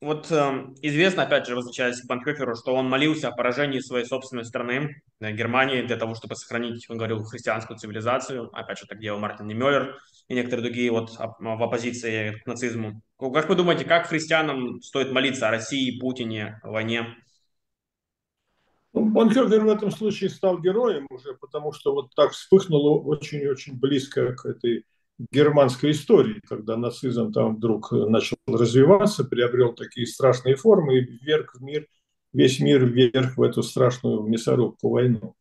Вот 0.00 0.32
известно, 0.80 1.24
опять 1.24 1.46
же, 1.46 1.54
возвращаясь 1.54 2.00
к 2.00 2.06
Банкёферу, 2.06 2.56
что 2.56 2.74
он 2.74 2.88
молился 2.88 3.28
о 3.28 3.36
поражении 3.36 3.80
своей 3.80 4.06
собственной 4.06 4.46
страны, 4.46 5.02
Германии, 5.20 5.82
для 5.82 5.96
того, 5.98 6.14
чтобы 6.14 6.36
сохранить, 6.36 6.88
он 6.88 6.96
говорил, 6.96 7.22
христианскую 7.22 7.78
цивилизацию. 7.78 8.48
Опять 8.56 8.78
же, 8.78 8.86
так 8.86 8.98
делал 8.98 9.20
Мартин 9.20 9.46
Немёллер 9.46 9.98
и 10.28 10.34
некоторые 10.34 10.64
другие 10.70 10.90
вот 10.90 11.10
в 11.10 11.62
оппозиции 11.62 12.40
к 12.42 12.46
нацизму. 12.46 13.02
Как 13.18 13.48
вы 13.50 13.56
думаете, 13.56 13.84
как 13.84 14.06
христианам 14.06 14.80
стоит 14.80 15.12
молиться 15.12 15.48
о 15.48 15.50
России, 15.50 15.98
Путине, 16.00 16.60
войне? 16.62 17.14
Ну, 18.94 19.04
Бонхёфер 19.04 19.60
в 19.60 19.68
этом 19.68 19.90
случае 19.90 20.30
стал 20.30 20.58
героем 20.60 21.06
уже, 21.10 21.34
потому 21.34 21.72
что 21.72 21.92
вот 21.92 22.14
так 22.16 22.32
вспыхнуло 22.32 22.98
очень-очень 22.98 23.78
близко 23.78 24.32
к 24.32 24.46
этой 24.46 24.86
германской 25.30 25.92
истории, 25.92 26.40
когда 26.48 26.76
нацизм 26.76 27.32
там 27.32 27.56
вдруг 27.56 27.92
начал 27.92 28.36
развиваться, 28.46 29.24
приобрел 29.24 29.74
такие 29.74 30.06
страшные 30.06 30.56
формы 30.56 30.98
и 30.98 31.00
вверх 31.00 31.54
в 31.54 31.62
мир, 31.62 31.86
весь 32.32 32.60
мир 32.60 32.84
вверх 32.84 33.36
в 33.36 33.42
эту 33.42 33.62
страшную 33.62 34.22
мясорубку 34.22 34.90
войну. 34.90 35.34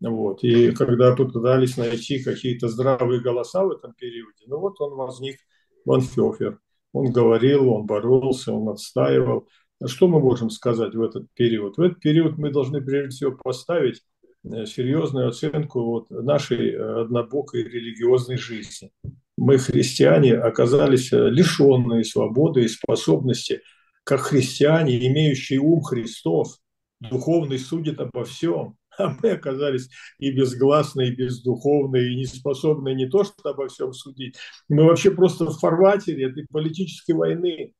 Вот. 0.00 0.44
И 0.44 0.72
когда 0.72 1.14
попытались 1.14 1.76
найти 1.76 2.22
какие-то 2.22 2.68
здравые 2.68 3.20
голоса 3.20 3.64
в 3.64 3.72
этом 3.72 3.94
периоде, 3.94 4.44
ну 4.46 4.58
вот 4.58 4.80
он 4.80 4.94
возник, 4.94 5.38
Бонхёфер. 5.84 6.60
Он 6.92 7.12
говорил, 7.12 7.72
он 7.72 7.86
боролся, 7.86 8.52
он 8.52 8.68
отстаивал. 8.68 9.48
Что 9.84 10.08
мы 10.08 10.20
можем 10.20 10.50
сказать 10.50 10.94
в 10.94 11.02
этот 11.02 11.26
период? 11.34 11.76
В 11.76 11.80
этот 11.80 12.00
период 12.00 12.36
мы 12.36 12.50
должны 12.50 12.80
прежде 12.82 13.10
всего 13.10 13.32
поставить 13.32 13.98
э, 13.98 14.17
серьезную 14.44 15.28
оценку 15.28 15.84
вот 15.84 16.10
нашей 16.10 16.72
э, 16.72 17.00
однобокой 17.02 17.64
религиозной 17.64 18.36
жизни. 18.36 18.90
Мы, 19.36 19.58
христиане, 19.58 20.34
оказались 20.34 21.12
э, 21.12 21.28
лишенные 21.28 22.04
свободы 22.04 22.64
и 22.64 22.68
способности, 22.68 23.62
как 24.04 24.20
христиане, 24.20 25.06
имеющие 25.06 25.60
ум 25.60 25.82
Христов, 25.82 26.56
духовный 27.00 27.58
судит 27.58 28.00
обо 28.00 28.24
всем, 28.24 28.76
а 28.98 29.16
мы 29.22 29.30
оказались 29.30 29.88
и 30.18 30.30
безгласные, 30.30 31.12
и 31.12 31.16
бездуховные, 31.16 32.12
и 32.12 32.16
не 32.16 32.26
способные 32.26 32.94
не 32.94 33.08
то 33.08 33.24
что 33.24 33.50
обо 33.50 33.68
всем 33.68 33.92
судить, 33.92 34.36
мы 34.68 34.84
вообще 34.84 35.10
просто 35.10 35.46
в 35.46 35.58
фарватере 35.58 36.30
этой 36.30 36.46
политической 36.50 37.12
войны 37.12 37.74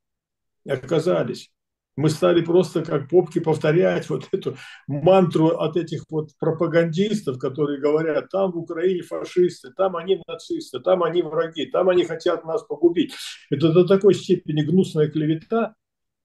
оказались 0.67 1.51
мы 1.99 2.11
стали 2.11 2.43
просто 2.43 2.85
как 2.85 3.09
попки 3.09 3.41
повторять 3.41 4.09
вот 4.09 4.29
эту 4.31 4.57
мантру 4.87 5.49
от 5.49 5.77
этих 5.77 6.05
вот 6.09 6.31
пропагандистов, 6.39 7.41
которые 7.41 7.81
говорят, 7.81 8.29
там 8.29 8.53
в 8.53 8.59
Украине 8.59 9.03
фашисты, 9.03 9.73
там 9.77 9.97
они 9.97 10.23
нацисты, 10.29 10.79
там 10.79 11.03
они 11.03 11.23
враги, 11.23 11.67
там 11.67 11.89
они 11.89 12.05
хотят 12.05 12.45
нас 12.45 12.63
погубить. 12.63 13.15
Это 13.51 13.73
до 13.73 13.85
такой 13.85 14.15
степени 14.15 14.63
гнусная 14.63 15.09
клевета, 15.09 15.75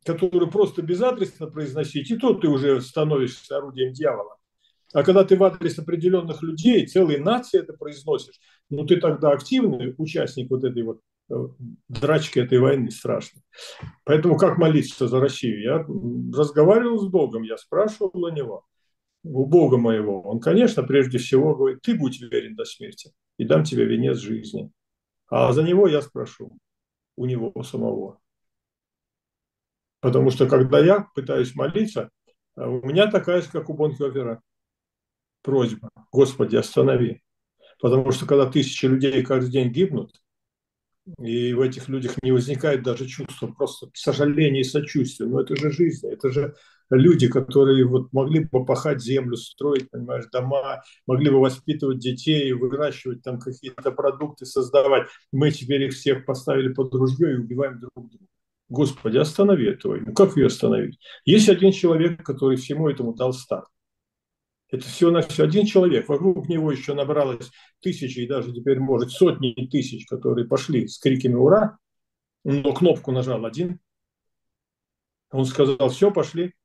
которую 0.05 0.51
просто 0.51 0.83
безадресно 0.83 1.47
произносить, 1.47 2.11
и 2.11 2.17
то 2.17 2.35
ты 2.35 2.49
уже 2.49 2.79
становишься 2.79 3.57
орудием 3.57 3.93
дьявола. 3.93 4.37
А 4.93 5.01
когда 5.01 5.23
ты 5.23 5.35
в 5.35 5.43
адрес 5.43 5.79
определенных 5.79 6.43
людей, 6.43 6.85
целой 6.85 7.17
нации 7.17 7.59
это 7.59 7.73
произносишь, 7.73 8.39
ну 8.69 8.85
ты 8.85 8.97
тогда 8.97 9.31
активный 9.31 9.95
участник 9.97 10.51
вот 10.51 10.63
этой 10.63 10.83
вот 10.83 10.99
драчки 11.87 12.39
этой 12.39 12.59
войны 12.59 12.91
страшной. 12.91 13.43
Поэтому 14.03 14.37
как 14.37 14.57
молиться 14.57 15.07
за 15.07 15.19
Россию? 15.19 15.61
Я 15.61 15.85
разговаривал 16.37 16.99
с 16.99 17.07
Богом, 17.07 17.43
я 17.43 17.57
спрашивал 17.57 18.11
у 18.13 18.29
него, 18.29 18.65
у 19.23 19.45
Бога 19.45 19.77
моего. 19.77 20.21
Он, 20.21 20.39
конечно, 20.39 20.83
прежде 20.83 21.17
всего 21.17 21.55
говорит, 21.55 21.81
ты 21.81 21.95
будь 21.95 22.21
верен 22.21 22.55
до 22.55 22.65
смерти, 22.65 23.11
и 23.37 23.45
дам 23.45 23.63
тебе 23.63 23.85
венец 23.85 24.17
жизни. 24.17 24.71
А 25.29 25.51
за 25.53 25.63
него 25.63 25.87
я 25.87 26.01
спрошу, 26.01 26.57
у 27.15 27.25
него 27.25 27.51
самого. 27.63 28.19
Потому 29.99 30.31
что 30.31 30.47
когда 30.47 30.79
я 30.79 31.07
пытаюсь 31.15 31.55
молиться, 31.55 32.09
у 32.55 32.85
меня 32.85 33.09
такая 33.09 33.41
же, 33.41 33.49
как 33.49 33.69
у 33.69 33.73
Бонхёфера, 33.73 34.41
просьба. 35.41 35.89
Господи, 36.11 36.55
останови. 36.55 37.23
Потому 37.79 38.11
что 38.11 38.25
когда 38.25 38.49
тысячи 38.49 38.85
людей 38.85 39.23
каждый 39.23 39.51
день 39.51 39.71
гибнут, 39.71 40.22
и 41.19 41.53
в 41.53 41.61
этих 41.61 41.89
людях 41.89 42.15
не 42.23 42.31
возникает 42.31 42.83
даже 42.83 43.07
чувства 43.07 43.47
просто 43.47 43.89
сожаления 43.93 44.61
и 44.61 44.65
сочувствия. 44.65 45.25
Но 45.25 45.41
это 45.41 45.55
же 45.55 45.71
жизнь, 45.71 46.07
это 46.07 46.29
же 46.31 46.55
люди, 46.89 47.27
которые 47.27 47.85
вот 47.85 48.13
могли 48.13 48.45
бы 48.45 48.65
пахать 48.65 49.01
землю, 49.01 49.35
строить, 49.35 49.89
понимаешь, 49.89 50.25
дома, 50.31 50.83
могли 51.07 51.29
бы 51.29 51.39
воспитывать 51.39 51.99
детей, 51.99 52.53
выращивать 52.53 53.21
там 53.21 53.39
какие-то 53.39 53.91
продукты, 53.91 54.45
создавать. 54.45 55.07
Мы 55.31 55.51
теперь 55.51 55.83
их 55.83 55.93
всех 55.93 56.25
поставили 56.25 56.71
под 56.73 56.93
ружье 56.93 57.33
и 57.33 57.37
убиваем 57.37 57.79
друг 57.79 58.09
друга. 58.09 58.25
Господи, 58.69 59.17
останови 59.17 59.67
эту 59.67 59.89
войну. 59.89 60.13
Как 60.13 60.35
ее 60.37 60.47
остановить? 60.47 60.97
Есть 61.25 61.49
один 61.49 61.71
человек, 61.71 62.23
который 62.23 62.57
всему 62.57 62.89
этому 62.89 63.13
дал 63.13 63.33
старт. 63.33 63.67
Это 64.73 64.87
всего 64.87 65.11
на 65.11 65.21
все 65.21 65.43
один 65.43 65.67
человек. 65.67 66.09
Вокруг 66.09 66.49
него 66.49 66.71
еще 66.71 66.95
набралось 66.95 67.51
тысячи 67.79 68.21
и 68.21 68.27
даже 68.27 68.51
теперь, 68.51 68.79
может, 68.79 69.11
сотни 69.11 69.53
тысяч, 69.67 70.07
которые 70.07 70.47
пошли 70.47 70.87
с 70.87 70.97
криками 70.97 71.35
«Ура!», 71.35 71.77
но 72.43 72.73
кнопку 72.73 73.11
нажал 73.11 73.45
один. 73.45 73.79
Он 75.29 75.45
сказал, 75.45 75.89
все, 75.89 76.09
пошли. 76.09 76.55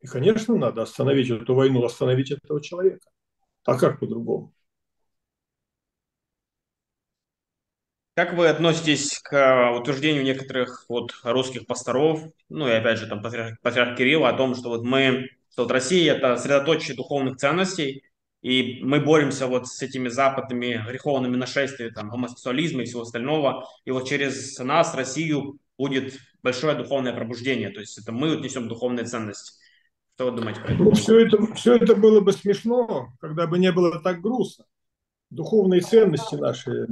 И, 0.00 0.06
конечно, 0.06 0.56
надо 0.56 0.80
остановить 0.80 1.28
эту 1.28 1.54
войну, 1.54 1.84
остановить 1.84 2.30
этого 2.30 2.62
человека. 2.62 3.10
А 3.66 3.78
как 3.78 4.00
по-другому? 4.00 4.54
Как 8.14 8.32
вы 8.32 8.48
относитесь 8.48 9.18
к 9.18 9.78
утверждению 9.78 10.24
некоторых 10.24 10.86
вот 10.88 11.12
русских 11.22 11.66
пасторов, 11.66 12.22
ну 12.48 12.66
и 12.66 12.72
опять 12.72 12.98
же 12.98 13.06
там 13.06 13.20
патриарх, 13.22 13.60
патриарх 13.60 13.98
Кирилла 13.98 14.30
о 14.30 14.36
том, 14.38 14.54
что 14.54 14.70
вот 14.70 14.84
мы 14.84 15.28
что 15.50 15.62
вот 15.62 15.72
Россия– 15.72 16.14
это 16.16 16.36
средоточие 16.36 16.96
духовных 16.96 17.36
ценностей, 17.36 18.04
и 18.42 18.78
мы 18.82 19.00
боремся 19.00 19.46
вот 19.46 19.68
с 19.68 19.82
этими 19.82 20.08
западными 20.08 20.82
греховными 20.88 21.36
нашествиями, 21.36 21.92
там, 21.92 22.08
гомосексуализма 22.08 22.82
и 22.82 22.84
всего 22.86 23.02
остального, 23.02 23.66
и 23.84 23.90
вот 23.90 24.08
через 24.08 24.58
нас, 24.58 24.94
Россию, 24.94 25.58
будет 25.76 26.18
большое 26.42 26.74
духовное 26.76 27.12
пробуждение, 27.12 27.70
то 27.70 27.80
есть 27.80 27.98
это 27.98 28.12
мы 28.12 28.34
вот 28.34 28.44
несем 28.44 28.68
духовные 28.68 29.04
ценности. 29.04 29.58
Что 30.14 30.30
вы 30.30 30.36
думаете 30.36 30.60
про 30.60 30.74
это? 30.74 30.82
Ну, 30.82 30.92
все 30.92 31.20
это? 31.20 31.54
Все 31.54 31.76
это 31.76 31.96
было 31.96 32.20
бы 32.20 32.32
смешно, 32.32 33.08
когда 33.20 33.46
бы 33.46 33.58
не 33.58 33.72
было 33.72 34.00
так 34.02 34.20
грустно. 34.20 34.66
Духовные 35.30 35.80
ценности 35.80 36.34
наши, 36.34 36.86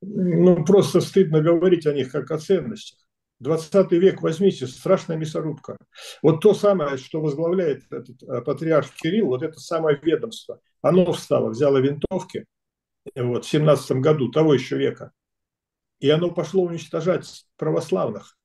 ну, 0.00 0.64
просто 0.64 1.00
стыдно 1.00 1.40
говорить 1.40 1.86
о 1.86 1.92
них 1.92 2.10
как 2.10 2.30
о 2.32 2.38
ценностях. 2.38 3.05
20 3.40 3.92
век 3.92 4.22
возьмите, 4.22 4.66
страшная 4.66 5.16
мясорубка. 5.16 5.76
Вот 6.22 6.40
то 6.40 6.54
самое, 6.54 6.96
что 6.96 7.20
возглавляет 7.20 7.84
этот 7.90 8.22
э, 8.22 8.40
патриарх 8.40 8.90
Кирилл, 8.94 9.26
вот 9.26 9.42
это 9.42 9.60
самое 9.60 9.98
ведомство, 10.00 10.60
оно 10.80 11.12
встало, 11.12 11.50
взяло 11.50 11.78
винтовки 11.78 12.46
вот, 13.14 13.44
в 13.44 13.48
17 13.48 13.98
году, 13.98 14.30
того 14.30 14.54
еще 14.54 14.76
века, 14.78 15.12
и 16.00 16.08
оно 16.08 16.30
пошло 16.30 16.62
уничтожать 16.62 17.46
православных. 17.56 18.38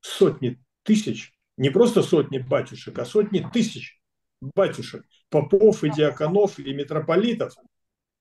Сотни 0.00 0.62
тысяч, 0.82 1.32
не 1.56 1.70
просто 1.70 2.02
сотни 2.02 2.38
батюшек, 2.38 2.98
а 2.98 3.04
сотни 3.04 3.46
тысяч 3.52 4.00
батюшек, 4.40 5.04
попов 5.30 5.84
и 5.84 5.90
диаконов 5.90 6.58
и 6.58 6.72
митрополитов. 6.72 7.54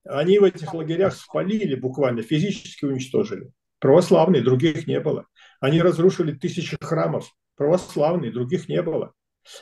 Они 0.06 0.40
в 0.40 0.44
этих 0.44 0.74
лагерях 0.74 1.16
спалили 1.16 1.76
буквально, 1.76 2.22
физически 2.22 2.86
уничтожили. 2.86 3.52
Православные, 3.80 4.42
других 4.42 4.88
не 4.88 5.00
было. 5.00 5.28
Они 5.60 5.82
разрушили 5.82 6.34
тысячи 6.34 6.78
храмов, 6.82 7.32
православные, 7.56 8.32
других 8.32 8.70
не 8.70 8.82
было. 8.82 9.14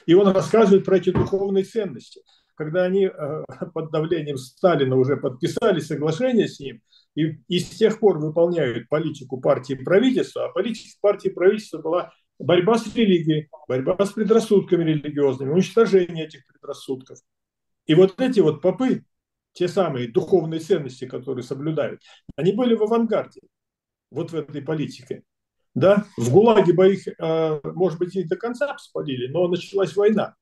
И 0.06 0.14
он 0.14 0.28
рассказывает 0.28 0.86
про 0.86 0.98
эти 0.98 1.12
духовные 1.12 1.64
ценности. 1.64 2.22
Когда 2.56 2.84
они 2.84 3.06
э, 3.06 3.44
под 3.74 3.92
давлением 3.92 4.38
Сталина 4.38 4.96
уже 4.96 5.18
подписали 5.18 5.80
соглашение 5.80 6.48
с 6.48 6.60
ним, 6.60 6.82
и, 7.16 7.40
и 7.48 7.60
с 7.60 7.70
тех 7.70 8.00
пор 8.00 8.20
выполняют 8.20 8.90
политику 8.90 9.40
партии 9.40 9.74
и 9.74 9.84
правительства, 9.84 10.46
а 10.46 10.50
политика 10.50 10.98
партии 11.02 11.30
и 11.30 11.34
правительства 11.34 11.82
была 11.82 12.12
борьба 12.40 12.78
с 12.78 12.94
религией, 12.94 13.50
борьба 13.68 14.06
с 14.06 14.12
предрассудками 14.12 14.84
религиозными, 14.84 15.52
уничтожение 15.52 16.26
этих 16.26 16.46
предрассудков. 16.48 17.20
И 17.86 17.96
вот 17.96 18.20
эти 18.20 18.40
вот 18.40 18.62
попы, 18.62 19.06
те 19.54 19.68
самые 19.68 20.12
духовные 20.12 20.60
ценности, 20.60 21.06
которые 21.06 21.44
соблюдают, 21.44 22.02
они 22.36 22.52
были 22.52 22.76
в 22.76 22.84
авангарде 22.84 23.42
вот 24.12 24.32
в 24.32 24.36
этой 24.36 24.62
политике. 24.62 25.24
Да? 25.76 26.06
В 26.18 26.32
ГУЛАГе 26.32 26.74
бы 26.74 26.94
их, 26.94 27.08
э, 27.08 27.60
может 27.64 28.00
быть, 28.00 28.16
и 28.16 28.24
до 28.24 28.38
конца 28.38 28.78
спалили, 28.78 29.28
но 29.28 29.48
началась 29.48 29.96
война. 29.96 30.36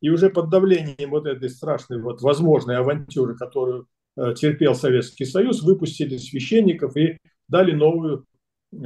И 0.00 0.10
уже 0.10 0.30
под 0.30 0.50
давлением 0.50 1.10
вот 1.10 1.26
этой 1.26 1.48
страшной 1.48 2.02
вот 2.02 2.22
возможной 2.22 2.76
авантюры, 2.76 3.36
которую 3.36 3.86
э, 4.16 4.34
терпел 4.34 4.74
Советский 4.74 5.24
Союз, 5.24 5.62
выпустили 5.62 6.16
священников 6.16 6.96
и 6.96 7.18
дали 7.48 7.72
новую 7.72 8.26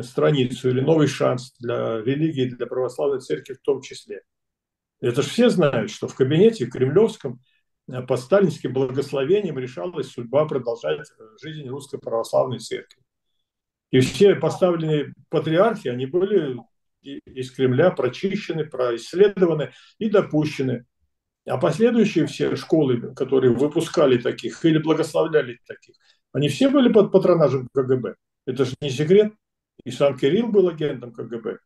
страницу 0.02 0.68
или 0.68 0.80
новый 0.80 1.06
шанс 1.06 1.52
для 1.58 2.00
религии, 2.02 2.50
для 2.50 2.66
православной 2.66 3.20
церкви 3.20 3.54
в 3.54 3.60
том 3.60 3.80
числе. 3.80 4.22
Это 5.00 5.22
же 5.22 5.28
все 5.28 5.50
знают, 5.50 5.90
что 5.90 6.08
в 6.08 6.14
кабинете 6.14 6.66
кремлевском 6.66 7.40
э, 7.88 8.02
под 8.02 8.20
сталинским 8.20 8.74
благословением 8.74 9.58
решалась 9.58 10.08
судьба 10.08 10.44
продолжать 10.44 11.06
жизнь 11.40 11.66
русской 11.68 11.98
православной 11.98 12.58
церкви. 12.58 13.03
И 13.94 14.00
все 14.00 14.34
поставленные 14.34 15.14
патриархи, 15.28 15.86
они 15.86 16.06
были 16.06 16.58
из 17.00 17.52
Кремля 17.52 17.92
прочищены, 17.92 18.64
происследованы 18.64 19.70
и 19.98 20.10
допущены. 20.10 20.84
А 21.46 21.58
последующие 21.58 22.26
все 22.26 22.56
школы, 22.56 23.14
которые 23.14 23.54
выпускали 23.54 24.18
таких 24.18 24.64
или 24.64 24.78
благословляли 24.78 25.60
таких, 25.64 25.94
они 26.32 26.48
все 26.48 26.70
были 26.70 26.92
под 26.92 27.12
патронажем 27.12 27.68
КГБ. 27.72 28.16
Это 28.46 28.64
же 28.64 28.74
не 28.80 28.90
секрет. 28.90 29.32
И 29.84 29.92
сам 29.92 30.18
Кирилл 30.18 30.48
был 30.48 30.68
агентом 30.68 31.12
КГБ. 31.12 31.58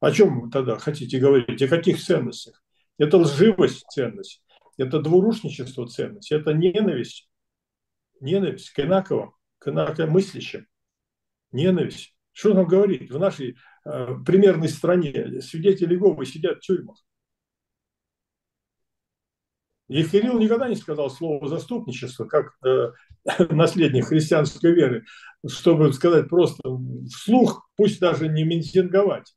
О 0.00 0.10
чем 0.10 0.40
вы 0.40 0.50
тогда 0.50 0.76
хотите 0.76 1.20
говорить? 1.20 1.62
О 1.62 1.68
каких 1.68 2.02
ценностях? 2.02 2.60
Это 2.98 3.16
лживость 3.16 3.86
ценность, 3.92 4.42
это 4.76 5.00
двурушничество 5.00 5.86
ценность, 5.86 6.32
это 6.32 6.52
ненависть. 6.52 7.30
Ненависть 8.20 8.70
к 8.70 8.80
инаковым, 8.80 9.34
к 9.60 9.68
инакомыслящим 9.68 10.66
ненависть. 11.52 12.14
Что 12.32 12.54
нам 12.54 12.66
говорить? 12.66 13.10
В 13.10 13.18
нашей 13.18 13.56
э, 13.84 14.16
примерной 14.24 14.68
стране 14.68 15.40
свидетели 15.40 15.94
Иеговы 15.94 16.24
сидят 16.24 16.58
в 16.58 16.60
тюрьмах. 16.60 16.96
И 19.88 20.04
Кирилл 20.04 20.38
никогда 20.38 20.68
не 20.68 20.76
сказал 20.76 21.10
слово 21.10 21.48
заступничество, 21.48 22.26
как 22.26 22.52
э, 22.64 22.92
наследник 23.50 24.06
христианской 24.06 24.72
веры, 24.72 25.04
чтобы 25.46 25.92
сказать 25.94 26.28
просто 26.28 26.62
вслух, 27.08 27.68
пусть 27.74 27.98
даже 27.98 28.28
не 28.28 28.44
митинговать, 28.44 29.34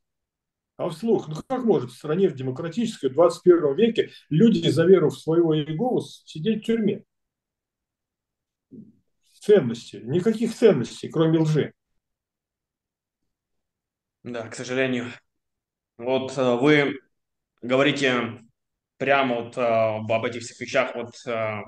а 0.76 0.90
вслух. 0.90 1.28
Ну 1.28 1.36
как 1.46 1.64
может 1.64 1.90
в 1.90 1.96
стране 1.96 2.28
в 2.28 2.34
демократической 2.34 3.08
21 3.08 3.74
веке 3.74 4.10
люди 4.28 4.68
за 4.68 4.84
веру 4.84 5.08
в 5.08 5.18
своего 5.18 5.56
Иегову 5.56 6.02
сидеть 6.02 6.62
в 6.62 6.66
тюрьме? 6.66 7.04
Ценности. 9.40 9.96
Никаких 10.04 10.54
ценностей, 10.54 11.08
кроме 11.08 11.38
лжи. 11.38 11.72
Да, 14.24 14.46
к 14.46 14.54
сожалению. 14.54 15.06
Вот 15.98 16.36
э, 16.38 16.54
вы 16.56 17.00
говорите 17.60 18.40
прямо 18.96 19.42
вот 19.42 19.56
э, 19.56 19.60
об 19.60 20.24
этих 20.24 20.42
всех 20.42 20.60
вещах. 20.60 20.94
Вот 20.94 21.14
э, 21.26 21.60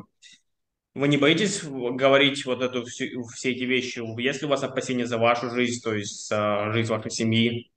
вы 0.94 1.08
не 1.08 1.16
боитесь 1.16 1.64
говорить 1.64 2.44
вот 2.46 2.62
эту 2.62 2.84
все, 2.84 3.10
все 3.34 3.50
эти 3.50 3.64
вещи? 3.64 4.00
Есть 4.20 4.40
ли 4.40 4.46
у 4.46 4.50
вас 4.50 4.62
опасения 4.62 5.06
за 5.06 5.18
вашу 5.18 5.50
жизнь, 5.50 5.82
то 5.82 5.92
есть 5.94 6.30
жизнь 6.30 6.88
вашей 6.88 7.10
семьи? 7.10 7.72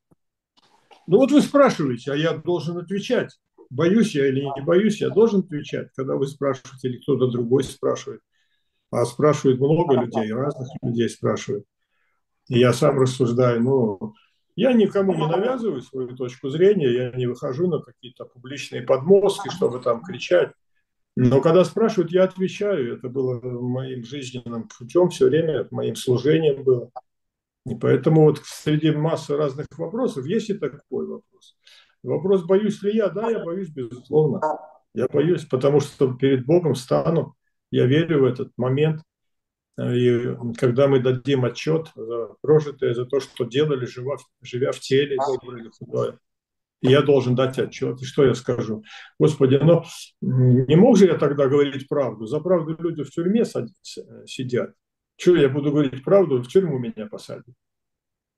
Ну 1.07 1.17
вот 1.17 1.31
вы 1.31 1.41
спрашиваете, 1.41 2.11
а 2.11 2.15
я 2.15 2.33
должен 2.33 2.77
отвечать. 2.77 3.35
Боюсь 3.71 4.13
я 4.13 4.27
или 4.27 4.41
не 4.41 4.61
боюсь, 4.61 5.01
я 5.01 5.09
должен 5.09 5.39
отвечать, 5.39 5.89
когда 5.95 6.15
вы 6.15 6.27
спрашиваете 6.27 6.89
или 6.89 6.97
кто-то 7.01 7.27
другой 7.27 7.63
спрашивает. 7.63 8.21
А 8.91 9.03
спрашивают 9.05 9.59
много 9.59 9.95
людей, 9.99 10.31
разных 10.31 10.69
людей 10.83 11.09
спрашивают. 11.09 11.65
И 12.49 12.59
я 12.59 12.71
сам 12.71 12.99
рассуждаю, 12.99 13.61
ну, 13.61 14.13
я 14.57 14.73
никому 14.73 15.13
не 15.13 15.27
навязываю 15.27 15.81
свою 15.81 16.15
точку 16.15 16.49
зрения, 16.49 16.91
я 16.91 17.11
не 17.11 17.27
выхожу 17.27 17.67
на 17.67 17.79
какие-то 17.79 18.25
публичные 18.25 18.81
подмостки, 18.81 19.49
чтобы 19.49 19.79
там 19.79 20.01
кричать. 20.01 20.51
Но 21.15 21.41
когда 21.41 21.63
спрашивают, 21.63 22.11
я 22.11 22.23
отвечаю. 22.23 22.97
Это 22.97 23.07
было 23.07 23.39
моим 23.39 24.03
жизненным 24.03 24.67
путем 24.67 25.09
все 25.09 25.27
время, 25.27 25.67
моим 25.69 25.95
служением 25.95 26.63
было. 26.63 26.89
И 27.67 27.75
поэтому 27.75 28.23
вот 28.23 28.39
среди 28.43 28.89
массы 28.91 29.37
разных 29.37 29.67
вопросов 29.77 30.25
есть 30.25 30.49
и 30.49 30.55
такой 30.55 31.05
вопрос. 31.05 31.55
Вопрос, 32.01 32.43
боюсь 32.43 32.81
ли 32.81 32.95
я? 32.95 33.09
Да, 33.09 33.29
я 33.29 33.43
боюсь, 33.43 33.69
безусловно. 33.69 34.41
Я 34.95 35.07
боюсь, 35.07 35.45
потому 35.45 35.81
что 35.81 36.15
перед 36.15 36.47
Богом 36.47 36.73
стану. 36.73 37.35
Я 37.69 37.85
верю 37.85 38.21
в 38.21 38.25
этот 38.25 38.51
момент. 38.57 39.03
И 39.79 40.35
когда 40.57 40.87
мы 40.87 40.99
дадим 40.99 41.45
отчет 41.45 41.91
за 41.95 42.35
прожитое, 42.41 42.93
за 42.93 43.05
то, 43.05 43.19
что 43.19 43.45
делали, 43.45 43.85
живя, 43.85 44.15
живя 44.41 44.71
в 44.71 44.79
теле, 44.79 45.17
доброе 45.17 45.61
или 45.61 45.69
худое, 45.69 46.19
я 46.81 47.01
должен 47.01 47.35
дать 47.35 47.59
отчет. 47.59 48.01
И 48.01 48.05
что 48.05 48.25
я 48.25 48.33
скажу? 48.33 48.83
Господи, 49.19 49.55
но 49.55 49.85
не 50.21 50.75
мог 50.75 50.97
же 50.97 51.05
я 51.05 51.17
тогда 51.17 51.47
говорить 51.47 51.87
правду? 51.87 52.25
За 52.25 52.39
правду 52.39 52.75
люди 52.79 53.03
в 53.03 53.11
тюрьме 53.11 53.45
сидят. 54.25 54.73
Что 55.15 55.35
я 55.35 55.49
буду 55.49 55.71
говорить 55.71 56.03
правду, 56.03 56.41
в 56.41 56.47
тюрьму 56.47 56.79
меня 56.79 57.07
посадят. 57.07 57.45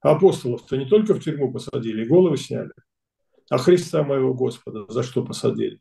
Апостолов-то 0.01 0.77
не 0.77 0.85
только 0.85 1.13
в 1.13 1.19
тюрьму 1.21 1.51
посадили, 1.51 2.05
головы 2.05 2.37
сняли. 2.37 2.71
А 3.49 3.57
Христа 3.57 4.03
моего 4.03 4.33
Господа 4.33 4.85
за 4.89 5.03
что 5.03 5.25
посадили? 5.25 5.79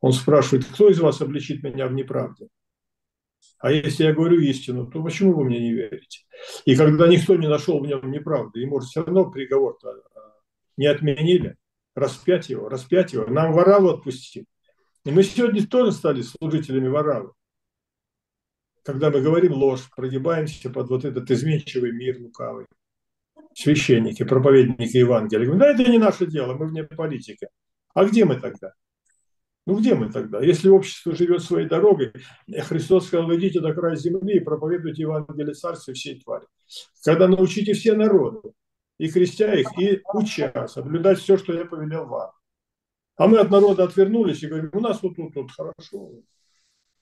Он 0.00 0.12
спрашивает, 0.12 0.64
кто 0.64 0.88
из 0.88 0.98
вас 0.98 1.20
обличит 1.20 1.62
меня 1.62 1.86
в 1.86 1.92
неправде? 1.92 2.48
А 3.58 3.70
если 3.70 4.04
я 4.04 4.14
говорю 4.14 4.40
истину, 4.40 4.86
то 4.90 5.02
почему 5.02 5.34
вы 5.34 5.44
мне 5.44 5.60
не 5.60 5.72
верите? 5.72 6.24
И 6.64 6.74
когда 6.74 7.06
никто 7.06 7.36
не 7.36 7.46
нашел 7.46 7.78
в 7.78 7.86
нем 7.86 8.10
неправды, 8.10 8.66
может, 8.66 8.88
все 8.88 9.04
равно 9.04 9.30
приговор 9.30 9.76
не 10.76 10.86
отменили, 10.86 11.56
распять 11.94 12.48
его, 12.48 12.68
распять 12.68 13.12
его, 13.12 13.26
нам 13.26 13.52
Вараву 13.52 13.90
отпустим. 13.90 14.46
И 15.04 15.10
мы 15.10 15.22
сегодня 15.22 15.66
тоже 15.66 15.92
стали 15.92 16.22
служителями 16.22 16.88
Варавы. 16.88 17.32
Когда 18.82 19.10
мы 19.10 19.20
говорим 19.20 19.52
ложь, 19.52 19.88
прогибаемся 19.94 20.70
под 20.70 20.88
вот 20.88 21.04
этот 21.04 21.30
изменчивый 21.30 21.92
мир 21.92 22.18
лукавый. 22.18 22.66
Священники, 23.54 24.22
проповедники 24.22 24.96
Евангелия. 24.96 25.44
Говорим, 25.44 25.60
да 25.60 25.70
это 25.70 25.90
не 25.90 25.98
наше 25.98 26.26
дело, 26.26 26.54
мы 26.54 26.66
вне 26.66 26.84
политики. 26.84 27.48
А 27.94 28.04
где 28.04 28.24
мы 28.24 28.40
тогда? 28.40 28.72
Ну 29.66 29.78
где 29.78 29.94
мы 29.94 30.10
тогда? 30.10 30.40
Если 30.40 30.68
общество 30.68 31.14
живет 31.14 31.42
своей 31.42 31.68
дорогой, 31.68 32.12
Христос 32.48 33.06
сказал, 33.06 33.32
идите 33.34 33.60
до 33.60 33.74
края 33.74 33.94
земли 33.94 34.36
и 34.36 34.40
проповедуйте 34.40 35.02
Евангелие 35.02 35.54
Царствия 35.54 35.94
всей 35.94 36.20
твари. 36.20 36.46
Когда 37.04 37.28
научите 37.28 37.74
все 37.74 37.94
народы, 37.94 38.52
и 38.98 39.10
крестя 39.10 39.54
их, 39.54 39.68
и 39.78 40.02
уча 40.12 40.66
соблюдать 40.68 41.18
все, 41.18 41.38
что 41.38 41.54
я 41.54 41.64
повелел 41.64 42.06
вам. 42.06 42.32
А 43.16 43.26
мы 43.26 43.38
от 43.38 43.50
народа 43.50 43.84
отвернулись 43.84 44.42
и 44.42 44.46
говорим, 44.46 44.70
у 44.72 44.80
нас 44.80 45.02
вот 45.02 45.16
тут, 45.16 45.34
тут 45.34 45.50
хорошо. 45.52 46.10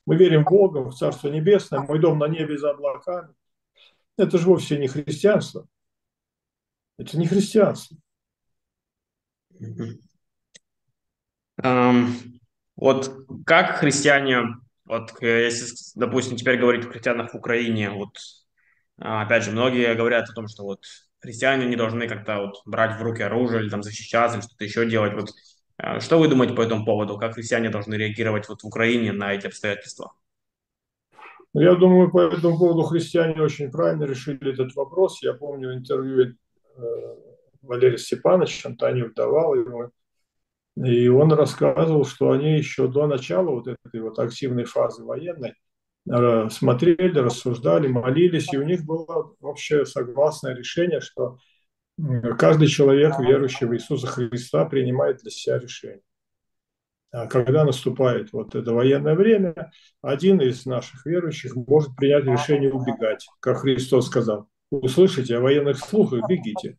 Мы 0.05 0.17
верим 0.17 0.45
в 0.45 0.49
Бога, 0.49 0.79
в 0.79 0.95
Царство 0.95 1.29
Небесное, 1.29 1.81
мой 1.81 1.99
дом 1.99 2.19
на 2.19 2.29
небе 2.29 2.57
за 2.57 2.71
облаками. 2.71 3.35
Это 4.17 4.39
же 4.39 4.47
вовсе 4.47 4.79
не 4.79 4.89
христианство. 4.89 5.67
Это 6.99 7.19
не 7.19 7.27
христианство. 7.27 7.97
Вот 12.79 13.27
как 13.45 13.79
христиане, 13.79 14.57
вот 14.85 15.13
если, 15.21 15.67
допустим, 15.99 16.37
теперь 16.37 16.61
говорить 16.61 16.87
о 16.87 16.91
христианах 16.91 17.33
в 17.33 17.37
Украине, 17.37 17.91
вот 17.91 18.17
а, 19.01 19.23
опять 19.23 19.43
же, 19.43 19.51
многие 19.51 19.95
говорят 19.97 20.31
о 20.31 20.33
том, 20.33 20.47
что 20.47 20.63
вот 20.63 20.85
христиане 21.19 21.67
не 21.67 21.75
должны 21.75 22.07
как-то 22.07 22.39
вот 22.39 22.63
брать 22.67 22.97
в 22.97 23.03
руки 23.03 23.21
оружие 23.21 23.63
или 23.63 23.69
там 23.69 23.83
защищаться, 23.83 24.39
или 24.39 24.45
что-то 24.45 24.65
еще 24.65 24.89
делать. 24.89 25.15
Вот 25.15 25.31
э, 25.79 25.99
что 25.99 26.21
вы 26.21 26.29
думаете 26.29 26.55
по 26.55 26.61
этому 26.61 26.85
поводу? 26.85 27.19
Как 27.19 27.35
христиане 27.35 27.69
должны 27.69 27.95
реагировать 27.95 28.49
вот 28.49 28.63
в 28.63 28.67
Украине 28.67 29.11
на 29.11 29.35
эти 29.35 29.49
обстоятельства? 29.49 30.13
Ну, 31.55 31.61
я 31.61 31.75
думаю, 31.75 32.13
по 32.13 32.21
этому 32.21 32.59
поводу 32.59 32.83
христиане 32.85 33.43
очень 33.43 33.73
правильно 33.73 34.05
решили 34.05 34.53
этот 34.53 34.73
вопрос. 34.77 35.21
Я 35.21 35.33
помню 35.33 35.75
интервью 35.75 36.37
э, 36.77 36.83
Валерия 37.63 37.99
Степановича, 37.99 38.69
Антонию 38.69 39.13
давал 39.13 39.57
ему, 39.57 39.91
и 40.85 41.09
он 41.09 41.33
рассказывал, 41.33 42.05
что 42.05 42.31
они 42.31 42.57
еще 42.57 42.89
до 42.89 43.07
начала 43.07 43.51
вот 43.51 43.67
этой 43.67 44.01
вот 44.01 44.19
активной 44.19 44.65
фазы 44.65 45.05
военной 45.05 45.55
Э, 46.11 46.49
смотрели, 46.51 47.19
рассуждали, 47.19 47.87
молились, 47.87 48.53
и 48.53 48.57
у 48.57 48.63
них 48.63 48.85
было 48.85 49.35
вообще 49.41 49.85
согласное 49.85 50.55
решение, 50.55 51.01
что 51.01 51.39
каждый 52.39 52.69
человек, 52.69 53.19
верующий 53.19 53.67
в 53.67 53.75
Иисуса 53.75 54.07
Христа, 54.07 54.65
принимает 54.65 55.19
для 55.19 55.31
себя 55.31 55.59
решение. 55.59 56.01
А 57.11 57.27
когда 57.27 57.65
наступает 57.65 58.33
вот 58.33 58.55
это 58.55 58.73
военное 58.73 59.15
время, 59.15 59.71
один 60.03 60.41
из 60.41 60.65
наших 60.67 61.05
верующих 61.05 61.57
может 61.57 61.95
принять 61.97 62.25
решение 62.25 62.73
убегать, 62.73 63.27
как 63.41 63.59
Христос 63.59 64.07
сказал. 64.07 64.49
Услышите 64.71 65.37
о 65.37 65.41
военных 65.41 65.79
слухах, 65.79 66.29
бегите. 66.29 66.79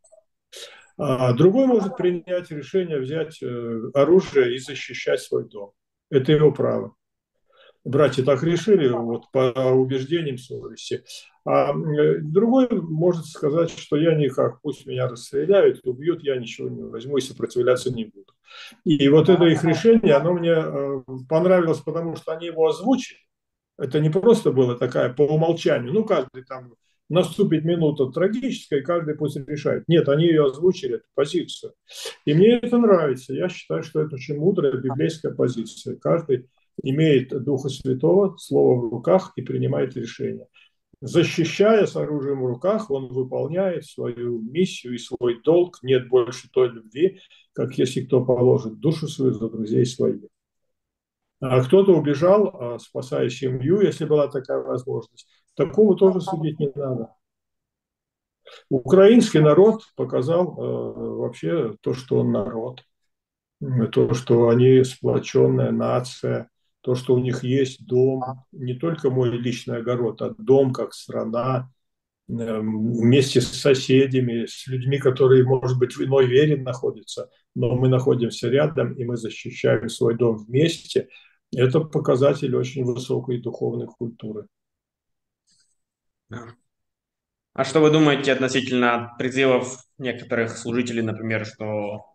А 1.00 1.34
другой 1.34 1.66
может 1.66 1.98
принять 1.98 2.52
решение 2.52 3.00
взять 3.00 3.42
э, 3.42 3.82
оружие 3.94 4.56
и 4.56 4.60
защищать 4.60 5.22
свой 5.22 5.48
дом. 5.48 5.72
Это 6.10 6.32
его 6.34 6.52
право 6.52 6.96
братья 7.84 8.24
так 8.24 8.44
решили 8.44 8.88
вот, 8.90 9.32
по 9.32 9.52
убеждениям 9.72 10.38
совести. 10.38 11.04
А 11.46 11.74
другой 11.74 12.68
может 12.70 13.26
сказать, 13.26 13.72
что 13.72 13.98
я 13.98 14.14
никак, 14.16 14.62
пусть 14.62 14.86
меня 14.86 15.08
расстреляют, 15.08 15.86
убьют, 15.86 16.24
я 16.24 16.38
ничего 16.38 16.70
не 16.70 16.84
возьму 16.84 17.18
и 17.18 17.22
сопротивляться 17.22 17.92
не 17.92 18.06
буду. 18.06 18.34
И 18.84 19.08
вот 19.10 19.30
это 19.30 19.46
их 19.46 19.64
решение, 19.64 20.16
оно 20.16 20.34
мне 20.34 20.54
э, 20.56 21.02
понравилось, 21.28 21.80
потому 21.80 22.16
что 22.16 22.34
они 22.34 22.48
его 22.48 22.68
озвучили. 22.68 23.20
Это 23.78 24.00
не 24.00 24.10
просто 24.10 24.52
было 24.52 24.78
такая 24.78 25.12
по 25.14 25.22
умолчанию, 25.22 25.94
ну 25.94 26.04
каждый 26.04 26.44
там 26.44 26.74
наступит 27.10 27.66
минута 27.66 28.08
трагическая, 28.08 28.82
каждый 28.82 29.16
пусть 29.16 29.38
решает. 29.38 29.84
Нет, 29.88 30.08
они 30.08 30.26
ее 30.26 30.46
озвучили, 30.46 30.96
эту 30.96 31.06
позицию. 31.16 31.74
И 32.26 32.34
мне 32.34 32.60
это 32.60 32.78
нравится. 32.78 33.34
Я 33.34 33.50
считаю, 33.50 33.84
что 33.84 34.02
это 34.02 34.16
очень 34.16 34.38
мудрая 34.38 34.74
библейская 34.74 35.34
позиция. 35.34 35.96
Каждый 35.96 36.48
имеет 36.84 37.30
Духа 37.44 37.70
Святого, 37.70 38.38
Слово 38.38 38.80
в 38.80 38.92
руках 38.92 39.34
и 39.36 39.42
принимает 39.42 39.96
решение. 39.96 40.48
Защищая 41.02 41.86
с 41.86 41.96
оружием 41.96 42.42
в 42.42 42.46
руках, 42.46 42.92
он 42.92 43.08
выполняет 43.08 43.86
свою 43.86 44.42
миссию 44.42 44.96
и 44.96 44.98
свой 44.98 45.42
долг. 45.44 45.80
Нет 45.82 46.10
больше 46.10 46.50
той 46.52 46.70
любви, 46.70 47.20
как 47.54 47.78
если 47.78 48.02
кто 48.02 48.24
положит 48.24 48.80
душу 48.80 49.08
свою 49.08 49.34
за 49.34 49.50
друзей 49.50 49.86
своих. 49.86 50.22
А 51.42 51.64
кто-то 51.64 51.94
убежал, 51.94 52.48
а, 52.54 52.80
спасая 52.80 53.30
семью, 53.30 53.80
если 53.80 54.04
была 54.04 54.28
такая 54.28 54.60
возможность. 54.60 55.26
Такого 55.56 55.96
тоже 55.96 56.22
судить 56.22 56.60
не 56.60 56.72
надо. 56.74 57.14
Украинский 58.70 59.40
народ 59.40 59.84
показал 59.96 60.58
э, 60.58 61.18
вообще 61.18 61.76
то, 61.82 61.94
что 61.94 62.20
он 62.20 62.32
народ, 62.32 62.84
то, 63.92 64.14
что 64.14 64.50
они 64.50 64.84
сплоченная 64.84 65.72
нация, 65.72 66.50
то, 66.82 66.96
что 66.96 67.14
у 67.14 67.20
них 67.20 67.44
есть 67.44 67.86
дом, 67.86 68.24
не 68.52 68.74
только 68.74 69.10
мой 69.10 69.30
личный 69.38 69.78
огород, 69.78 70.22
а 70.22 70.34
дом 70.38 70.72
как 70.72 70.94
страна, 70.94 71.70
эм, 72.30 72.94
вместе 72.94 73.42
с 73.42 73.48
соседями, 73.48 74.46
с 74.46 74.66
людьми, 74.68 74.98
которые, 74.98 75.44
может 75.44 75.78
быть, 75.78 75.96
в 75.96 76.02
иной 76.02 76.28
вере 76.28 76.56
находятся, 76.56 77.30
но 77.54 77.76
мы 77.76 77.90
находимся 77.90 78.50
рядом, 78.50 78.94
и 78.94 79.04
мы 79.04 79.18
защищаем 79.18 79.90
свой 79.90 80.16
дом 80.16 80.38
вместе. 80.38 81.10
Это 81.54 81.82
показатель 81.82 82.56
очень 82.56 82.86
высокой 82.86 83.42
духовной 83.42 83.88
культуры. 83.88 84.48
А 87.54 87.64
что 87.64 87.80
вы 87.82 87.92
думаете 87.92 88.32
относительно 88.32 89.14
призывов 89.18 89.84
некоторых 89.98 90.58
служителей, 90.58 91.02
например, 91.02 91.46
что 91.46 92.06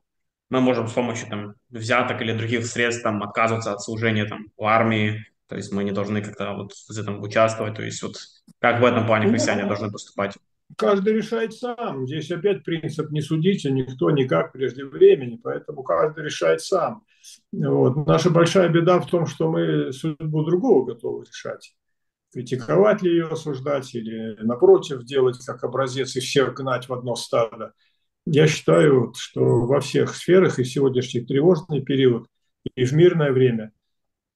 мы 0.50 0.60
можем 0.60 0.88
с 0.88 0.92
помощью 0.92 1.28
там, 1.28 1.54
взяток 1.70 2.22
или 2.22 2.36
других 2.36 2.64
средств 2.66 3.02
там, 3.02 3.22
отказываться 3.22 3.72
от 3.72 3.82
служения 3.82 4.24
там, 4.24 4.46
в 4.56 4.64
армии, 4.64 5.26
то 5.48 5.56
есть 5.56 5.72
мы 5.72 5.84
не 5.84 5.92
должны 5.92 6.22
как-то 6.22 6.54
вот 6.54 6.72
в 6.72 6.98
этом 6.98 7.22
участвовать, 7.22 7.76
то 7.76 7.82
есть 7.82 8.02
вот 8.02 8.16
как 8.60 8.80
в 8.80 8.84
этом 8.84 9.06
плане 9.06 9.28
христиане 9.28 9.62
ну, 9.62 9.68
должны 9.68 9.90
поступать? 9.90 10.36
Каждый 10.76 11.14
решает 11.14 11.52
сам. 11.52 12.06
Здесь 12.06 12.30
опять 12.30 12.64
принцип 12.64 13.10
не 13.10 13.20
судите 13.20 13.70
никто 13.70 14.10
никак 14.10 14.52
прежде 14.52 14.84
времени, 14.84 15.38
поэтому 15.42 15.82
каждый 15.82 16.24
решает 16.24 16.62
сам. 16.62 17.04
Вот. 17.52 18.06
Наша 18.06 18.30
большая 18.30 18.68
беда 18.68 18.98
в 19.00 19.06
том, 19.06 19.26
что 19.26 19.50
мы 19.50 19.92
судьбу 19.92 20.44
другого 20.44 20.86
готовы 20.86 21.24
решать. 21.24 21.74
Критиковать 22.34 23.00
ли 23.00 23.12
ее, 23.12 23.28
осуждать, 23.28 23.94
или 23.94 24.36
напротив 24.42 25.04
делать 25.04 25.38
как 25.46 25.62
образец 25.62 26.16
и 26.16 26.20
всех 26.20 26.54
гнать 26.54 26.88
в 26.88 26.92
одно 26.92 27.14
стадо. 27.14 27.72
Я 28.26 28.48
считаю, 28.48 29.12
что 29.16 29.66
во 29.66 29.80
всех 29.80 30.16
сферах 30.16 30.58
и 30.58 30.64
в 30.64 30.68
сегодняшний 30.68 31.20
тревожный 31.20 31.80
период, 31.80 32.26
и 32.74 32.84
в 32.84 32.92
мирное 32.92 33.30
время 33.30 33.70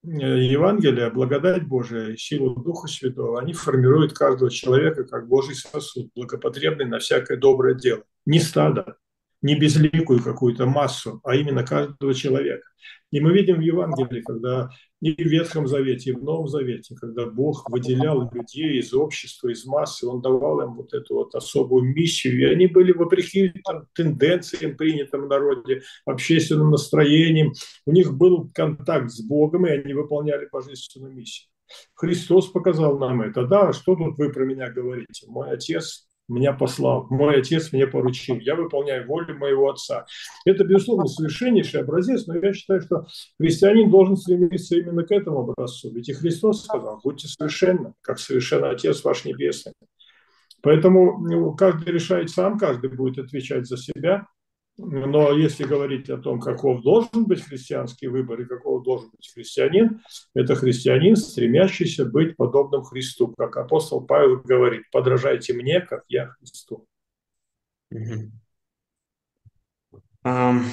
э, 0.04 0.08
Евангелие, 0.08 1.10
благодать 1.10 1.66
Божия, 1.66 2.14
силу 2.16 2.54
Духа 2.54 2.86
Святого, 2.86 3.40
они 3.40 3.52
формируют 3.52 4.12
каждого 4.12 4.48
человека 4.48 5.02
как 5.02 5.26
Божий 5.26 5.56
сосуд, 5.56 6.12
благопотребный 6.14 6.84
на 6.84 7.00
всякое 7.00 7.36
доброе 7.36 7.74
дело. 7.74 8.04
Не 8.26 8.38
стадо, 8.38 8.96
не 9.42 9.58
безликую 9.58 10.22
какую-то 10.22 10.66
массу, 10.66 11.20
а 11.24 11.36
именно 11.36 11.64
каждого 11.64 12.14
человека. 12.14 12.66
И 13.10 13.20
мы 13.20 13.32
видим 13.32 13.56
в 13.56 13.60
Евангелии, 13.60 14.20
когда 14.20 14.68
и 15.00 15.12
в 15.12 15.26
Ветхом 15.26 15.66
Завете, 15.66 16.10
и 16.10 16.12
в 16.12 16.22
Новом 16.22 16.48
Завете, 16.48 16.94
когда 16.96 17.26
Бог 17.26 17.70
выделял 17.70 18.30
людей 18.32 18.78
из 18.78 18.92
общества, 18.92 19.48
из 19.48 19.64
массы, 19.64 20.06
Он 20.06 20.20
давал 20.20 20.60
им 20.60 20.74
вот 20.74 20.92
эту 20.92 21.14
вот 21.14 21.34
особую 21.34 21.84
миссию, 21.84 22.38
и 22.38 22.44
они 22.44 22.66
были 22.66 22.92
вопреки 22.92 23.52
там, 23.64 23.86
тенденциям, 23.94 24.76
принятым 24.76 25.22
в 25.22 25.28
народе, 25.28 25.82
общественным 26.04 26.70
настроениям. 26.70 27.52
У 27.86 27.92
них 27.92 28.14
был 28.14 28.50
контакт 28.52 29.10
с 29.10 29.22
Богом, 29.22 29.66
и 29.66 29.70
они 29.70 29.94
выполняли 29.94 30.48
божественную 30.50 31.14
миссию. 31.14 31.48
Христос 31.94 32.48
показал 32.48 32.98
нам 32.98 33.22
это. 33.22 33.46
Да, 33.46 33.72
что 33.72 33.94
тут 33.94 34.18
вы 34.18 34.32
про 34.32 34.44
меня 34.44 34.70
говорите? 34.70 35.26
Мой 35.28 35.50
отец 35.50 36.07
меня 36.28 36.52
послал, 36.52 37.06
мой 37.10 37.38
отец 37.38 37.72
мне 37.72 37.86
поручил, 37.86 38.38
я 38.38 38.54
выполняю 38.54 39.06
волю 39.06 39.38
моего 39.38 39.70
отца. 39.70 40.06
Это, 40.44 40.64
безусловно, 40.64 41.06
совершеннейший 41.06 41.80
образец, 41.80 42.26
но 42.26 42.36
я 42.36 42.52
считаю, 42.52 42.82
что 42.82 43.06
христианин 43.40 43.90
должен 43.90 44.16
стремиться 44.16 44.76
именно 44.76 45.04
к 45.04 45.10
этому 45.10 45.40
образцу. 45.40 45.90
Ведь 45.92 46.08
и 46.08 46.12
Христос 46.12 46.64
сказал, 46.64 47.00
будьте 47.02 47.28
совершенны, 47.28 47.94
как 48.02 48.18
совершенный 48.18 48.70
Отец 48.70 49.02
ваш 49.04 49.24
Небесный. 49.24 49.72
Поэтому 50.62 51.18
ну, 51.18 51.54
каждый 51.54 51.92
решает 51.92 52.30
сам, 52.30 52.58
каждый 52.58 52.90
будет 52.90 53.24
отвечать 53.24 53.66
за 53.66 53.76
себя. 53.76 54.26
Но 54.80 55.32
если 55.32 55.64
говорить 55.64 56.08
о 56.08 56.18
том, 56.18 56.38
каков 56.38 56.82
должен 56.82 57.26
быть 57.26 57.42
христианский 57.42 58.06
выбор 58.06 58.40
и 58.40 58.44
каков 58.44 58.84
должен 58.84 59.10
быть 59.10 59.28
христианин, 59.34 60.00
это 60.34 60.54
христианин, 60.54 61.16
стремящийся 61.16 62.04
быть 62.04 62.36
подобным 62.36 62.84
Христу. 62.84 63.34
Как 63.36 63.56
апостол 63.56 64.06
Павел 64.06 64.40
говорит, 64.40 64.84
подражайте 64.92 65.52
мне, 65.52 65.80
как 65.80 66.04
я 66.08 66.28
Христу. 66.28 66.86
Um, 70.24 70.64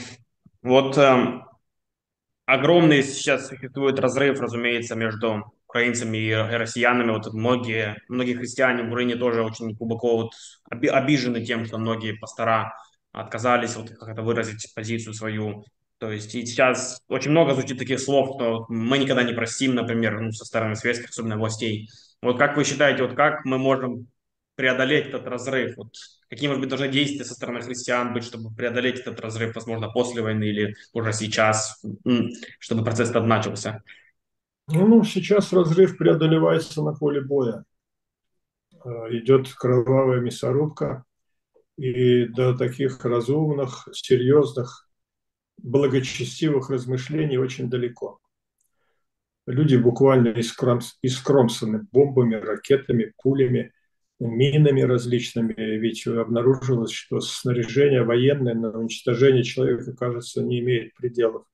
вот 0.61 0.97
um, 0.97 1.41
огромный 2.45 3.01
сейчас 3.01 3.47
существует 3.47 3.99
разрыв, 3.99 4.39
разумеется, 4.39 4.95
между 4.95 5.51
украинцами 5.67 6.17
и 6.17 6.31
россиянами. 6.31 7.11
Вот 7.11 7.33
многие, 7.33 7.97
многие 8.07 8.35
христиане 8.35 8.83
в 8.83 8.87
Украине 8.87 9.15
тоже 9.15 9.43
очень 9.43 9.73
глубоко 9.73 10.17
вот 10.17 10.33
обижены 10.69 11.43
тем, 11.43 11.65
что 11.65 11.77
многие 11.77 12.13
пастора 12.13 12.73
отказались 13.15 13.75
вот 13.75 13.89
как 13.89 14.09
это 14.09 14.21
выразить 14.21 14.73
позицию 14.75 15.13
свою. 15.13 15.65
То 15.97 16.11
есть 16.11 16.35
и 16.35 16.45
сейчас 16.45 17.01
очень 17.07 17.31
много 17.31 17.53
звучит 17.53 17.79
таких 17.79 17.99
слов, 17.99 18.35
что 18.35 18.65
мы 18.67 18.97
никогда 18.97 19.23
не 19.23 19.33
простим, 19.33 19.75
например, 19.75 20.19
ну, 20.19 20.31
со 20.31 20.45
стороны 20.45 20.75
советских, 20.75 21.09
особенно 21.09 21.37
властей. 21.37 21.89
Вот 22.21 22.37
как 22.37 22.57
вы 22.57 22.65
считаете, 22.65 23.03
вот 23.03 23.15
как 23.15 23.45
мы 23.45 23.57
можем 23.57 24.07
преодолеть 24.55 25.07
этот 25.07 25.27
разрыв? 25.27 25.77
Вот 25.77 25.93
какие, 26.29 26.49
может 26.49 26.61
быть, 26.61 26.69
должны 26.69 26.89
действия 26.89 27.23
со 27.23 27.33
стороны 27.33 27.61
христиан 27.61 28.13
быть, 28.13 28.25
чтобы 28.25 28.53
преодолеть 28.53 28.99
этот 28.99 29.19
разрыв, 29.21 29.55
возможно, 29.55 29.89
после 29.89 30.21
войны 30.21 30.43
или 30.43 30.75
уже 30.93 31.13
сейчас, 31.13 31.81
чтобы 32.59 32.83
процесс 32.83 33.09
этот 33.09 33.25
начался? 33.25 33.81
Ну, 34.67 35.03
сейчас 35.03 35.53
разрыв 35.53 35.97
преодолевается 35.97 36.81
на 36.81 36.93
поле 36.93 37.21
боя. 37.21 37.63
Э, 38.83 38.89
идет 39.11 39.53
кровавая 39.53 40.19
мясорубка, 40.19 41.05
и 41.77 42.25
до 42.25 42.57
таких 42.57 43.03
разумных, 43.03 43.87
серьезных, 43.93 44.87
благочестивых 45.57 46.69
размышлений 46.69 47.37
очень 47.37 47.69
далеко. 47.69 48.19
Люди 49.47 49.75
буквально 49.75 50.29
искромсаны 50.29 51.87
бомбами, 51.91 52.35
ракетами, 52.35 53.13
пулями, 53.21 53.73
минами 54.19 54.81
различными. 54.81 55.53
Ведь 55.55 56.07
обнаружилось, 56.07 56.91
что 56.91 57.19
снаряжение 57.19 58.03
военное 58.03 58.55
на 58.55 58.71
уничтожение 58.71 59.43
человека, 59.43 59.95
кажется, 59.95 60.41
не 60.41 60.59
имеет 60.61 60.95
пределов. 60.95 61.45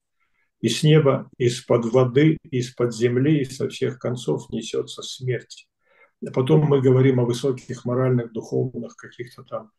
И 0.60 0.68
с 0.68 0.82
неба, 0.84 1.28
из-под 1.38 1.86
воды, 1.86 2.38
из-под 2.50 2.94
земли, 2.94 3.40
и 3.40 3.44
со 3.44 3.68
всех 3.68 3.98
концов 3.98 4.48
несется 4.50 5.02
смерть. 5.02 5.68
А 6.24 6.30
потом 6.30 6.66
мы 6.66 6.80
говорим 6.80 7.18
о 7.18 7.24
высоких 7.24 7.84
моральных, 7.84 8.32
духовных 8.32 8.96
каких-то 8.96 9.42
там 9.42 9.72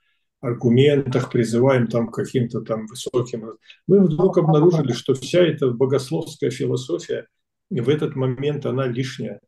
аргументах, 0.43 1.31
призываем 1.31 1.87
там 1.87 2.09
к 2.09 2.15
каким-то 2.15 2.61
там 2.61 2.85
высоким. 2.87 3.57
Мы 3.87 4.01
вдруг 4.01 4.37
обнаружили, 4.37 4.91
что 4.91 5.13
вся 5.13 5.39
эта 5.39 5.69
богословская 5.69 6.51
философия 6.51 7.27
в 7.69 7.87
этот 7.87 8.15
момент 8.15 8.65
она 8.65 8.85
лишняя. 8.85 9.39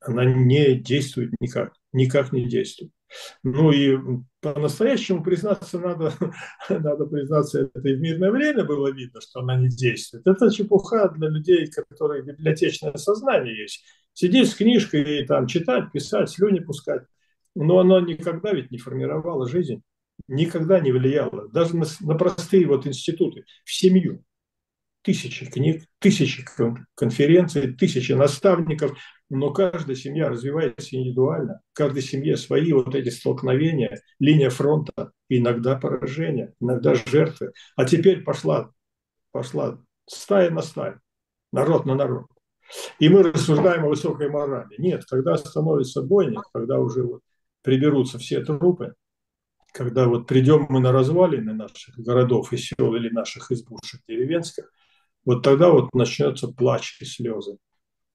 Она 0.00 0.24
не 0.24 0.74
действует 0.74 1.32
никак, 1.38 1.74
никак 1.92 2.32
не 2.32 2.48
действует. 2.48 2.90
Ну 3.42 3.70
и 3.72 3.98
по-настоящему 4.40 5.22
признаться 5.22 5.78
надо, 5.78 6.14
надо 6.70 7.04
признаться, 7.04 7.70
это 7.74 7.86
и 7.86 7.94
в 7.94 8.00
мирное 8.00 8.30
время 8.30 8.64
было 8.64 8.90
видно, 8.90 9.20
что 9.20 9.40
она 9.40 9.56
не 9.56 9.68
действует. 9.68 10.26
Это 10.26 10.50
чепуха 10.50 11.10
для 11.10 11.28
людей, 11.28 11.70
которые 11.70 12.22
библиотечное 12.22 12.94
сознание 12.94 13.54
есть. 13.54 13.84
Сидеть 14.14 14.50
с 14.50 14.54
книжкой 14.54 15.20
и 15.20 15.26
там 15.26 15.46
читать, 15.46 15.92
писать, 15.92 16.30
слюни 16.30 16.60
пускать. 16.60 17.02
Но 17.54 17.78
оно 17.80 18.00
никогда 18.00 18.52
ведь 18.52 18.70
не 18.70 18.78
формировало 18.78 19.46
жизнь 19.46 19.82
никогда 20.28 20.80
не 20.80 20.92
влияло 20.92 21.48
даже 21.48 21.76
на, 21.76 21.86
на 22.00 22.14
простые 22.14 22.66
вот 22.66 22.86
институты, 22.86 23.44
в 23.64 23.72
семью. 23.72 24.24
Тысячи 25.02 25.46
книг, 25.46 25.84
тысячи 25.98 26.44
конференций, 26.94 27.74
тысячи 27.74 28.12
наставников, 28.12 28.96
но 29.28 29.52
каждая 29.52 29.96
семья 29.96 30.28
развивается 30.28 30.94
индивидуально. 30.94 31.60
В 31.72 31.76
каждой 31.76 32.02
семье 32.02 32.36
свои 32.36 32.72
вот 32.72 32.94
эти 32.94 33.08
столкновения, 33.08 34.00
линия 34.20 34.50
фронта, 34.50 35.10
иногда 35.28 35.74
поражения, 35.74 36.54
иногда 36.60 36.94
жертвы. 36.94 37.52
А 37.74 37.84
теперь 37.84 38.22
пошла, 38.22 38.70
пошла 39.32 39.82
стая 40.06 40.50
на 40.50 40.62
стаю, 40.62 41.00
народ 41.52 41.84
на 41.84 41.96
народ. 41.96 42.26
И 42.98 43.08
мы 43.08 43.22
рассуждаем 43.22 43.84
о 43.84 43.88
высокой 43.88 44.28
морали. 44.28 44.74
Нет, 44.78 45.04
когда 45.08 45.36
становится 45.36 46.02
бойня, 46.02 46.40
когда 46.52 46.78
уже 46.78 47.02
вот 47.02 47.22
приберутся 47.62 48.18
все 48.18 48.44
трупы, 48.44 48.94
когда 49.72 50.06
вот 50.06 50.26
придем 50.26 50.66
мы 50.68 50.80
на 50.80 50.92
развалины 50.92 51.54
наших 51.54 51.98
городов 51.98 52.52
и 52.52 52.56
сел 52.56 52.94
или 52.94 53.08
наших 53.08 53.50
избушек 53.50 54.02
деревенских, 54.06 54.70
вот 55.24 55.42
тогда 55.42 55.70
вот 55.70 55.94
начнется 55.94 56.48
плач 56.48 57.00
и 57.00 57.04
слезы. 57.04 57.58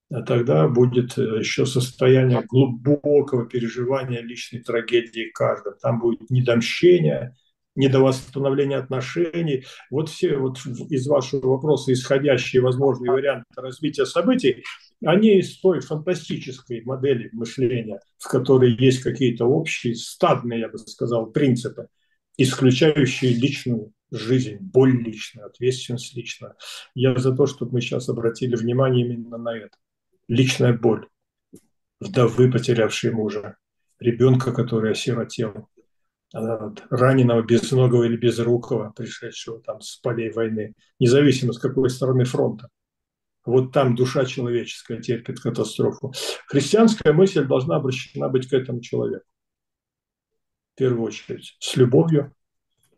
А 0.09 0.21
тогда 0.21 0.67
будет 0.67 1.17
э, 1.17 1.39
еще 1.39 1.65
состояние 1.65 2.41
глубокого 2.41 3.45
переживания 3.45 4.21
личной 4.21 4.61
трагедии 4.61 5.29
каждого. 5.33 5.75
Там 5.75 5.99
будет 5.99 6.29
недомщение, 6.29 7.35
недовосстановление 7.77 8.79
отношений. 8.79 9.63
Вот 9.89 10.09
все 10.09 10.35
вот 10.35 10.57
из 10.65 11.07
вашего 11.07 11.47
вопроса 11.47 11.93
исходящие 11.93 12.61
возможные 12.61 13.11
варианты 13.11 13.45
развития 13.55 14.05
событий, 14.05 14.63
они 15.05 15.39
из 15.39 15.59
той 15.59 15.79
фантастической 15.79 16.81
модели 16.83 17.29
мышления, 17.31 17.99
в 18.17 18.27
которой 18.27 18.75
есть 18.75 19.01
какие-то 19.01 19.45
общие, 19.45 19.95
стадные, 19.95 20.61
я 20.61 20.69
бы 20.69 20.77
сказал, 20.79 21.27
принципы, 21.27 21.87
исключающие 22.35 23.31
личную 23.31 23.93
жизнь, 24.11 24.57
боль 24.59 24.97
личную, 25.03 25.47
ответственность 25.47 26.15
личную. 26.15 26.55
Я 26.95 27.15
за 27.15 27.35
то, 27.35 27.45
чтобы 27.45 27.73
мы 27.73 27.81
сейчас 27.81 28.09
обратили 28.09 28.55
внимание 28.55 29.05
именно 29.05 29.37
на 29.37 29.55
это. 29.55 29.77
Личная 30.27 30.73
боль, 30.73 31.07
вдовы, 31.99 32.51
потерявшие 32.51 33.13
мужа, 33.13 33.57
ребенка, 33.99 34.51
который 34.51 34.91
осиротел, 34.91 35.69
раненого, 36.89 37.41
безногого 37.41 38.03
или 38.03 38.17
безрукого, 38.17 38.91
пришедшего 38.95 39.59
там 39.61 39.81
с 39.81 39.97
полей 39.97 40.31
войны, 40.31 40.73
независимо 40.99 41.53
с 41.53 41.59
какой 41.59 41.89
стороны 41.89 42.25
фронта. 42.25 42.69
Вот 43.45 43.71
там 43.71 43.95
душа 43.95 44.25
человеческая 44.25 45.01
терпит 45.01 45.39
катастрофу. 45.39 46.13
Христианская 46.47 47.13
мысль 47.13 47.45
должна 47.45 47.77
обращена 47.77 48.27
быть 48.27 48.47
к 48.47 48.53
этому 48.53 48.81
человеку. 48.81 49.25
В 50.73 50.77
первую 50.77 51.03
очередь. 51.03 51.55
С 51.59 51.75
любовью, 51.77 52.33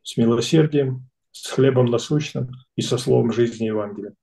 с 0.01 0.17
милосердием, 0.17 1.07
с 1.31 1.51
хлебом 1.51 1.85
насущным 1.85 2.49
и 2.75 2.81
со 2.81 2.97
словом 2.97 3.31
жизни 3.31 3.65
Евангелия. 3.65 4.13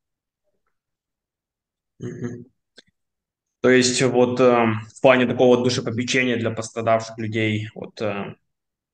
То 3.60 3.70
есть 3.70 4.02
вот 4.02 4.38
э, 4.40 4.66
в 4.94 5.00
плане 5.00 5.26
такого 5.26 5.64
душепопечения 5.64 6.36
для 6.36 6.50
пострадавших 6.50 7.18
людей, 7.18 7.68
вот 7.74 8.00
э, 8.00 8.34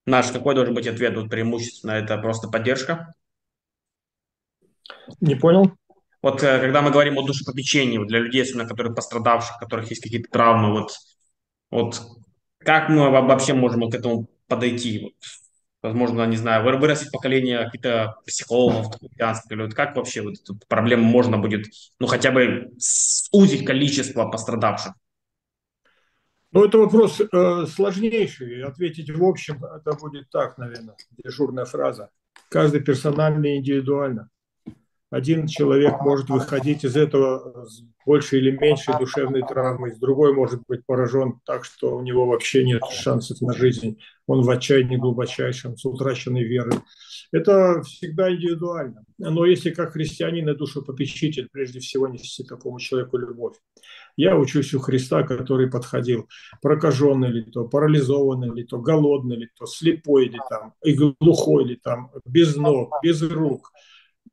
наш 0.07 0.31
какой 0.31 0.55
должен 0.55 0.75
быть 0.75 0.87
ответ? 0.87 1.17
Вот 1.17 1.31
преимущественно 1.31 1.93
это 1.93 2.19
просто 2.19 2.49
поддержка? 2.49 3.15
Не 5.21 5.35
понял. 5.35 5.73
Вот 6.23 6.43
э, 6.43 6.61
когда 6.61 6.83
мы 6.83 6.91
говорим 6.91 7.19
о 7.19 7.27
душепопечении 7.27 7.99
для 8.07 8.21
людей, 8.21 8.43
особенно 8.43 8.69
которые 8.69 8.95
пострадавших, 8.95 9.57
у 9.57 9.59
которых 9.59 9.91
есть 9.91 10.03
какие-то 10.03 10.31
травмы, 10.31 10.73
вот, 10.73 10.93
вот 11.71 12.01
как 12.59 12.89
мы 12.89 13.11
вообще 13.11 13.55
можем 13.55 13.91
к 13.91 13.95
этому 13.95 14.29
подойти? 14.47 15.01
Вот, 15.03 15.13
возможно, 15.83 16.25
не 16.27 16.37
знаю, 16.37 16.65
вырастить 16.65 17.11
поколение 17.11 17.65
каких-то 17.65 18.17
психологов, 18.25 18.95
или 19.51 19.63
вот 19.63 19.75
как 19.75 19.97
вообще 19.97 20.23
вот 20.23 20.35
эту 20.35 20.57
проблему 20.69 21.05
можно 21.05 21.39
будет, 21.39 21.67
ну, 21.99 22.07
хотя 22.07 22.31
бы 22.31 22.71
сузить 22.79 23.67
количество 23.67 24.29
пострадавших? 24.29 24.95
Ну, 26.53 26.65
это 26.65 26.79
вопрос 26.79 27.21
э, 27.21 27.67
сложнейший. 27.67 28.63
Ответить 28.63 29.11
в 29.11 29.25
общем, 29.25 29.65
это 29.65 29.97
будет 29.99 30.29
так, 30.31 30.59
наверное, 30.59 30.97
дежурная 31.25 31.65
фраза. 31.65 32.11
Каждый 32.51 32.81
персонально 32.81 33.47
и 33.47 33.57
индивидуально. 33.57 34.29
один 35.11 35.47
человек 35.47 36.01
может 36.01 36.29
выходить 36.29 36.85
из 36.85 36.95
этого 36.95 37.65
с 37.67 37.83
большей 38.05 38.41
или 38.41 38.51
меньшей 38.51 38.99
душевной 38.99 39.43
травмой, 39.43 39.99
другой 39.99 40.35
может 40.35 40.63
быть 40.69 40.85
поражен 40.85 41.41
так, 41.47 41.65
что 41.65 41.97
у 41.97 42.03
него 42.03 42.27
вообще 42.27 42.65
нет 42.65 42.83
шансов 42.91 43.41
на 43.41 43.55
жизнь. 43.55 43.99
Он 44.27 44.43
в 44.43 44.51
отчаянии 44.51 44.97
глубочайшем, 44.97 45.79
с 45.79 45.85
утраченной 45.87 46.45
верой. 46.45 46.77
Это 47.33 47.83
всегда 47.83 48.31
индивидуально. 48.31 49.05
Но 49.19 49.47
если 49.47 49.71
как 49.71 49.95
христианин 49.95 50.49
и 50.51 50.55
душепопечитель, 50.55 51.49
прежде 51.51 51.81
всего 51.81 52.07
нести 52.07 52.45
такому 52.45 52.79
человеку 52.79 53.17
любовь. 53.17 53.57
Я 54.17 54.37
учусь 54.37 54.75
у 54.75 54.79
Христа, 54.79 55.23
который 55.23 55.71
подходил, 55.71 56.29
прокаженный 56.61 57.31
ли 57.31 57.43
то, 57.43 57.67
парализованный 57.67 58.55
ли 58.55 58.65
то, 58.65 58.79
голодный 58.79 59.37
ли 59.37 59.49
то, 59.59 59.65
слепой 59.65 60.29
ли 60.29 60.39
там, 60.51 60.75
и 60.85 60.93
глухой 60.93 61.65
ли 61.65 61.77
там, 61.77 62.11
без 62.27 62.55
ног, 62.57 62.93
без 63.03 63.23
рук– 63.23 63.73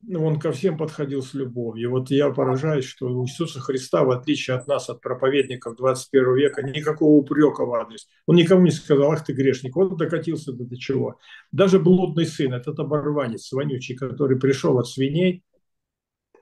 он 0.07 0.39
ко 0.39 0.51
всем 0.51 0.77
подходил 0.77 1.21
с 1.21 1.33
любовью. 1.33 1.91
Вот 1.91 2.09
я 2.09 2.29
поражаюсь, 2.29 2.85
что 2.85 3.07
у 3.07 3.25
Иисуса 3.25 3.59
Христа, 3.59 4.03
в 4.03 4.11
отличие 4.11 4.55
от 4.55 4.67
нас, 4.67 4.89
от 4.89 5.01
проповедников 5.01 5.75
21 5.75 6.35
века, 6.35 6.61
никакого 6.61 7.17
упрека 7.17 7.65
в 7.65 7.73
адрес. 7.73 8.07
Он 8.25 8.35
никому 8.37 8.61
не 8.61 8.71
сказал, 8.71 9.11
ах 9.11 9.25
ты 9.25 9.33
грешник, 9.33 9.75
вот 9.75 9.97
докатился 9.97 10.53
до, 10.53 10.63
до 10.63 10.77
чего. 10.77 11.19
Даже 11.51 11.79
блудный 11.79 12.25
сын, 12.25 12.53
этот 12.53 12.79
оборванец 12.79 13.51
вонючий, 13.51 13.95
который 13.95 14.39
пришел 14.39 14.79
от 14.79 14.87
свиней, 14.87 15.43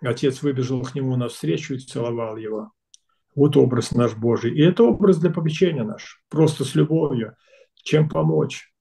отец 0.01 0.43
выбежал 0.43 0.83
к 0.83 0.93
нему 0.93 1.15
навстречу 1.15 1.73
и 1.73 1.79
целовал 1.79 2.37
его. 2.37 2.71
Вот 3.35 3.57
образ 3.57 3.91
наш 3.91 4.15
Божий. 4.15 4.55
И 4.55 4.61
это 4.61 4.83
образ 4.83 5.17
для 5.17 5.31
попечения 5.31 5.83
наш, 5.83 6.23
просто 6.29 6.63
с 6.63 6.75
любовью. 6.75 7.35
Чем 7.75 8.07
помочь? 8.07 8.71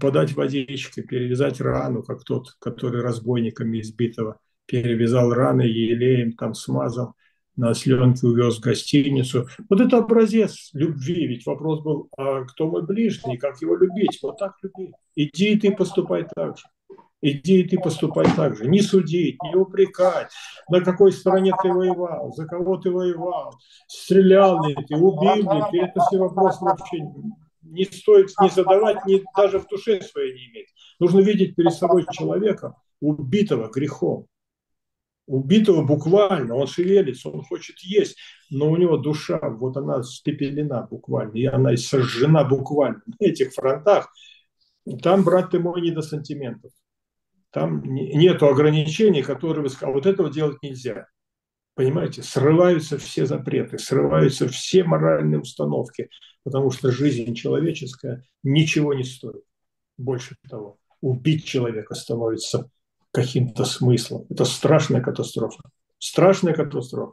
Подать 0.00 0.34
водичкой, 0.34 1.04
перевязать 1.04 1.60
рану, 1.60 2.02
как 2.02 2.24
тот, 2.24 2.56
который 2.58 3.02
разбойниками 3.02 3.80
избитого 3.80 4.38
перевязал 4.66 5.32
раны 5.32 5.62
елеем, 5.62 6.32
там 6.32 6.54
смазал, 6.54 7.14
на 7.56 7.72
сленке 7.72 8.26
увез 8.26 8.58
в 8.58 8.60
гостиницу. 8.60 9.48
Вот 9.70 9.80
это 9.80 9.98
образец 9.98 10.70
любви. 10.74 11.26
Ведь 11.26 11.46
вопрос 11.46 11.82
был, 11.82 12.08
а 12.16 12.44
кто 12.44 12.68
мой 12.68 12.84
ближний, 12.84 13.38
как 13.38 13.60
его 13.62 13.76
любить? 13.76 14.18
Вот 14.22 14.38
так 14.38 14.54
люби. 14.62 14.92
Иди 15.14 15.52
и 15.52 15.58
ты 15.58 15.72
поступай 15.72 16.26
так 16.34 16.58
же. 16.58 16.64
Иди 17.22 17.62
и 17.62 17.68
ты 17.68 17.78
поступай 17.78 18.26
так 18.36 18.56
же. 18.56 18.68
Не 18.68 18.82
судить, 18.82 19.42
не 19.42 19.54
упрекать. 19.56 20.30
На 20.68 20.82
какой 20.82 21.12
стороне 21.12 21.54
ты 21.62 21.72
воевал, 21.72 22.32
за 22.34 22.44
кого 22.44 22.76
ты 22.76 22.90
воевал, 22.90 23.54
стрелял 23.88 24.62
ли 24.66 24.74
ты, 24.74 24.96
убил 24.96 25.50
ли 25.50 25.62
ты. 25.70 25.78
Это 25.78 26.00
все 26.06 26.18
вопросы 26.18 26.62
вообще 26.62 26.98
не 27.70 27.84
стоит 27.84 28.30
не 28.40 28.48
задавать, 28.48 29.04
ни, 29.06 29.22
даже 29.36 29.58
в 29.58 29.66
душе 29.68 30.00
своей 30.02 30.34
не 30.34 30.46
иметь. 30.46 30.68
Нужно 30.98 31.20
видеть 31.20 31.56
перед 31.56 31.72
собой 31.72 32.06
человека, 32.10 32.74
убитого 33.00 33.68
грехом. 33.68 34.26
Убитого 35.26 35.82
буквально, 35.82 36.54
он 36.54 36.68
шевелится, 36.68 37.30
он 37.30 37.42
хочет 37.42 37.80
есть, 37.80 38.16
но 38.48 38.70
у 38.70 38.76
него 38.76 38.96
душа, 38.96 39.40
вот 39.40 39.76
она 39.76 40.02
спепелена 40.04 40.82
буквально, 40.82 41.36
и 41.36 41.44
она 41.46 41.76
сожжена 41.76 42.44
буквально 42.44 43.02
на 43.06 43.26
этих 43.26 43.52
фронтах. 43.52 44.12
Там, 45.02 45.24
брат 45.24 45.50
ты 45.50 45.58
мой, 45.58 45.80
не 45.80 45.90
до 45.90 46.02
сантиментов. 46.02 46.70
Там 47.50 47.82
нету 47.82 48.46
ограничений, 48.46 49.22
которые 49.22 49.62
вы 49.62 49.68
сказали, 49.68 49.94
вот 49.94 50.06
этого 50.06 50.30
делать 50.30 50.62
нельзя. 50.62 51.08
Понимаете, 51.76 52.22
срываются 52.22 52.96
все 52.96 53.26
запреты, 53.26 53.78
срываются 53.78 54.48
все 54.48 54.82
моральные 54.82 55.40
установки, 55.40 56.08
потому 56.42 56.70
что 56.70 56.90
жизнь 56.90 57.34
человеческая 57.34 58.24
ничего 58.42 58.94
не 58.94 59.04
стоит. 59.04 59.44
Больше 59.98 60.36
того, 60.48 60.78
убить 61.02 61.44
человека 61.44 61.94
становится 61.94 62.70
каким-то 63.12 63.66
смыслом. 63.66 64.24
Это 64.30 64.46
страшная 64.46 65.02
катастрофа. 65.02 65.60
Страшная 65.98 66.54
катастрофа. 66.54 67.12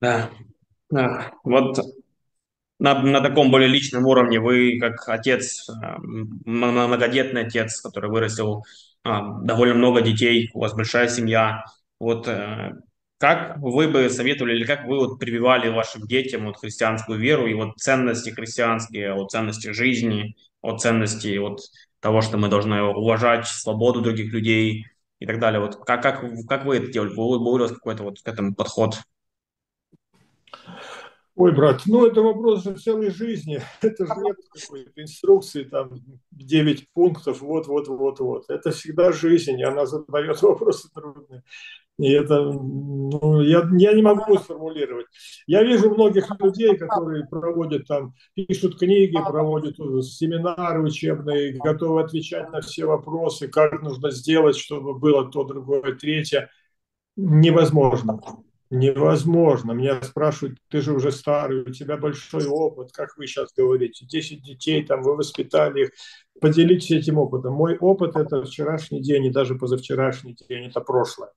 Да. 0.00 0.30
да. 0.88 1.32
Вот 1.44 1.78
на, 2.78 3.02
на 3.02 3.20
таком 3.20 3.50
более 3.50 3.68
личном 3.68 4.06
уровне 4.06 4.40
вы, 4.40 4.78
как 4.80 5.06
отец, 5.06 5.68
э, 5.68 5.72
многодетный 5.98 7.42
отец, 7.42 7.78
который 7.82 8.08
вырастил 8.08 8.64
а, 9.02 9.40
довольно 9.42 9.74
много 9.74 10.00
детей, 10.00 10.50
у 10.54 10.60
вас 10.60 10.74
большая 10.74 11.08
семья, 11.08 11.64
вот 11.98 12.28
э, 12.28 12.72
как 13.18 13.58
вы 13.58 13.88
бы 13.88 14.10
советовали 14.10 14.56
или 14.56 14.64
как 14.64 14.86
вы 14.86 14.98
вот 14.98 15.18
прививали 15.18 15.68
вашим 15.68 16.06
детям 16.06 16.46
вот 16.46 16.58
христианскую 16.58 17.18
веру 17.18 17.46
и 17.46 17.54
вот 17.54 17.76
ценности 17.78 18.30
христианские, 18.30 19.14
вот 19.14 19.30
ценности 19.30 19.72
жизни, 19.72 20.36
вот 20.62 20.80
ценности 20.80 21.36
вот 21.38 21.60
того, 22.00 22.20
что 22.20 22.38
мы 22.38 22.48
должны 22.48 22.82
уважать 22.82 23.46
свободу 23.46 24.02
других 24.02 24.32
людей 24.32 24.86
и 25.18 25.26
так 25.26 25.40
далее. 25.40 25.60
Вот 25.60 25.76
как, 25.84 26.02
как, 26.02 26.24
как 26.48 26.64
вы 26.66 26.76
это 26.76 26.88
делали? 26.92 27.14
Был, 27.14 27.40
был 27.40 27.54
у 27.54 27.58
вас 27.58 27.72
какой-то 27.72 28.02
вот 28.02 28.20
к 28.20 28.28
этому 28.28 28.54
подход? 28.54 28.96
Ой, 31.36 31.52
брат, 31.52 31.82
ну 31.84 32.06
это 32.06 32.22
вопрос 32.22 32.64
же 32.64 32.74
целой 32.76 33.10
жизни. 33.10 33.60
Это 33.82 34.06
же 34.06 34.12
нет 34.24 34.36
какой-то 34.54 35.02
инструкции, 35.02 35.64
там 35.64 35.90
9 36.30 36.90
пунктов, 36.94 37.42
вот, 37.42 37.66
вот, 37.66 37.88
вот, 37.88 38.20
вот. 38.20 38.44
Это 38.48 38.70
всегда 38.70 39.12
жизнь, 39.12 39.60
и 39.60 39.62
она 39.62 39.84
задает 39.84 40.40
вопросы 40.42 40.88
трудные. 40.94 41.42
И 41.98 42.10
это, 42.10 42.42
ну, 42.42 43.40
я, 43.40 43.68
я 43.78 43.92
не 43.94 44.02
могу 44.02 44.36
сформулировать. 44.38 45.06
Я 45.46 45.62
вижу 45.62 45.90
многих 45.90 46.28
людей, 46.40 46.76
которые 46.76 47.26
проводят 47.26 47.86
там, 47.86 48.14
пишут 48.34 48.78
книги, 48.78 49.16
проводят 49.16 49.76
семинары 50.04 50.82
учебные, 50.82 51.52
готовы 51.52 52.02
отвечать 52.02 52.50
на 52.50 52.60
все 52.60 52.86
вопросы, 52.86 53.48
как 53.48 53.82
нужно 53.82 54.10
сделать, 54.10 54.56
чтобы 54.56 54.98
было 54.98 55.30
то, 55.30 55.44
другое, 55.44 55.94
третье. 55.96 56.50
Невозможно. 57.16 58.20
Невозможно. 58.70 59.72
Меня 59.72 60.02
спрашивают, 60.02 60.58
ты 60.68 60.80
же 60.80 60.92
уже 60.92 61.12
старый, 61.12 61.62
у 61.62 61.70
тебя 61.70 61.96
большой 61.96 62.46
опыт, 62.46 62.90
как 62.92 63.16
вы 63.16 63.26
сейчас 63.26 63.52
говорите, 63.56 64.06
10 64.06 64.42
детей, 64.42 64.84
там 64.84 65.02
вы 65.02 65.16
воспитали 65.16 65.84
их. 65.84 65.90
Поделитесь 66.40 66.90
этим 66.90 67.18
опытом. 67.18 67.54
Мой 67.54 67.76
опыт– 67.78 68.16
это 68.16 68.42
вчерашний 68.44 69.00
день 69.00 69.26
и 69.26 69.30
даже 69.30 69.54
позавчерашний 69.54 70.36
день, 70.48 70.66
это 70.66 70.80
прошлое 70.80 71.30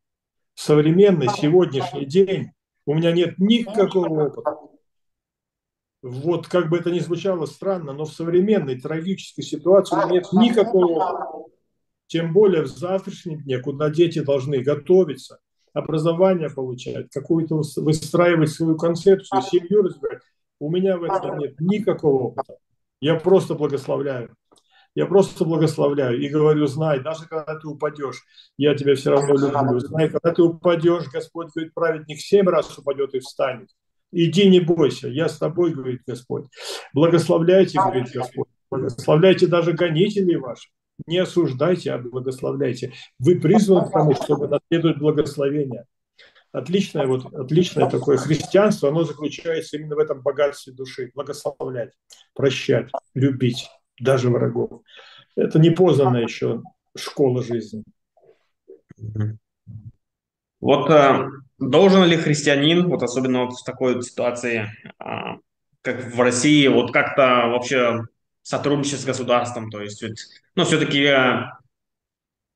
современный 0.59 1.30
сегодняшний 1.30 2.05
день 2.05 2.51
у 2.86 2.93
меня 2.93 3.13
нет 3.13 3.38
никакого 3.38 4.25
опыта. 4.25 4.57
Вот 6.01 6.47
как 6.47 6.69
бы 6.69 6.77
это 6.77 6.91
ни 6.91 6.99
звучало 6.99 7.45
странно, 7.45 7.93
но 7.93 8.03
в 8.03 8.13
современной 8.13 8.80
трагической 8.80 9.43
ситуации 9.43 9.95
у 9.95 9.99
меня 9.99 10.19
нет 10.19 10.34
никакого 10.34 11.03
опыта. 11.03 11.53
Тем 12.07 12.34
более 12.34 12.63
в 12.63 12.67
завтрашнем 12.67 13.41
дне, 13.41 13.59
куда 13.59 13.89
дети 13.89 14.19
должны 14.19 14.59
готовиться, 14.61 15.39
образование 15.74 16.49
получать, 16.49 17.09
какую-то 17.11 17.61
выстраивать 17.78 18.51
свою 18.51 18.78
концепцию, 18.78 19.41
семью 19.41 19.84
разбирать. 19.84 20.22
У 20.59 20.70
меня 20.72 20.97
в 20.97 21.03
этом 21.03 21.38
нет 21.38 21.59
никакого 21.59 22.24
опыта. 22.24 22.57
Я 23.01 23.15
просто 23.15 23.55
благословляю. 23.55 24.36
Я 24.95 25.05
просто 25.05 25.45
благословляю 25.45 26.20
и 26.20 26.28
говорю, 26.28 26.67
знай, 26.67 26.99
даже 26.99 27.28
когда 27.28 27.55
ты 27.55 27.67
упадешь, 27.67 28.24
я 28.57 28.76
тебя 28.76 28.95
все 28.95 29.11
равно 29.11 29.36
люблю. 29.36 29.80
Знай, 29.80 30.09
когда 30.09 30.34
ты 30.34 30.41
упадешь, 30.41 31.07
Господь 31.13 31.49
говорит, 31.53 31.74
праведник 31.74 32.20
семь 32.20 32.49
раз 32.49 32.78
упадет 32.78 33.13
и 33.13 33.20
встанет. 33.20 33.70
Иди, 34.11 34.49
не 34.49 34.59
бойся, 34.59 35.07
я 35.07 35.30
с 35.30 35.38
тобой, 35.38 35.72
говорит 35.72 36.01
Господь. 36.07 36.45
Благословляйте, 36.93 37.78
говорит 37.78 38.09
Господь. 38.13 38.47
Благословляйте 38.72 39.47
даже 39.47 39.74
гонителей 39.74 40.38
ваших. 40.38 40.72
Не 41.08 41.20
осуждайте, 41.20 41.91
а 41.91 41.97
благословляйте. 41.97 42.93
Вы 43.20 43.39
призваны 43.39 43.88
к 43.88 43.91
тому, 43.91 44.14
чтобы 44.14 44.47
наследовать 44.47 44.97
благословение. 44.97 45.86
Отличное, 46.52 47.06
вот, 47.06 47.32
отличное 47.34 47.89
такое 47.89 48.18
христианство, 48.18 48.89
оно 48.89 49.04
заключается 49.04 49.78
именно 49.78 49.95
в 49.95 50.00
этом 50.00 50.22
богатстве 50.22 50.74
души. 50.74 51.12
Благословлять, 51.14 51.91
прощать, 52.34 52.89
любить 53.14 53.70
даже 54.00 54.30
врагов. 54.30 54.82
Это 55.36 55.60
не 55.60 55.70
познанная 55.70 56.24
еще 56.24 56.64
школа 56.97 57.43
жизни. 57.43 57.84
Вот 60.60 60.89
э, 60.89 61.28
должен 61.58 62.04
ли 62.04 62.18
христианин, 62.18 62.89
вот 62.89 63.04
особенно 63.04 63.45
вот 63.45 63.54
в 63.54 63.64
такой 63.64 64.02
ситуации, 64.02 64.68
э, 64.84 65.38
как 65.82 66.14
в 66.14 66.20
России, 66.20 66.68
вот 66.68 66.91
как-то 66.91 67.47
вообще 67.47 68.06
сотрудничать 68.41 68.99
с 68.99 69.05
государством, 69.05 69.69
то 69.69 69.81
есть, 69.81 70.03
ну, 70.55 70.63
все-таки 70.63 71.03
э, 71.03 71.43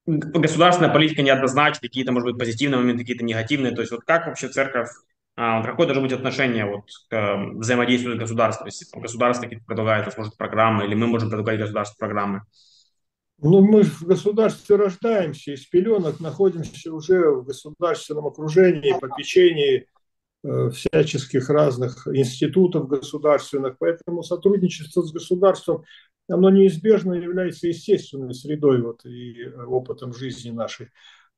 государственная 0.06 0.92
политика 0.92 1.22
неоднозначна, 1.22 1.88
какие-то, 1.88 2.12
может 2.12 2.32
быть, 2.32 2.40
позитивные 2.40 2.80
моменты, 2.80 3.04
какие-то 3.04 3.26
негативные, 3.26 3.74
то 3.74 3.82
есть, 3.82 3.92
вот 3.92 4.04
как 4.04 4.28
вообще 4.28 4.50
церковь 4.50 4.90
какое 5.36 5.88
должно 5.88 6.04
быть 6.04 6.14
отношение 6.14 6.66
вот, 6.66 6.86
к 7.10 7.14
э, 7.14 7.58
взаимодействию 7.58 8.16
с 8.16 8.20
государством? 8.20 8.68
Если 8.68 8.86
там, 8.86 9.02
государство 9.02 9.48
предлагает, 9.48 10.06
возможно, 10.06 10.34
программы, 10.38 10.86
или 10.86 10.94
мы 10.94 11.08
можем 11.08 11.30
предлагать 11.30 11.60
государству 11.60 11.98
программы? 11.98 12.44
Ну, 13.40 13.62
мы 13.62 13.84
в 13.84 14.04
государстве 14.04 14.76
рождаемся, 14.76 15.52
из 15.52 15.66
пеленок 15.66 16.20
находимся 16.20 16.94
уже 16.94 17.30
в 17.30 17.46
государственном 17.46 18.28
окружении, 18.28 18.98
попечении 19.00 19.88
всяческих 20.44 21.50
разных 21.50 22.08
институтов 22.08 22.88
государственных. 22.88 23.78
Поэтому 23.80 24.24
сотрудничество 24.24 25.02
с 25.02 25.12
государством, 25.12 25.84
оно 26.30 26.50
неизбежно 26.50 27.14
является 27.14 27.68
естественной 27.68 28.34
средой 28.34 28.82
вот, 28.82 29.06
и 29.06 29.46
опытом 29.68 30.14
жизни 30.14 30.52
нашей. 30.52 30.90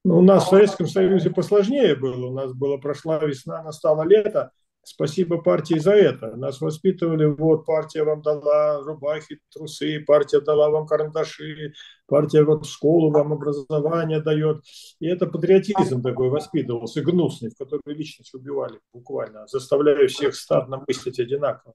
Но 0.04 0.20
у 0.20 0.22
нас 0.22 0.46
в 0.46 0.50
Советском 0.50 0.88
Союзе 0.88 1.30
посложнее 1.30 1.96
было. 1.96 2.28
У 2.28 2.34
нас 2.34 2.54
была 2.54 2.78
прошла 2.78 3.20
весна, 3.20 3.64
настало 3.64 4.04
лето– 4.04 4.52
Спасибо 4.88 5.42
партии 5.42 5.80
за 5.80 5.94
это. 5.94 6.36
Нас 6.36 6.62
воспитывали, 6.62 7.26
вот 7.26 7.66
партия 7.66 8.04
вам 8.04 8.22
дала 8.22 8.84
рубахи, 8.84 9.40
трусы, 9.52 10.00
партия 10.06 10.42
дала 10.42 10.70
вам 10.70 10.86
карандаши, 10.86 11.74
партия 12.06 12.44
вот 12.44 12.68
в 12.68 12.70
школу 12.70 13.10
вам 13.10 13.34
образование 13.34 14.22
дает. 14.22 14.64
И 15.00 15.08
это 15.08 15.26
патриотизм 15.26 16.04
такой 16.04 16.30
воспитывался, 16.30 17.02
гнусный, 17.02 17.50
в 17.50 17.58
который 17.58 17.82
личность 17.96 18.36
убивали 18.36 18.80
буквально, 18.94 19.48
заставляя 19.48 20.08
всех 20.08 20.36
стадно 20.36 20.84
мыслить 20.88 21.20
одинаково. 21.20 21.74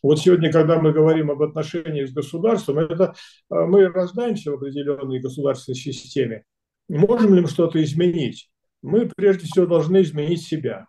Вот 0.00 0.20
сегодня, 0.20 0.52
когда 0.52 0.78
мы 0.78 0.92
говорим 0.92 1.32
об 1.32 1.42
отношениях 1.42 2.08
с 2.08 2.12
государством, 2.12 2.78
это 2.78 3.14
а, 3.50 3.66
мы 3.66 3.88
рождаемся 3.88 4.52
в 4.52 4.54
определенной 4.54 5.18
государственной 5.18 5.74
системе. 5.74 6.44
Можем 6.88 7.34
ли 7.34 7.40
мы 7.40 7.48
что-то 7.48 7.82
изменить? 7.82 8.48
Мы 8.80 9.10
прежде 9.16 9.46
всего 9.46 9.66
должны 9.66 10.02
изменить 10.02 10.42
себя 10.42 10.86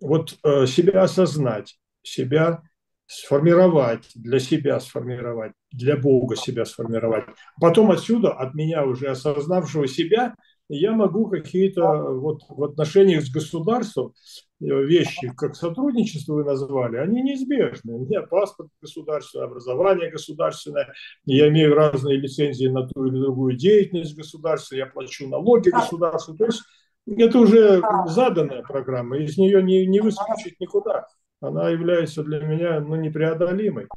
вот 0.00 0.36
э, 0.44 0.66
себя 0.66 1.02
осознать, 1.02 1.78
себя 2.02 2.62
сформировать, 3.06 4.10
для 4.14 4.38
себя 4.38 4.80
сформировать, 4.80 5.52
для 5.70 5.96
Бога 5.96 6.36
себя 6.36 6.64
сформировать. 6.64 7.24
Потом 7.60 7.90
отсюда, 7.90 8.32
от 8.32 8.54
меня 8.54 8.84
уже 8.84 9.08
осознавшего 9.08 9.86
себя, 9.86 10.34
я 10.68 10.92
могу 10.92 11.28
какие-то 11.28 11.84
вот 11.84 12.40
в 12.48 12.64
отношениях 12.64 13.24
с 13.24 13.30
государством 13.30 14.14
э, 14.60 14.64
вещи, 14.64 15.32
как 15.36 15.54
сотрудничество 15.54 16.34
вы 16.34 16.44
назвали, 16.44 16.96
они 16.96 17.22
неизбежны. 17.22 17.94
У 17.94 18.04
меня 18.04 18.22
паспорт 18.22 18.70
государственное, 18.82 19.46
образование 19.46 20.10
государственное, 20.10 20.92
я 21.24 21.48
имею 21.48 21.74
разные 21.74 22.16
лицензии 22.18 22.66
на 22.66 22.88
ту 22.88 23.06
или 23.06 23.20
другую 23.20 23.56
деятельность 23.56 24.16
государства, 24.16 24.74
я 24.74 24.86
плачу 24.86 25.28
налоги 25.28 25.70
государству. 25.70 26.36
То 26.36 26.46
есть 26.46 26.62
это 27.06 27.38
уже 27.38 27.82
заданная 28.06 28.62
программа, 28.62 29.18
из 29.18 29.38
нее 29.38 29.62
не, 29.62 29.86
не 29.86 30.00
выскочить 30.00 30.58
никуда. 30.60 31.06
Она 31.40 31.68
является 31.68 32.22
для 32.22 32.40
меня 32.40 32.80
ну, 32.80 32.96
непреодолимой. 32.96 33.88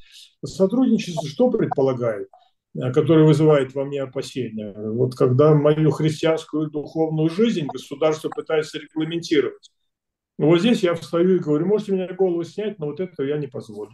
Сотрудничество 0.44 1.28
что 1.28 1.50
предполагает? 1.50 2.28
Э, 2.76 2.92
которое 2.92 3.26
вызывает 3.26 3.74
во 3.74 3.86
мне 3.86 4.02
опасения. 4.02 4.74
Вот 4.76 5.16
когда 5.16 5.54
мою 5.54 5.92
христианскую 5.92 6.70
духовную 6.70 7.30
жизнь 7.30 7.66
государство 7.66 8.30
пытается 8.30 8.80
регламентировать. 8.80 9.72
Вот 10.38 10.60
здесь 10.60 10.84
я 10.84 10.94
встаю 10.94 11.36
и 11.36 11.40
говорю, 11.40 11.66
можете 11.66 11.94
мне 11.94 12.08
голову 12.08 12.44
снять, 12.44 12.80
но 12.80 12.88
вот 12.88 13.00
это 13.00 13.24
я 13.24 13.38
не 13.38 13.48
позволю. 13.48 13.92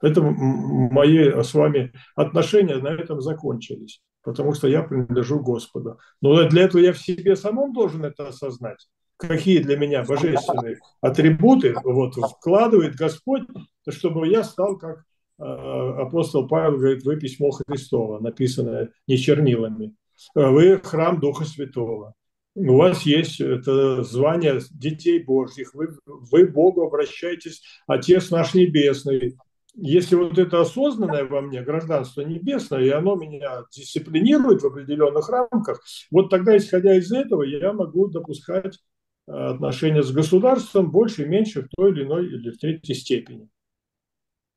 Это 0.00 0.20
мои 0.20 1.42
с 1.42 1.54
вами 1.54 1.92
отношения 2.16 2.76
на 2.76 2.88
этом 2.88 3.20
закончились 3.20 4.02
потому 4.22 4.54
что 4.54 4.68
я 4.68 4.82
принадлежу 4.82 5.40
Господу. 5.40 5.98
Но 6.20 6.48
для 6.48 6.62
этого 6.62 6.80
я 6.80 6.92
в 6.92 6.98
себе 6.98 7.36
самом 7.36 7.72
должен 7.72 8.04
это 8.04 8.28
осознать. 8.28 8.88
Какие 9.16 9.62
для 9.62 9.76
меня 9.76 10.04
божественные 10.04 10.78
атрибуты 11.00 11.74
вот, 11.84 12.14
вкладывает 12.14 12.96
Господь, 12.96 13.42
чтобы 13.88 14.26
я 14.28 14.42
стал 14.42 14.78
как 14.78 15.04
э, 15.38 15.44
апостол 15.44 16.48
Павел 16.48 16.78
говорит, 16.78 17.04
вы 17.04 17.16
письмо 17.18 17.50
Христово, 17.50 18.18
написанное 18.18 18.90
не 19.06 19.16
чернилами. 19.16 19.94
Вы 20.34 20.80
храм 20.82 21.20
Духа 21.20 21.44
Святого. 21.44 22.14
У 22.54 22.76
вас 22.76 23.02
есть 23.02 23.40
это 23.40 24.02
звание 24.02 24.60
детей 24.70 25.22
Божьих. 25.22 25.72
Вы, 25.74 25.96
вы 26.04 26.46
Богу 26.46 26.82
обращаетесь, 26.82 27.62
Отец 27.86 28.30
наш 28.30 28.54
Небесный 28.54 29.36
если 29.74 30.16
вот 30.16 30.38
это 30.38 30.60
осознанное 30.60 31.24
во 31.24 31.40
мне 31.40 31.62
гражданство 31.62 32.20
небесное, 32.22 32.80
и 32.80 32.90
оно 32.90 33.16
меня 33.16 33.64
дисциплинирует 33.74 34.62
в 34.62 34.66
определенных 34.66 35.28
рамках, 35.28 35.82
вот 36.10 36.28
тогда, 36.28 36.56
исходя 36.56 36.94
из 36.96 37.10
этого, 37.10 37.42
я 37.42 37.72
могу 37.72 38.08
допускать 38.08 38.78
э, 39.26 39.32
отношения 39.32 40.02
с 40.02 40.12
государством 40.12 40.90
больше, 40.90 41.26
меньше, 41.26 41.62
в 41.62 41.68
той 41.74 41.92
или 41.92 42.04
иной 42.04 42.26
или 42.26 42.50
в 42.50 42.58
третьей 42.58 42.94
степени. 42.94 43.48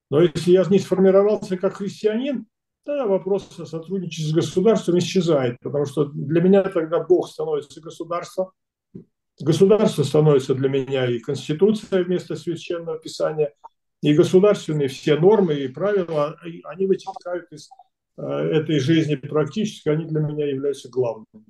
Но 0.09 0.21
если 0.21 0.51
я 0.51 0.65
не 0.69 0.79
сформировался 0.79 1.57
как 1.57 1.75
христианин, 1.75 2.45
тогда 2.83 3.07
вопрос 3.07 3.57
о 3.57 3.65
сотрудничестве 3.65 4.31
с 4.31 4.33
государством 4.33 4.97
исчезает, 4.99 5.57
потому 5.61 5.85
что 5.85 6.05
для 6.05 6.41
меня 6.41 6.63
тогда 6.63 6.99
Бог 7.03 7.29
становится 7.29 7.81
государством, 7.81 8.51
государство 9.39 10.03
становится 10.03 10.53
для 10.55 10.69
меня 10.69 11.09
и 11.09 11.19
конституция 11.19 12.03
вместо 12.03 12.35
священного 12.35 12.99
писания– 12.99 13.53
и 14.05 14.13
государственные 14.13 14.87
все 14.87 15.19
нормы 15.19 15.55
и 15.55 15.67
правила, 15.67 16.39
они 16.65 16.85
вытекают 16.85 17.51
из 17.51 17.69
э, 18.17 18.21
этой 18.21 18.79
жизни 18.79 19.15
практически, 19.15 19.89
они 19.89 20.05
для 20.05 20.19
меня 20.19 20.47
являются 20.47 20.89
главными. 20.89 21.43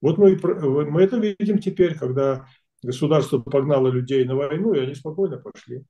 Вот 0.00 0.16
мы, 0.16 0.36
мы 0.36 1.02
это 1.02 1.16
видим 1.16 1.58
теперь, 1.58 1.98
когда 1.98 2.46
государство 2.84 3.40
погнало 3.40 3.88
людей 3.88 4.24
на 4.24 4.36
войну, 4.36 4.74
и 4.74 4.78
они 4.78 4.94
спокойно 4.94 5.38
пошли. 5.38 5.82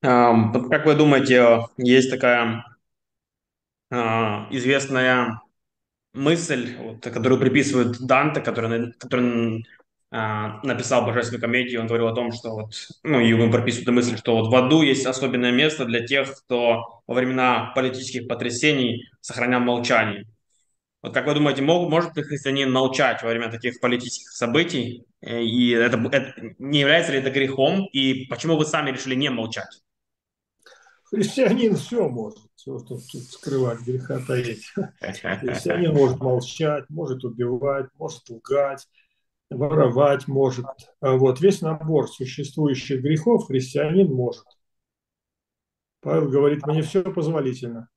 Как 0.00 0.86
вы 0.86 0.94
думаете, 0.94 1.66
есть 1.76 2.10
такая 2.10 2.64
а, 3.90 4.48
известная 4.50 5.42
мысль, 6.14 6.98
которую 7.02 7.38
приписывают 7.38 8.00
Данте, 8.00 8.40
который 8.40 8.90
а, 8.90 9.83
написал 10.14 11.04
божественную 11.04 11.40
комедию, 11.40 11.80
он 11.80 11.88
говорил 11.88 12.06
о 12.06 12.14
том, 12.14 12.30
что 12.30 12.50
вот, 12.50 12.72
ну, 13.02 13.18
и 13.18 13.28
ему 13.28 13.50
прописывают 13.50 13.88
мысль, 13.88 14.16
что 14.16 14.36
вот 14.36 14.48
в 14.48 14.54
аду 14.54 14.82
есть 14.82 15.04
особенное 15.06 15.50
место 15.50 15.86
для 15.86 16.06
тех, 16.06 16.32
кто 16.36 17.02
во 17.08 17.14
времена 17.14 17.72
политических 17.74 18.28
потрясений 18.28 19.08
сохранял 19.20 19.60
молчание. 19.60 20.26
Вот 21.02 21.14
как 21.14 21.26
вы 21.26 21.34
думаете, 21.34 21.62
мог, 21.62 21.90
может 21.90 22.16
ли 22.16 22.22
христианин 22.22 22.70
молчать 22.70 23.24
во 23.24 23.30
время 23.30 23.50
таких 23.50 23.80
политических 23.80 24.30
событий? 24.30 25.04
И 25.20 25.70
это, 25.70 25.98
это 26.12 26.32
не 26.58 26.80
является 26.80 27.10
ли 27.10 27.18
это 27.18 27.30
грехом? 27.30 27.84
И 27.92 28.26
почему 28.26 28.56
вы 28.56 28.64
сами 28.64 28.92
решили 28.92 29.16
не 29.16 29.30
молчать? 29.30 29.82
Христианин 31.10 31.74
все 31.76 32.08
может, 32.08 32.38
все, 32.54 32.78
что 32.78 33.00
тут 33.10 33.22
скрывать, 33.24 33.80
греха 33.80 34.20
таить. 34.20 34.72
Христианин 35.00 35.92
может 35.92 36.20
молчать, 36.20 36.84
может 36.88 37.24
убивать, 37.24 37.86
может 37.98 38.22
лгать, 38.30 38.86
воровать 39.50 40.26
может. 40.28 40.66
А 41.00 41.12
вот 41.16 41.40
весь 41.40 41.60
набор 41.60 42.08
существующих 42.08 43.02
грехов 43.02 43.46
христианин 43.46 44.12
может. 44.12 44.44
Павел 46.00 46.28
говорит, 46.28 46.66
мне 46.66 46.82
все 46.82 47.02
позволительно. 47.02 47.88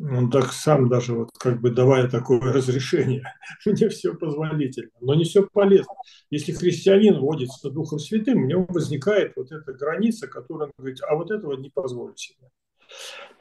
Он 0.00 0.30
так 0.30 0.52
сам 0.52 0.88
даже 0.88 1.14
вот 1.14 1.30
как 1.38 1.60
бы 1.60 1.70
давая 1.70 2.08
такое 2.08 2.40
разрешение, 2.52 3.22
мне 3.66 3.88
все 3.90 4.14
позволительно, 4.14 4.90
но 5.00 5.14
не 5.14 5.24
все 5.24 5.46
полезно. 5.46 5.92
Если 6.30 6.52
христианин 6.52 7.20
водится 7.20 7.70
Духом 7.70 7.98
Святым, 7.98 8.44
у 8.44 8.46
него 8.46 8.66
возникает 8.68 9.34
вот 9.36 9.52
эта 9.52 9.74
граница, 9.74 10.26
которая 10.26 10.68
он 10.68 10.72
говорит, 10.78 11.00
а 11.02 11.14
вот 11.14 11.30
этого 11.30 11.52
не 11.52 11.68
позволю 11.68 12.16
себе. 12.16 12.48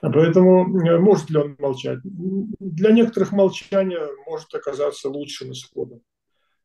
Поэтому 0.02 0.80
э, 0.86 1.00
может 1.00 1.30
ли 1.30 1.38
он 1.38 1.56
молчать? 1.60 2.00
Для 2.04 2.92
некоторых 2.92 3.32
молчание 3.32 4.08
может 4.28 4.54
оказаться 4.54 5.10
лучшим 5.10 5.52
исходом. 5.52 6.02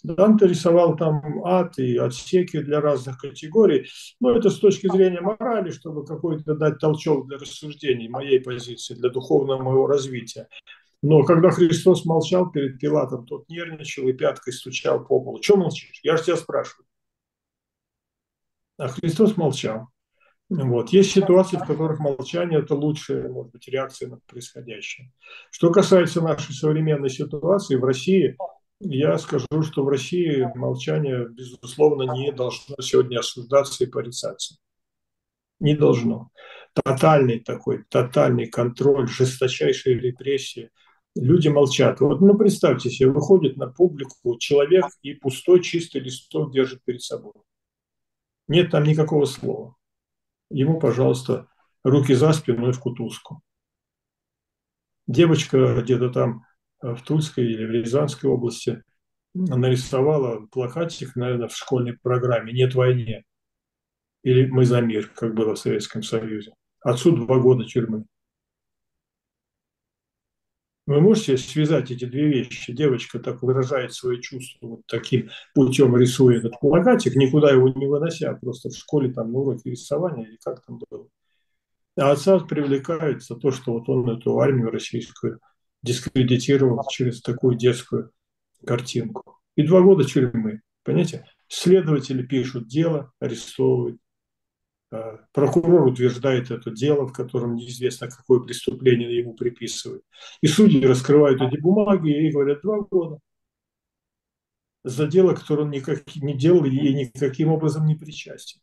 Данте 0.05 0.47
рисовал 0.47 0.97
там 0.97 1.43
ад 1.47 1.79
и 1.79 1.97
отсеки 1.97 2.61
для 2.61 2.81
разных 2.81 3.19
категорий. 3.19 3.89
Но 4.21 4.37
это 4.37 4.51
с 4.51 4.59
точки 4.59 4.87
зрения 4.87 5.23
морали, 5.23 5.71
чтобы 5.71 6.05
какой-то 6.05 6.55
дать 6.55 6.79
толчок 6.79 7.27
для 7.27 7.39
рассуждений 7.39 8.09
моей 8.09 8.39
позиции, 8.39 8.95
для 8.95 9.09
духовного 9.09 9.63
моего 9.63 9.87
развития. 9.87 10.49
Но 11.03 11.23
когда 11.23 11.51
Христос 11.51 12.05
молчал 12.05 12.51
перед 12.51 12.79
Пилатом, 12.79 13.25
тот 13.25 13.49
нервничал 13.49 14.07
и 14.09 14.13
пяткой 14.13 14.53
стучал 14.53 15.01
по 15.01 15.21
полу. 15.21 15.41
Чего 15.41 15.57
молчишь? 15.57 16.01
Я 16.03 16.19
же 16.19 16.25
тебя 16.25 16.37
спрашиваю. 16.37 16.87
А 18.77 18.89
Христос 18.89 19.39
молчал. 19.39 19.89
Вот. 20.51 20.91
Есть 20.91 21.13
ситуации, 21.13 21.57
в 21.57 21.65
которых 21.65 21.99
молчание– 21.99 22.59
это 22.61 22.75
лучшая, 22.75 23.31
может 23.31 23.53
быть, 23.53 23.67
реакция 23.69 24.11
на 24.11 24.19
происходящее. 24.27 25.11
Что 25.51 25.71
касается 25.71 26.21
нашей 26.21 26.53
современной 26.55 27.09
ситуации 27.09 27.77
в 27.77 27.85
России– 27.85 28.37
я 28.81 29.19
скажу, 29.19 29.63
что 29.63 29.85
в 29.85 29.89
России 29.89 30.49
молчание, 30.55 31.29
безусловно, 31.29 32.13
не 32.13 32.33
должно 32.33 32.77
сегодня 32.81 33.19
осуждаться 33.19 33.85
и 33.85 33.87
порицаться. 33.87 34.57
Не 35.61 35.77
должно. 35.77 36.31
Тотальный 36.75 37.41
такой, 37.41 37.85
тотальный 37.89 38.47
контроль, 38.47 39.09
жесточайшие 39.09 39.99
репрессии. 39.99 40.71
Люди 41.15 41.49
молчат. 41.49 42.01
Вот, 42.01 42.21
ну, 42.21 42.37
представьте 42.37 42.91
себе, 42.91 43.11
выходит 43.11 43.57
на 43.57 43.69
публику 43.69 44.37
человек 44.39 44.87
и 45.03 45.15
пустой 45.15 45.63
чистый 45.63 46.01
листок 46.01 46.53
держит 46.53 46.83
перед 46.85 47.03
собой. 47.03 47.35
Нет 48.49 48.73
там 48.73 48.83
никакого 48.83 49.25
слова. 49.25 49.77
Ему, 50.51 50.81
пожалуйста, 50.81 51.49
руки 51.85 52.15
за 52.15 52.33
спину 52.33 52.69
и 52.69 52.73
в 52.73 52.81
кутузку. 52.81 53.43
Девочка 55.07 55.81
где-то 55.81 56.11
там 56.11 56.45
в 56.93 57.03
Тульской 57.03 57.45
или 57.45 57.65
в 57.65 57.71
Рязанской 57.71 58.29
области 58.29 58.83
нарисовала 59.33 60.47
плакатик, 60.47 61.17
наверное, 61.17 61.49
в 61.49 61.57
школьной 61.57 61.97
программе 61.97 62.53
«Нет 62.53 62.75
войне». 62.75 63.25
Или 64.23 64.47
мы 64.47 64.65
за 64.65 64.81
мир, 64.81 65.09
как 65.09 65.35
было 65.35 65.55
в 65.55 65.59
Советском 65.59 66.03
Союзе. 66.03 66.53
Отцу 66.81 67.17
два 67.17 67.39
года 67.39 67.65
тюрьмы. 67.65 68.05
Вы 70.87 71.01
можете 71.01 71.39
связать 71.39 71.91
эти 71.91 72.05
две 72.05 72.29
вещи? 72.29 72.73
Девочка 72.73 73.19
так 73.19 73.43
выражает 73.43 73.95
свои 73.95 74.21
чувства 74.21 74.67
вот 74.67 74.81
таким 74.87 75.31
путем, 75.55 75.97
рисуя 75.97 76.39
этот 76.39 76.61
плакатик, 76.61 77.17
никуда 77.17 77.51
его 77.51 77.71
не 77.71 77.87
вынося, 77.87 78.31
а 78.31 78.35
просто 78.35 78.69
в 78.69 78.77
школе 78.77 79.11
там 79.11 79.33
на 79.33 79.39
уроке 79.39 79.71
рисования 79.71 80.27
или 80.27 80.39
как 80.45 80.63
там 80.65 80.81
было. 80.91 81.09
А 81.97 82.13
отца 82.13 82.39
привлекает 82.41 83.23
за 83.23 83.37
то, 83.37 83.51
что 83.51 83.73
вот 83.73 83.89
он 83.89 84.11
эту 84.11 84.39
армию 84.39 84.71
российскую 84.71 85.41
дискредитировал 85.85 86.83
через 86.91 87.21
такую 87.21 87.57
детскую 87.57 88.11
картинку. 88.67 89.39
И 89.57 89.63
два 89.63 89.83
года 89.83 90.05
тюрьмы. 90.05 90.63
Понимаете? 90.83 91.27
Следователи 91.49 92.23
пишут 92.23 92.67
дело, 92.67 93.13
арестовывают. 93.21 93.99
А, 94.91 95.21
прокурор 95.33 95.87
утверждает 95.87 96.51
это 96.51 96.71
дело, 96.71 97.07
в 97.07 97.13
котором 97.13 97.55
неизвестно, 97.55 98.09
какое 98.09 98.41
преступление 98.41 99.17
ему 99.17 99.35
приписывают. 99.35 100.03
И 100.41 100.47
судьи 100.47 100.85
раскрывают 100.85 101.41
эти 101.41 101.61
бумаги 101.61 102.11
и 102.11 102.33
говорят 102.33 102.63
два 102.63 102.81
года 102.81 103.19
за 104.85 105.07
дело, 105.07 105.35
которое 105.35 105.63
он 105.63 105.71
никак 105.71 106.15
не 106.17 106.37
делал 106.37 106.65
и 106.65 106.71
никаким 106.95 107.49
образом 107.49 107.87
не 107.87 107.95
причастен. 107.95 108.61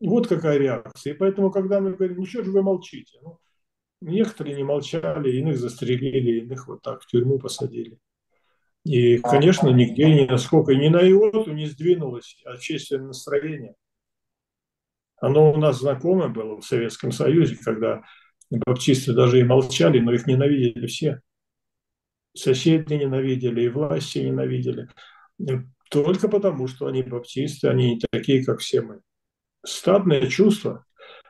Вот 0.00 0.28
какая 0.28 0.58
реакция. 0.58 1.14
И 1.14 1.16
поэтому, 1.16 1.50
когда 1.50 1.80
мы 1.80 1.92
говорим, 1.92 2.18
ну 2.18 2.26
что 2.26 2.42
же 2.42 2.50
вы 2.50 2.62
молчите? 2.62 3.18
Ну, 3.22 3.38
некоторые 4.02 4.56
не 4.56 4.64
молчали, 4.64 5.36
иных 5.36 5.58
застрелили, 5.58 6.40
иных 6.40 6.68
вот 6.68 6.82
так 6.82 7.02
в 7.02 7.06
тюрьму 7.06 7.38
посадили. 7.38 7.98
И, 8.84 9.18
конечно, 9.18 9.68
нигде 9.68 10.12
ни 10.12 10.26
насколько, 10.26 10.74
ни 10.74 10.88
на 10.88 10.98
иоту 11.08 11.52
не 11.52 11.66
сдвинулось 11.66 12.42
общественное 12.44 13.08
настроение. 13.08 13.74
Оно 15.20 15.52
у 15.52 15.56
нас 15.56 15.78
знакомое 15.78 16.28
было 16.28 16.60
в 16.60 16.64
Советском 16.64 17.12
Союзе, 17.12 17.56
когда 17.64 18.02
баптисты 18.50 19.12
даже 19.12 19.38
и 19.38 19.44
молчали, 19.44 20.00
но 20.00 20.12
их 20.12 20.26
ненавидели 20.26 20.86
все. 20.86 21.20
Соседи 22.34 22.94
ненавидели, 22.94 23.62
и 23.62 23.68
власти 23.68 24.18
ненавидели. 24.18 24.88
Только 25.90 26.28
потому, 26.28 26.66
что 26.66 26.86
они 26.86 27.02
баптисты, 27.02 27.68
они 27.68 27.94
не 27.94 28.00
такие, 28.10 28.44
как 28.44 28.60
все 28.60 28.80
мы. 28.80 29.00
Стадное 29.64 30.26
чувство, 30.26 30.84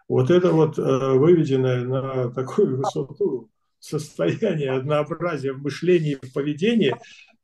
вот 0.09 0.31
это 0.31 0.53
вот 0.53 0.79
э, 0.79 0.83
выведенное 0.83 1.85
на 1.85 2.31
такую 2.31 2.79
высоту 2.79 3.51
состояние 3.79 4.71
однообразия 4.71 5.53
в 5.53 5.63
мышлении 5.63 6.13
и 6.13 6.27
в 6.27 6.33
поведении, 6.33 6.95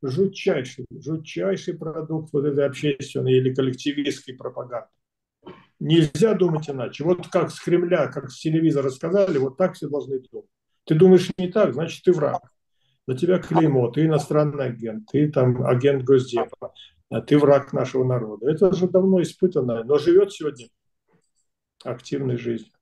жутчайший, 0.03 0.87
жутчайший 0.91 1.75
продукт 1.75 2.33
вот 2.33 2.45
этой 2.45 2.67
общественной 2.67 3.35
или 3.35 3.53
коллективистской 3.53 4.35
пропаганды. 4.35 4.89
Нельзя 5.81 6.35
думать 6.35 6.69
иначе. 6.69 7.05
Вот 7.05 7.29
как 7.29 7.51
с 7.51 7.61
Кремля, 7.61 8.09
как 8.09 8.31
с 8.31 8.41
телевизора 8.41 8.91
сказали, 8.91 9.39
вот 9.39 9.57
так 9.57 9.75
все 9.75 9.89
должны 9.89 10.21
думать. 10.21 10.49
Ты 10.85 10.95
думаешь 10.95 11.31
не 11.39 11.49
так, 11.49 11.75
значит, 11.75 12.03
ты 12.03 12.13
враг. 12.13 12.43
На 13.07 13.17
тебя 13.17 13.39
клеймо, 13.39 13.91
ты 13.91 14.07
иностранный 14.07 14.67
агент, 14.67 15.07
ты 15.11 15.31
там 15.31 15.65
агент 15.65 16.05
Госдепа, 16.05 16.73
а 17.11 17.21
ты 17.21 17.39
враг 17.39 17.73
нашего 17.73 18.05
народа. 18.05 18.51
Это 18.51 18.73
же 18.73 18.89
давно 18.89 19.23
испытанное, 19.23 19.85
но 19.85 19.99
живет 19.99 20.33
сегодня 20.33 20.67
активной 21.85 22.37
жизнью. 22.37 22.73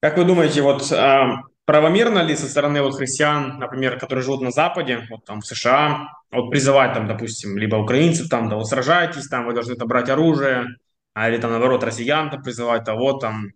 Как 0.00 0.18
вы 0.18 0.24
думаете, 0.24 0.62
вот 0.62 0.92
а, 0.92 1.42
правомерно 1.64 2.20
ли 2.20 2.36
со 2.36 2.46
стороны 2.46 2.82
вот 2.82 2.96
христиан, 2.96 3.58
например, 3.58 3.98
которые 3.98 4.22
живут 4.22 4.40
на 4.40 4.50
Западе, 4.50 5.06
вот 5.10 5.24
там 5.24 5.40
в 5.40 5.46
США, 5.46 6.08
вот 6.30 6.50
призывать 6.50 6.94
там, 6.94 7.08
допустим, 7.08 7.58
либо 7.58 7.76
украинцев 7.76 8.28
там, 8.28 8.48
да 8.48 8.56
вот 8.56 8.68
сражайтесь, 8.68 9.28
там 9.28 9.46
вы 9.46 9.52
должны 9.52 9.74
там 9.74 9.88
брать 9.88 10.08
оружие, 10.08 10.66
а 11.14 11.28
или 11.28 11.38
там 11.38 11.50
наоборот 11.50 11.82
россиян 11.82 12.30
там 12.30 12.42
призывать, 12.42 12.84
то 12.84 12.94
вот 12.94 13.20
там 13.20 13.52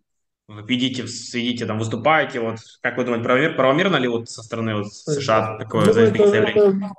вы 0.49 0.63
идите, 0.75 1.05
идите 1.05 1.67
там 1.67 1.79
выступаете, 1.79 2.41
вот 2.41 2.59
как 2.83 2.97
вы 2.97 3.05
думаете, 3.05 3.51
правомерно 3.51 3.97
ли 3.97 4.09
вот 4.09 4.29
со 4.29 4.43
стороны 4.43 4.75
вот 4.77 4.93
США 4.93 5.57
такое 5.59 5.87
ну, 5.87 5.93
заявление? 5.93 6.51
это 6.51 6.91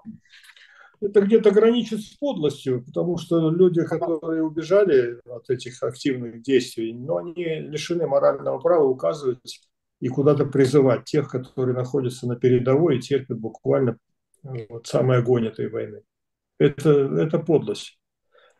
где-то 1.01 1.51
граничит 1.51 2.01
с 2.01 2.15
подлостью, 2.17 2.83
потому 2.85 3.17
что 3.17 3.49
люди, 3.49 3.83
которые 3.83 4.43
убежали 4.43 5.19
от 5.25 5.49
этих 5.49 5.81
активных 5.81 6.41
действий, 6.41 6.93
но 6.93 7.17
они 7.17 7.43
лишены 7.43 8.07
морального 8.07 8.59
права 8.59 8.85
указывать 8.85 9.61
и 9.99 10.07
куда-то 10.07 10.45
призывать 10.45 11.05
тех, 11.05 11.29
которые 11.29 11.75
находятся 11.75 12.27
на 12.27 12.35
передовой 12.35 12.97
и 12.97 13.01
терпят 13.01 13.39
буквально 13.39 13.97
вот, 14.43 14.87
самый 14.87 15.17
огонь 15.17 15.47
этой 15.47 15.69
войны. 15.69 16.01
Это, 16.59 16.91
это 16.91 17.39
подлость. 17.39 17.97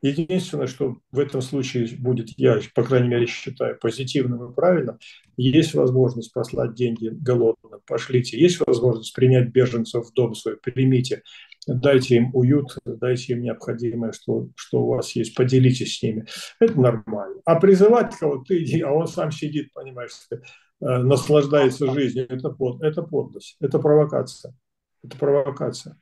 Единственное, 0.01 0.65
что 0.65 0.97
в 1.11 1.19
этом 1.19 1.41
случае 1.41 1.87
будет, 1.95 2.29
я, 2.37 2.59
по 2.73 2.83
крайней 2.83 3.09
мере, 3.09 3.27
считаю 3.27 3.77
позитивным 3.77 4.49
и 4.49 4.55
правильным, 4.55 4.97
есть 5.37 5.75
возможность 5.75 6.33
послать 6.33 6.73
деньги 6.73 7.09
голодным, 7.09 7.81
пошлите. 7.85 8.39
Есть 8.39 8.59
возможность 8.65 9.13
принять 9.13 9.49
беженцев 9.49 10.07
в 10.07 10.13
дом 10.13 10.33
свой, 10.33 10.57
примите. 10.57 11.21
Дайте 11.67 12.15
им 12.15 12.31
уют, 12.33 12.77
дайте 12.85 13.33
им 13.33 13.43
необходимое, 13.43 14.13
что, 14.13 14.47
что 14.55 14.81
у 14.81 14.87
вас 14.87 15.15
есть, 15.15 15.35
поделитесь 15.35 15.97
с 15.97 16.01
ними. 16.01 16.25
Это 16.59 16.79
нормально. 16.79 17.39
А 17.45 17.59
призывать 17.59 18.15
кого-то, 18.15 18.57
иди, 18.57 18.81
а 18.81 18.91
он 18.91 19.07
сам 19.07 19.31
сидит, 19.31 19.71
понимаешь, 19.73 20.11
э, 20.31 20.37
наслаждается 20.79 21.91
жизнью, 21.91 22.25
это, 22.29 22.49
под, 22.49 22.81
это 22.81 23.03
подлость, 23.03 23.57
это 23.61 23.77
провокация. 23.77 24.55
Это 25.03 25.17
провокация. 25.17 25.97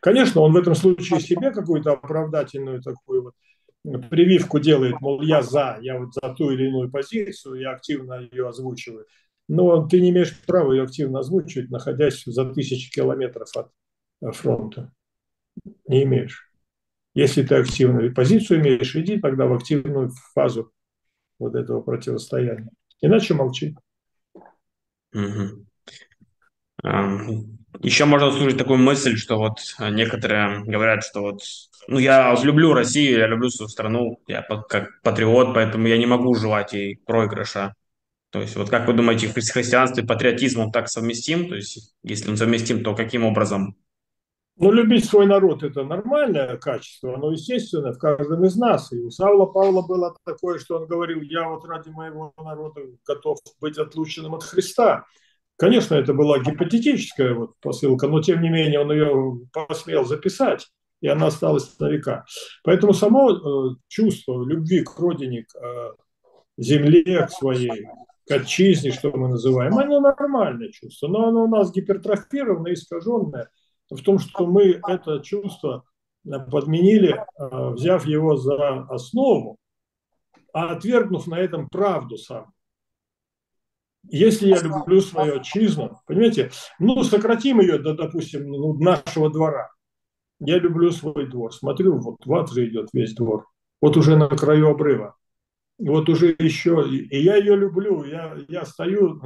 Конечно, 0.00 0.40
он 0.40 0.52
в 0.52 0.56
этом 0.56 0.74
случае 0.74 1.20
себе 1.20 1.50
какую-то 1.50 1.92
оправдательную 1.92 2.80
такую 2.82 3.24
вот 3.24 3.34
прививку 4.08 4.58
делает, 4.58 5.00
мол, 5.00 5.20
я 5.22 5.42
за, 5.42 5.78
я 5.82 5.98
вот 5.98 6.14
за 6.14 6.34
ту 6.34 6.50
или 6.50 6.68
иную 6.68 6.90
позицию, 6.90 7.60
я 7.60 7.72
активно 7.72 8.20
ее 8.32 8.48
озвучиваю. 8.48 9.06
Но 9.46 9.86
ты 9.86 10.00
не 10.00 10.10
имеешь 10.10 10.34
права 10.46 10.72
ее 10.72 10.84
активно 10.84 11.18
озвучивать, 11.18 11.70
находясь 11.70 12.22
за 12.24 12.46
тысячи 12.46 12.90
километров 12.90 13.48
от 13.54 13.70
фронта. 14.20 14.92
Не 15.86 16.04
имеешь. 16.04 16.50
Если 17.14 17.42
ты 17.42 17.54
активную 17.56 18.12
позицию 18.14 18.60
имеешь, 18.60 18.96
иди 18.96 19.20
тогда 19.20 19.46
в 19.46 19.54
активную 19.54 20.10
фазу 20.34 20.72
вот 21.38 21.54
этого 21.54 21.80
противостояния. 21.80 22.70
Иначе 23.00 23.34
молчи. 23.34 23.76
Угу. 25.12 25.66
Еще 27.82 28.04
можно 28.04 28.28
услышать 28.28 28.58
такую 28.58 28.78
мысль, 28.78 29.16
что 29.16 29.36
вот 29.36 29.58
некоторые 29.78 30.64
говорят, 30.64 31.04
что 31.04 31.20
вот, 31.20 31.40
ну, 31.86 31.98
я 31.98 32.34
люблю 32.42 32.72
Россию, 32.72 33.18
я 33.18 33.26
люблю 33.26 33.48
свою 33.50 33.68
страну, 33.68 34.20
я 34.26 34.42
как 34.42 35.00
патриот, 35.02 35.54
поэтому 35.54 35.86
я 35.86 35.98
не 35.98 36.06
могу 36.06 36.34
желать 36.34 36.72
ей 36.72 36.96
проигрыша. 36.96 37.74
То 38.30 38.40
есть 38.40 38.56
вот 38.56 38.70
как 38.70 38.88
вы 38.88 38.94
думаете, 38.94 39.28
христианство 39.28 40.00
и 40.00 40.06
патриотизм 40.06 40.60
он 40.60 40.72
так 40.72 40.88
совместим? 40.88 41.48
То 41.48 41.54
есть 41.54 41.94
если 42.02 42.30
он 42.30 42.36
совместим, 42.36 42.82
то 42.82 42.94
каким 42.94 43.24
образом? 43.24 43.76
Ну, 44.56 44.70
любить 44.70 45.04
свой 45.04 45.26
народ– 45.26 45.62
это 45.64 45.82
нормальное 45.82 46.56
качество, 46.58 47.14
оно 47.14 47.32
естественно 47.32 47.92
в 47.92 47.98
каждом 47.98 48.44
из 48.44 48.54
нас. 48.54 48.92
И 48.92 49.00
у 49.00 49.10
Савла 49.10 49.46
Павла 49.46 49.82
было 49.82 50.14
такое, 50.24 50.60
что 50.60 50.76
он 50.76 50.86
говорил, 50.86 51.20
я 51.22 51.48
вот 51.48 51.64
ради 51.64 51.88
моего 51.88 52.32
народа 52.38 52.82
готов 53.04 53.38
быть 53.60 53.78
отлученным 53.78 54.34
от 54.34 54.44
Христа. 54.44 55.06
Конечно, 55.56 55.96
это 55.96 56.14
была 56.14 56.38
гипотетическая 56.38 57.34
вот 57.34 57.54
посылка, 57.60 58.06
но 58.06 58.22
тем 58.22 58.42
не 58.42 58.48
менее 58.48 58.78
он 58.80 58.92
ее 58.92 59.40
посмел 59.52 60.04
записать, 60.04 60.68
и 61.00 61.08
она 61.08 61.26
осталась 61.26 61.76
на 61.80 61.88
века. 61.88 62.24
Поэтому 62.62 62.92
само 62.92 63.32
э, 63.32 63.74
чувство 63.88 64.44
любви 64.44 64.84
к 64.84 64.96
родине, 65.00 65.44
к 65.44 65.56
э, 65.56 65.92
земле, 66.58 67.26
к 67.26 67.30
своей, 67.32 67.88
к 68.28 68.30
отчизне, 68.30 68.92
что 68.92 69.10
мы 69.10 69.28
называем, 69.28 69.76
оно 69.76 69.98
нормальное 69.98 70.70
чувство, 70.70 71.08
но 71.08 71.26
оно 71.26 71.44
у 71.44 71.48
нас 71.48 71.72
гипертрофированное, 71.72 72.74
искаженное 72.74 73.48
в 73.94 74.02
том, 74.02 74.18
что 74.18 74.46
мы 74.46 74.80
это 74.86 75.20
чувство 75.20 75.84
подменили, 76.50 77.14
э, 77.14 77.70
взяв 77.70 78.06
его 78.06 78.36
за 78.36 78.82
основу, 78.88 79.56
а 80.52 80.72
отвергнув 80.72 81.26
на 81.26 81.38
этом 81.38 81.68
правду 81.68 82.16
сам. 82.16 82.52
Если 84.06 84.48
я 84.48 84.60
люблю 84.60 85.00
свою 85.00 85.36
отчизну, 85.40 85.98
понимаете, 86.06 86.50
ну, 86.78 87.02
сократим 87.04 87.60
ее 87.60 87.78
до, 87.78 87.94
допустим, 87.94 88.48
ну, 88.48 88.74
нашего 88.74 89.30
двора. 89.30 89.70
Я 90.40 90.58
люблю 90.58 90.90
свой 90.90 91.26
двор. 91.26 91.54
Смотрю, 91.54 91.98
вот 91.98 92.26
в 92.26 92.34
ад 92.34 92.50
же 92.50 92.68
идет 92.68 92.90
весь 92.92 93.14
двор. 93.14 93.46
Вот 93.80 93.96
уже 93.96 94.16
на 94.16 94.28
краю 94.28 94.68
обрыва. 94.68 95.16
Вот 95.78 96.08
уже 96.08 96.36
еще, 96.38 96.88
и 96.88 97.20
я 97.20 97.34
ее 97.36 97.56
люблю, 97.56 98.04
я, 98.04 98.36
я 98.48 98.64
стою 98.64 99.20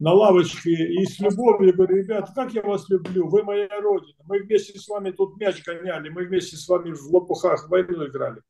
на 0.00 0.12
лавочке 0.12 0.70
и 0.70 1.04
с 1.06 1.20
любовью 1.20 1.74
говорю, 1.74 1.96
ребят, 1.96 2.28
как 2.34 2.52
я 2.54 2.62
вас 2.62 2.88
люблю, 2.88 3.28
вы 3.28 3.44
моя 3.44 3.68
родина, 3.80 4.18
мы 4.24 4.40
вместе 4.40 4.76
с 4.76 4.88
вами 4.88 5.12
тут 5.12 5.38
мяч 5.38 5.62
гоняли, 5.64 6.08
мы 6.08 6.24
вместе 6.24 6.56
с 6.56 6.66
вами 6.66 6.92
в 6.92 7.02
лопухах 7.12 7.68
войну 7.68 8.04
играли. 8.04 8.40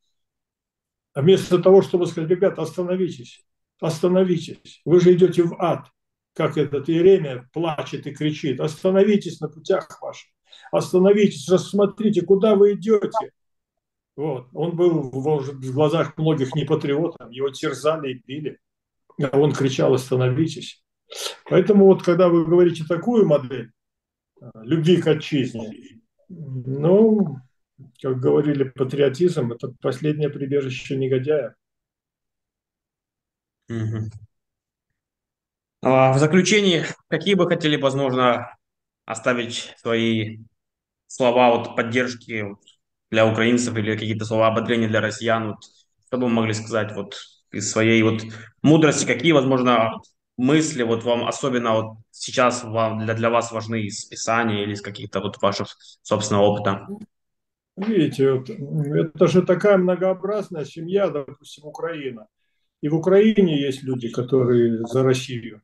А 1.12 1.20
вместо 1.20 1.58
того, 1.58 1.82
чтобы 1.82 2.06
сказать, 2.06 2.30
ребят, 2.30 2.58
остановитесь, 2.58 3.44
остановитесь, 3.80 4.80
вы 4.86 5.00
же 5.00 5.12
идете 5.12 5.42
в 5.42 5.60
ад, 5.60 5.88
как 6.32 6.56
этот 6.56 6.88
Иеремия 6.88 7.50
плачет 7.52 8.06
и 8.06 8.14
кричит, 8.14 8.60
остановитесь 8.60 9.40
на 9.40 9.48
путях 9.48 10.00
ваших, 10.00 10.30
остановитесь, 10.72 11.50
рассмотрите, 11.50 12.22
куда 12.22 12.54
вы 12.54 12.72
идете. 12.72 13.32
Вот. 14.20 14.48
Он 14.52 14.76
был 14.76 15.10
в 15.10 15.72
глазах 15.72 16.18
многих 16.18 16.54
не 16.54 16.66
патриотом, 16.66 17.30
его 17.30 17.48
терзали 17.48 18.12
и 18.12 18.22
били. 18.26 18.58
А 19.18 19.38
он 19.38 19.54
кричал 19.54 19.94
«Остановитесь!». 19.94 20.84
Поэтому 21.46 21.86
вот 21.86 22.02
когда 22.02 22.28
вы 22.28 22.44
говорите 22.44 22.84
такую 22.86 23.26
модель 23.26 23.72
а, 24.38 24.62
любви 24.62 25.00
к 25.00 25.06
отчизне, 25.06 26.02
ну, 26.28 27.38
как 28.02 28.20
говорили, 28.20 28.64
патриотизм– 28.64 29.52
это 29.54 29.72
последнее 29.80 30.28
прибежище 30.28 30.96
негодяя. 30.96 31.56
А 35.82 36.12
в 36.12 36.18
заключении, 36.18 36.84
какие 37.08 37.32
бы 37.32 37.48
хотели, 37.48 37.76
возможно, 37.76 38.54
оставить 39.06 39.72
свои 39.78 40.40
слова 41.06 41.56
вот 41.56 41.74
поддержки 41.74 42.44
для 43.10 43.26
украинцев 43.26 43.76
или 43.76 43.92
какие-то 43.92 44.24
слова 44.24 44.48
ободрения 44.48 44.88
для 44.88 45.00
россиян? 45.00 45.48
Вот, 45.48 45.64
что 46.06 46.18
бы 46.18 46.24
вы 46.24 46.30
могли 46.30 46.54
сказать 46.54 46.92
вот 46.94 47.16
из 47.52 47.70
своей 47.70 48.02
вот 48.02 48.22
мудрости, 48.62 49.06
какие, 49.06 49.32
возможно, 49.32 50.00
мысли 50.36 50.82
вот 50.82 51.04
вам 51.04 51.26
особенно 51.26 51.72
вот 51.74 51.96
сейчас 52.10 52.64
вам, 52.64 53.04
для, 53.04 53.14
для 53.14 53.30
вас 53.30 53.52
важны 53.52 53.82
из 53.82 54.04
Писания 54.04 54.62
или 54.62 54.72
из 54.72 54.80
каких-то 54.80 55.20
вот 55.20 55.40
ваших 55.42 55.68
собственного 56.02 56.44
опыта? 56.44 56.86
Видите, 57.76 58.32
вот, 58.32 58.50
это 58.50 59.26
же 59.26 59.42
такая 59.42 59.78
многообразная 59.78 60.64
семья, 60.64 61.08
допустим, 61.08 61.66
Украина. 61.66 62.26
И 62.82 62.88
в 62.88 62.94
Украине 62.94 63.60
есть 63.60 63.82
люди, 63.82 64.10
которые 64.10 64.86
за 64.86 65.02
Россию. 65.02 65.62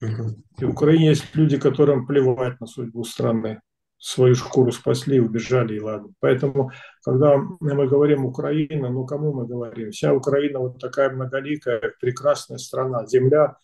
И 0.00 0.64
в 0.64 0.70
Украине 0.70 1.08
есть 1.08 1.34
люди, 1.34 1.58
которым 1.58 2.06
плевать 2.06 2.60
на 2.60 2.66
судьбу 2.66 3.04
страны. 3.04 3.60
Свою 4.04 4.34
шкуру 4.34 4.72
спасли, 4.72 5.20
убежали, 5.20 5.76
и 5.76 5.80
ладно. 5.80 6.12
Поэтому, 6.18 6.72
когда 7.04 7.36
мы 7.36 7.86
говорим 7.86 8.24
Украина, 8.24 8.90
ну 8.90 9.06
кому 9.06 9.32
мы 9.32 9.46
говорим? 9.46 9.92
Вся 9.92 10.12
Украина 10.12 10.58
вот 10.58 10.80
такая 10.80 11.10
многоликая, 11.10 11.94
прекрасная 12.00 12.58
страна, 12.58 13.06
земля, 13.06 13.58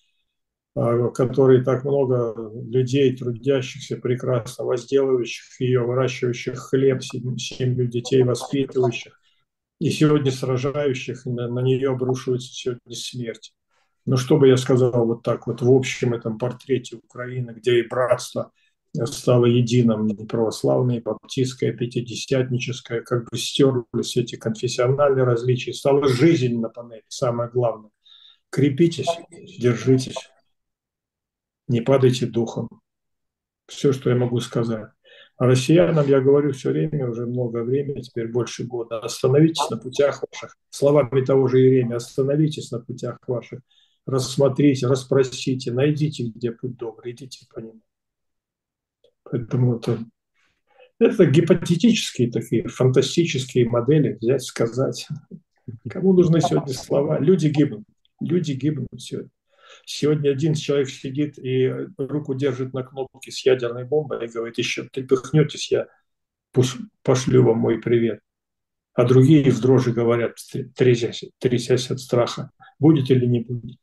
а, 0.76 0.95
в 0.95 1.11
которой 1.11 1.64
так 1.64 1.82
много 1.82 2.53
людей, 2.70 3.16
трудящихся, 3.16 3.97
прекрасно 3.97 4.64
возделывающих 4.64 5.61
ее, 5.61 5.80
выращивающих 5.80 6.57
хлеб, 6.57 7.03
семью 7.03 7.89
детей, 7.89 8.22
воспитывающих, 8.22 9.18
и 9.80 9.91
сегодня 9.91 10.30
сражающих, 10.30 11.26
на, 11.26 11.49
на 11.49 11.59
нее 11.62 11.91
обрушивается 11.91 12.53
сегодня 12.53 12.95
смерть. 12.95 13.55
Но 14.07 14.16
что 14.16 14.39
бы 14.39 14.47
я 14.47 14.57
сказал 14.57 15.05
вот 15.05 15.24
так 15.24 15.49
вот 15.49 15.62
в 15.62 15.70
общем 15.72 16.14
этом 16.14 16.39
портрете 16.39 16.97
Украины, 16.97 17.51
где 17.57 17.80
и 17.80 17.89
братство 17.89 18.53
стало 19.07 19.46
единым, 19.46 20.09
православное, 20.26 21.01
баптистское, 21.01 21.72
пятидесятническое, 21.72 23.03
как 23.03 23.30
бы 23.30 23.38
стерлись 23.38 24.16
эти 24.16 24.36
конфессиональные 24.36 25.24
различия, 25.24 25.72
стала 25.72 26.09
жизнь 26.09 26.59
на 26.59 26.68
панели, 26.68 27.05
самое 27.09 27.51
главное. 27.51 27.90
Крепитесь, 28.51 29.09
держитесь, 29.59 30.30
не 31.68 31.80
падайте 31.80 32.26
духом. 32.26 32.68
Все, 33.66 33.92
что 33.92 34.09
я 34.11 34.16
могу 34.16 34.40
сказать. 34.40 34.90
А 35.36 35.46
россиянам 35.46 36.09
я 36.09 36.20
говорю 36.20 36.53
все 36.53 36.70
время, 36.70 37.09
уже 37.09 37.26
много 37.26 37.62
времени, 37.62 38.01
теперь 38.01 38.28
больше 38.28 38.64
года, 38.64 38.99
остановитесь 38.99 39.68
на 39.70 39.76
путях 39.76 40.24
ваших. 40.32 40.57
Словами 40.70 41.24
того 41.24 41.46
же 41.49 41.61
Иеремия, 41.61 41.96
остановитесь 41.96 42.70
на 42.72 42.80
путях 42.80 43.18
ваших 43.28 43.61
рассмотрите, 44.09 44.86
расспросите, 44.86 45.70
найдите, 45.70 46.24
где 46.24 46.51
путь 46.51 46.76
добрый, 46.76 47.12
идите 47.12 47.46
по 47.53 47.61
нему. 47.61 47.82
Поэтому 49.31 49.76
это, 49.76 49.99
это 50.99 51.26
гипотетические 51.26 52.31
такие, 52.31 52.66
фантастические 52.68 53.68
модели 53.68 54.16
взять, 54.20 54.43
сказать. 54.43 55.09
Кому 55.89 56.12
нужны 56.12 56.41
сегодня 56.41 56.72
слова? 56.72 57.18
Люди 57.18 57.49
гибнут. 57.49 57.85
Люди 58.20 58.53
гибнут 58.53 58.89
сегодня. 58.99 59.31
Сегодня 59.85 60.31
один 60.31 60.55
человек 60.55 60.89
сидит 60.89 61.39
и 61.39 61.70
руку 61.99 62.35
держит 62.35 62.72
на 62.72 62.83
кнопке 62.83 63.31
с 63.31 63.45
ядерной 63.45 63.85
бомбой 63.85 64.24
и 64.24 64.29
говорит, 64.29 64.59
еще 64.59 64.85
трепыхнетесь, 64.85 65.70
я 65.70 65.87
пошлю 67.03 67.45
вам 67.45 67.59
мой 67.59 67.79
привет. 67.79 68.20
А 68.95 69.05
другие 69.05 69.51
в 69.51 69.61
дрожи 69.61 69.93
говорят, 69.93 70.37
трясясь, 70.74 71.24
трясясь 71.39 71.91
от 71.91 72.01
страха, 72.01 72.51
будет 72.79 73.11
или 73.11 73.26
не 73.26 73.41
будет 73.41 73.79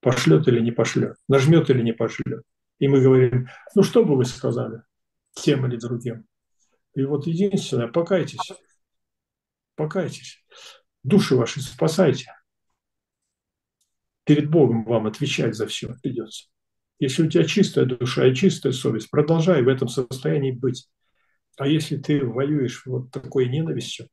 пошлет 0.00 0.46
или 0.48 0.60
не 0.60 0.70
пошлет, 0.70 1.16
нажмет 1.28 1.70
или 1.70 1.82
не 1.82 1.92
пошлет. 1.92 2.42
И 2.78 2.88
мы 2.88 3.00
говорим, 3.00 3.48
ну 3.74 3.82
что 3.82 4.04
бы 4.04 4.16
вы 4.16 4.24
сказали 4.24 4.82
тем 5.34 5.66
или 5.66 5.76
другим? 5.76 6.26
И 6.94 7.02
вот 7.04 7.26
единственное, 7.26 7.88
покайтесь, 7.88 8.52
покайтесь, 9.74 10.44
души 11.02 11.36
ваши 11.36 11.60
спасайте. 11.60 12.32
Перед 14.24 14.50
Богом 14.50 14.84
вам 14.84 15.06
отвечать 15.06 15.54
за 15.54 15.66
все 15.66 15.94
придется. 16.02 16.48
Если 16.98 17.22
у 17.22 17.30
тебя 17.30 17.44
чистая 17.44 17.84
душа 17.84 18.26
и 18.26 18.34
чистая 18.34 18.72
совесть, 18.72 19.10
продолжай 19.10 19.62
в 19.62 19.68
этом 19.68 19.88
состоянии 19.88 20.52
быть. 20.52 20.88
А 21.56 21.66
если 21.66 21.96
ты 21.96 22.24
воюешь 22.24 22.84
вот 22.86 23.10
такой 23.10 23.48
ненавистью, 23.48 24.08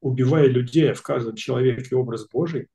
убивая 0.00 0.46
людей, 0.46 0.92
а 0.92 0.94
в 0.94 1.02
каждом 1.02 1.36
человеке 1.36 1.96
образ 1.96 2.28
Божий, 2.28 2.68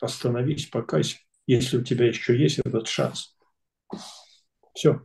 остановись, 0.00 0.66
покайся 0.66 1.18
если 1.46 1.78
у 1.78 1.82
тебя 1.82 2.06
еще 2.06 2.36
есть 2.38 2.58
этот 2.58 2.88
шанс. 2.88 3.36
Все. 4.76 5.00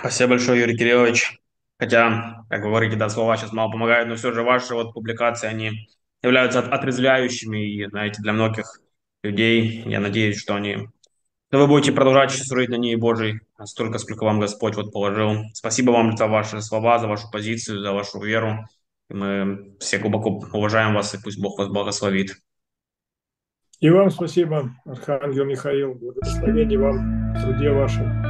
Спасибо 0.00 0.30
большое, 0.30 0.60
Юрий 0.60 0.76
Кириллович. 0.76 1.40
Хотя, 1.78 2.44
как 2.48 2.62
вы 2.62 2.68
говорите, 2.68 2.96
да, 2.96 3.08
слова 3.08 3.36
сейчас 3.36 3.52
мало 3.52 3.72
помогают, 3.72 4.08
но 4.08 4.16
все 4.16 4.32
же 4.32 4.42
ваши 4.42 4.74
вот 4.74 4.92
публикации, 4.92 5.46
они 5.46 5.88
являются 6.22 6.60
отрезвляющими, 6.60 7.66
и, 7.66 7.86
знаете, 7.88 8.22
для 8.22 8.32
многих 8.32 8.80
людей, 9.22 9.82
я 9.86 10.00
надеюсь, 10.00 10.38
что 10.38 10.54
они 10.54 10.88
но 11.52 11.60
вы 11.60 11.68
будете 11.68 11.92
продолжать 11.92 12.32
строить 12.32 12.70
на 12.70 12.74
ней 12.74 12.96
Божий 12.96 13.40
столько, 13.64 13.98
сколько 13.98 14.24
вам 14.24 14.40
Господь 14.40 14.74
вот 14.74 14.92
положил. 14.92 15.44
Спасибо 15.54 15.92
вам 15.92 16.16
за 16.16 16.26
ваши 16.26 16.60
слова, 16.60 16.98
за 16.98 17.06
вашу 17.06 17.30
позицию, 17.30 17.80
за 17.80 17.92
вашу 17.92 18.20
веру. 18.20 18.66
Мы 19.08 19.76
все 19.78 19.98
глубоко 19.98 20.30
уважаем 20.52 20.94
вас, 20.94 21.14
и 21.14 21.22
пусть 21.22 21.40
Бог 21.40 21.56
вас 21.58 21.68
благословит. 21.68 22.32
И 23.80 23.90
вам 23.90 24.10
спасибо, 24.10 24.70
Архангел 24.86 25.44
Михаил. 25.44 25.94
Благословение 25.94 26.78
вам 26.78 27.34
в 27.34 27.42
труде 27.42 27.70
вашем. 27.70 28.25